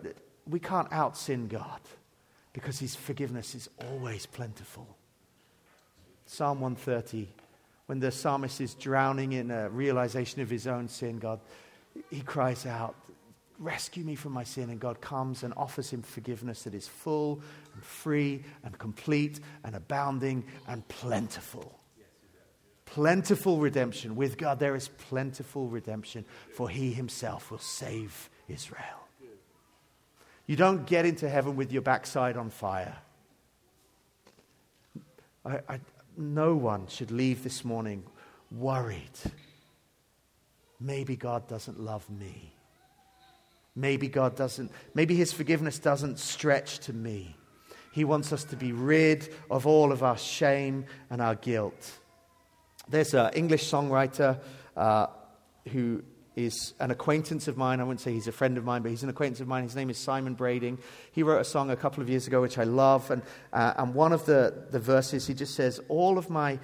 we 0.47 0.59
can't 0.59 0.91
out 0.91 1.17
sin 1.17 1.47
God 1.47 1.79
because 2.53 2.79
his 2.79 2.95
forgiveness 2.95 3.55
is 3.55 3.69
always 3.89 4.25
plentiful. 4.25 4.97
Psalm 6.25 6.59
130, 6.61 7.27
when 7.89 7.99
the 7.99 8.11
psalmist 8.11 8.61
is 8.61 8.75
drowning 8.75 9.31
in 9.31 9.49
a 9.49 9.67
realization 9.67 10.43
of 10.43 10.49
his 10.51 10.67
own 10.67 10.87
sin, 10.87 11.17
God, 11.17 11.39
he 12.11 12.21
cries 12.21 12.67
out, 12.67 12.93
Rescue 13.57 14.03
me 14.03 14.13
from 14.13 14.31
my 14.31 14.43
sin. 14.43 14.69
And 14.69 14.79
God 14.79 15.01
comes 15.01 15.41
and 15.41 15.55
offers 15.57 15.89
him 15.89 16.03
forgiveness 16.03 16.63
that 16.63 16.75
is 16.75 16.87
full 16.87 17.41
and 17.73 17.83
free 17.83 18.43
and 18.63 18.77
complete 18.77 19.39
and 19.63 19.75
abounding 19.75 20.43
and 20.67 20.87
plentiful 20.87 21.79
plentiful 22.85 23.59
redemption. 23.59 24.15
With 24.15 24.37
God, 24.37 24.59
there 24.59 24.75
is 24.75 24.87
plentiful 24.87 25.67
redemption, 25.67 26.25
for 26.55 26.69
He 26.69 26.91
Himself 26.91 27.51
will 27.51 27.59
save 27.59 28.29
Israel. 28.47 29.07
You 30.47 30.55
don't 30.55 30.87
get 30.87 31.05
into 31.05 31.29
heaven 31.29 31.55
with 31.55 31.71
your 31.71 31.83
backside 31.83 32.35
on 32.35 32.49
fire. 32.49 32.97
I, 35.45 35.79
no 36.19 36.55
one 36.55 36.87
should 36.87 37.11
leave 37.11 37.43
this 37.43 37.63
morning 37.63 38.03
worried. 38.51 39.17
Maybe 40.79 41.15
God 41.15 41.47
doesn't 41.47 41.79
love 41.79 42.09
me. 42.09 42.53
Maybe 43.75 44.07
God 44.09 44.35
doesn't, 44.35 44.71
maybe 44.93 45.15
His 45.15 45.31
forgiveness 45.31 45.79
doesn't 45.79 46.19
stretch 46.19 46.79
to 46.79 46.93
me. 46.93 47.35
He 47.91 48.03
wants 48.03 48.33
us 48.33 48.43
to 48.45 48.55
be 48.55 48.71
rid 48.71 49.33
of 49.49 49.65
all 49.65 49.91
of 49.91 50.03
our 50.03 50.17
shame 50.17 50.85
and 51.09 51.21
our 51.21 51.35
guilt. 51.35 51.99
There's 52.87 53.13
an 53.13 53.31
English 53.33 53.69
songwriter 53.69 54.39
uh, 54.75 55.07
who 55.69 56.03
is 56.45 56.73
an 56.79 56.91
acquaintance 56.91 57.47
of 57.47 57.57
mine. 57.57 57.79
I 57.79 57.83
wouldn't 57.83 58.01
say 58.01 58.13
he's 58.13 58.27
a 58.27 58.31
friend 58.31 58.57
of 58.57 58.63
mine, 58.63 58.81
but 58.81 58.89
he's 58.91 59.03
an 59.03 59.09
acquaintance 59.09 59.39
of 59.39 59.47
mine. 59.47 59.63
His 59.63 59.75
name 59.75 59.89
is 59.89 59.97
Simon 59.97 60.35
Brading. 60.35 60.79
He 61.11 61.23
wrote 61.23 61.39
a 61.39 61.45
song 61.45 61.69
a 61.69 61.75
couple 61.75 62.01
of 62.01 62.09
years 62.09 62.27
ago, 62.27 62.41
which 62.41 62.57
I 62.57 62.63
love. 62.63 63.09
And, 63.11 63.21
uh, 63.53 63.73
and 63.77 63.93
one 63.93 64.13
of 64.13 64.25
the, 64.25 64.65
the 64.71 64.79
verses, 64.79 65.27
he 65.27 65.33
just 65.33 65.55
says, 65.55 65.79
All 65.89 66.17
of 66.17 66.29
my 66.29 66.59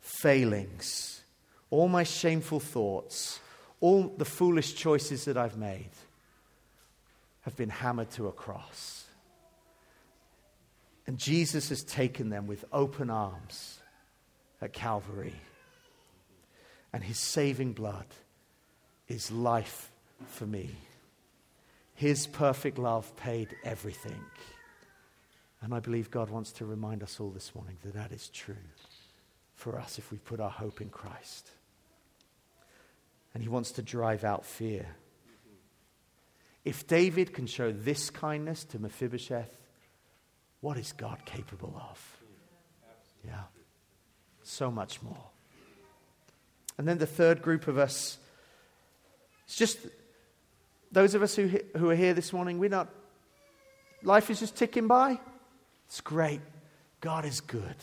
failings, 0.00 1.22
all 1.70 1.88
my 1.88 2.04
shameful 2.04 2.60
thoughts, 2.60 3.40
all 3.80 4.14
the 4.16 4.24
foolish 4.24 4.74
choices 4.74 5.24
that 5.26 5.36
I've 5.36 5.56
made 5.56 5.90
have 7.42 7.56
been 7.56 7.70
hammered 7.70 8.10
to 8.12 8.26
a 8.26 8.32
cross. 8.32 9.04
And 11.06 11.18
Jesus 11.18 11.70
has 11.70 11.82
taken 11.82 12.28
them 12.28 12.46
with 12.46 12.64
open 12.72 13.08
arms 13.08 13.78
at 14.60 14.72
Calvary 14.72 15.34
and 16.92 17.02
his 17.02 17.18
saving 17.18 17.72
blood 17.72 18.06
is 19.08 19.30
life 19.30 19.90
for 20.26 20.46
me. 20.46 20.70
His 21.94 22.26
perfect 22.26 22.78
love 22.78 23.16
paid 23.16 23.56
everything. 23.64 24.22
And 25.60 25.74
I 25.74 25.80
believe 25.80 26.10
God 26.10 26.30
wants 26.30 26.52
to 26.52 26.64
remind 26.64 27.02
us 27.02 27.18
all 27.18 27.30
this 27.30 27.54
morning 27.54 27.76
that 27.82 27.94
that 27.94 28.12
is 28.12 28.28
true 28.28 28.54
for 29.54 29.78
us 29.78 29.98
if 29.98 30.12
we 30.12 30.18
put 30.18 30.38
our 30.38 30.50
hope 30.50 30.80
in 30.80 30.88
Christ. 30.88 31.50
And 33.34 33.42
he 33.42 33.48
wants 33.48 33.72
to 33.72 33.82
drive 33.82 34.22
out 34.22 34.44
fear. 34.44 34.86
If 36.64 36.86
David 36.86 37.32
can 37.32 37.46
show 37.46 37.72
this 37.72 38.10
kindness 38.10 38.64
to 38.64 38.78
Mephibosheth, 38.78 39.54
what 40.60 40.76
is 40.76 40.92
God 40.92 41.24
capable 41.24 41.74
of? 41.90 42.18
Yeah. 43.24 43.42
So 44.42 44.70
much 44.70 45.02
more. 45.02 45.24
And 46.76 46.86
then 46.86 46.98
the 46.98 47.06
third 47.06 47.42
group 47.42 47.66
of 47.66 47.78
us, 47.78 48.18
it's 49.48 49.56
just 49.56 49.78
those 50.92 51.14
of 51.14 51.22
us 51.22 51.34
who, 51.34 51.50
who 51.74 51.88
are 51.88 51.96
here 51.96 52.12
this 52.12 52.34
morning, 52.34 52.58
we're 52.58 52.68
not, 52.68 52.88
life 54.02 54.28
is 54.28 54.40
just 54.40 54.56
ticking 54.56 54.86
by. 54.86 55.18
It's 55.86 56.02
great. 56.02 56.42
God 57.00 57.24
is 57.24 57.40
good. 57.40 57.76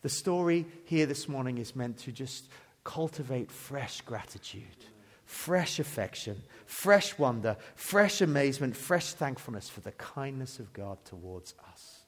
The 0.00 0.08
story 0.08 0.64
here 0.86 1.04
this 1.04 1.28
morning 1.28 1.58
is 1.58 1.76
meant 1.76 1.98
to 1.98 2.12
just 2.12 2.48
cultivate 2.84 3.50
fresh 3.50 4.00
gratitude, 4.00 4.62
fresh 5.26 5.78
affection, 5.78 6.40
fresh 6.64 7.18
wonder, 7.18 7.58
fresh 7.74 8.22
amazement, 8.22 8.74
fresh 8.74 9.12
thankfulness 9.12 9.68
for 9.68 9.80
the 9.80 9.92
kindness 9.92 10.58
of 10.58 10.72
God 10.72 11.04
towards 11.04 11.52
us. 11.70 12.00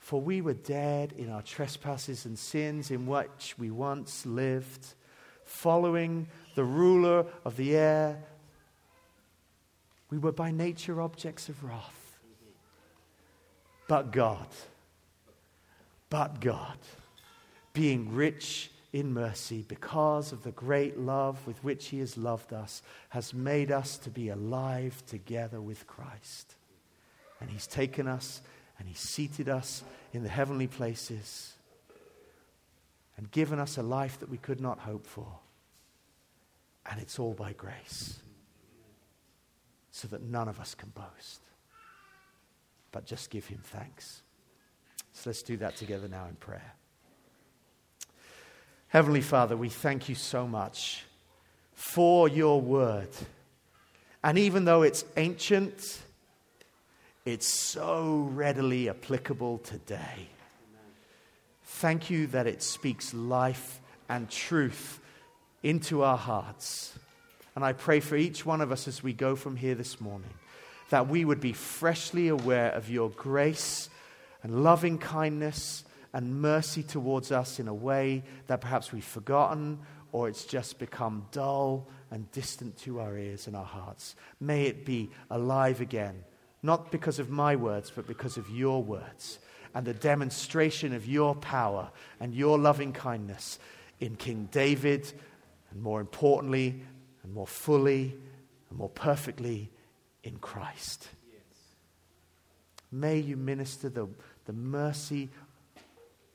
For 0.00 0.20
we 0.20 0.40
were 0.40 0.54
dead 0.54 1.12
in 1.16 1.30
our 1.30 1.42
trespasses 1.42 2.26
and 2.26 2.36
sins 2.36 2.90
in 2.90 3.06
which 3.06 3.54
we 3.56 3.70
once 3.70 4.26
lived, 4.26 4.94
following 5.54 6.26
the 6.54 6.64
ruler 6.64 7.24
of 7.44 7.56
the 7.56 7.76
air. 7.76 8.18
We 10.10 10.18
were 10.18 10.32
by 10.32 10.50
nature 10.50 11.00
objects 11.00 11.48
of 11.48 11.62
wrath. 11.64 12.18
But 13.88 14.12
God, 14.12 14.46
but 16.10 16.40
God, 16.40 16.78
being 17.72 18.14
rich 18.14 18.70
in 18.92 19.12
mercy 19.12 19.64
because 19.66 20.32
of 20.32 20.42
the 20.42 20.52
great 20.52 20.98
love 20.98 21.46
with 21.46 21.62
which 21.62 21.88
He 21.88 21.98
has 21.98 22.16
loved 22.16 22.52
us, 22.52 22.82
has 23.10 23.34
made 23.34 23.70
us 23.70 23.98
to 23.98 24.10
be 24.10 24.28
alive 24.30 25.02
together 25.06 25.60
with 25.60 25.86
Christ. 25.86 26.54
And 27.40 27.50
He's 27.50 27.66
taken 27.66 28.08
us 28.08 28.40
and 28.78 28.88
He 28.88 28.94
seated 28.94 29.48
us 29.48 29.82
in 30.12 30.22
the 30.22 30.28
heavenly 30.28 30.66
places 30.66 31.54
and 33.16 33.30
given 33.30 33.58
us 33.58 33.76
a 33.76 33.82
life 33.82 34.18
that 34.20 34.28
we 34.28 34.38
could 34.38 34.60
not 34.60 34.80
hope 34.80 35.06
for. 35.06 35.40
And 36.90 37.00
it's 37.00 37.18
all 37.18 37.32
by 37.32 37.52
grace, 37.54 38.18
so 39.90 40.06
that 40.08 40.22
none 40.22 40.48
of 40.48 40.60
us 40.60 40.74
can 40.74 40.90
boast, 40.90 41.40
but 42.92 43.06
just 43.06 43.30
give 43.30 43.46
him 43.46 43.60
thanks. 43.62 44.22
So 45.12 45.30
let's 45.30 45.42
do 45.42 45.56
that 45.58 45.76
together 45.76 46.08
now 46.08 46.26
in 46.28 46.34
prayer. 46.34 46.74
Heavenly 48.88 49.22
Father, 49.22 49.56
we 49.56 49.70
thank 49.70 50.08
you 50.08 50.14
so 50.14 50.46
much 50.46 51.04
for 51.72 52.28
your 52.28 52.60
word. 52.60 53.08
And 54.22 54.38
even 54.38 54.64
though 54.64 54.82
it's 54.82 55.04
ancient, 55.16 56.02
it's 57.24 57.46
so 57.46 58.28
readily 58.32 58.88
applicable 58.88 59.58
today. 59.58 60.28
Thank 61.64 62.10
you 62.10 62.26
that 62.28 62.46
it 62.46 62.62
speaks 62.62 63.14
life 63.14 63.80
and 64.08 64.30
truth 64.30 65.00
into 65.64 66.02
our 66.02 66.18
hearts. 66.18 66.96
And 67.56 67.64
I 67.64 67.72
pray 67.72 67.98
for 67.98 68.16
each 68.16 68.46
one 68.46 68.60
of 68.60 68.70
us 68.70 68.86
as 68.86 69.02
we 69.02 69.12
go 69.12 69.34
from 69.34 69.56
here 69.56 69.74
this 69.74 70.00
morning 70.00 70.30
that 70.90 71.08
we 71.08 71.24
would 71.24 71.40
be 71.40 71.54
freshly 71.54 72.28
aware 72.28 72.70
of 72.72 72.90
your 72.90 73.08
grace 73.10 73.88
and 74.42 74.62
loving 74.62 74.98
kindness 74.98 75.82
and 76.12 76.40
mercy 76.40 76.82
towards 76.82 77.32
us 77.32 77.58
in 77.58 77.66
a 77.66 77.74
way 77.74 78.22
that 78.46 78.60
perhaps 78.60 78.92
we've 78.92 79.02
forgotten 79.02 79.78
or 80.12 80.28
it's 80.28 80.44
just 80.44 80.78
become 80.78 81.26
dull 81.32 81.88
and 82.10 82.30
distant 82.30 82.76
to 82.76 83.00
our 83.00 83.16
ears 83.16 83.46
and 83.46 83.56
our 83.56 83.64
hearts. 83.64 84.14
May 84.38 84.66
it 84.66 84.84
be 84.84 85.10
alive 85.30 85.80
again, 85.80 86.22
not 86.62 86.92
because 86.92 87.18
of 87.18 87.30
my 87.30 87.56
words, 87.56 87.90
but 87.90 88.06
because 88.06 88.36
of 88.36 88.48
your 88.50 88.82
words 88.82 89.38
and 89.74 89.84
the 89.84 89.94
demonstration 89.94 90.94
of 90.94 91.06
your 91.06 91.34
power 91.34 91.90
and 92.20 92.34
your 92.34 92.58
loving 92.58 92.92
kindness 92.92 93.58
in 93.98 94.14
King 94.14 94.48
David, 94.52 95.12
and 95.74 95.82
more 95.82 96.00
importantly, 96.00 96.80
and 97.22 97.34
more 97.34 97.46
fully, 97.46 98.16
and 98.70 98.78
more 98.78 98.88
perfectly 98.88 99.70
in 100.22 100.36
Christ. 100.36 101.08
Yes. 101.30 101.42
May 102.92 103.18
you 103.18 103.36
minister 103.36 103.88
the, 103.88 104.08
the 104.46 104.52
mercy 104.52 105.28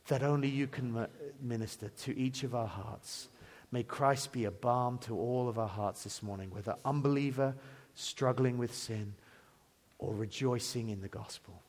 that 0.07 0.23
only 0.23 0.49
you 0.49 0.67
can 0.67 1.07
minister 1.41 1.89
to 1.89 2.17
each 2.17 2.43
of 2.43 2.53
our 2.53 2.67
hearts. 2.67 3.29
May 3.71 3.83
Christ 3.83 4.33
be 4.33 4.45
a 4.45 4.51
balm 4.51 4.97
to 4.99 5.17
all 5.17 5.47
of 5.47 5.57
our 5.57 5.67
hearts 5.67 6.03
this 6.03 6.21
morning, 6.21 6.49
whether 6.51 6.75
unbeliever, 6.83 7.55
struggling 7.95 8.57
with 8.57 8.73
sin, 8.73 9.13
or 9.99 10.13
rejoicing 10.13 10.89
in 10.89 11.01
the 11.01 11.07
gospel. 11.07 11.61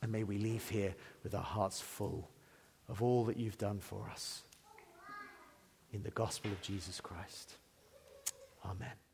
And 0.00 0.12
may 0.12 0.22
we 0.22 0.38
leave 0.38 0.68
here 0.68 0.94
with 1.22 1.34
our 1.34 1.42
hearts 1.42 1.80
full 1.80 2.30
of 2.88 3.02
all 3.02 3.24
that 3.24 3.36
you've 3.36 3.58
done 3.58 3.80
for 3.80 4.08
us 4.10 4.44
in 5.92 6.02
the 6.02 6.10
gospel 6.10 6.50
of 6.52 6.60
Jesus 6.60 7.00
Christ. 7.00 7.54
Amen. 8.64 9.07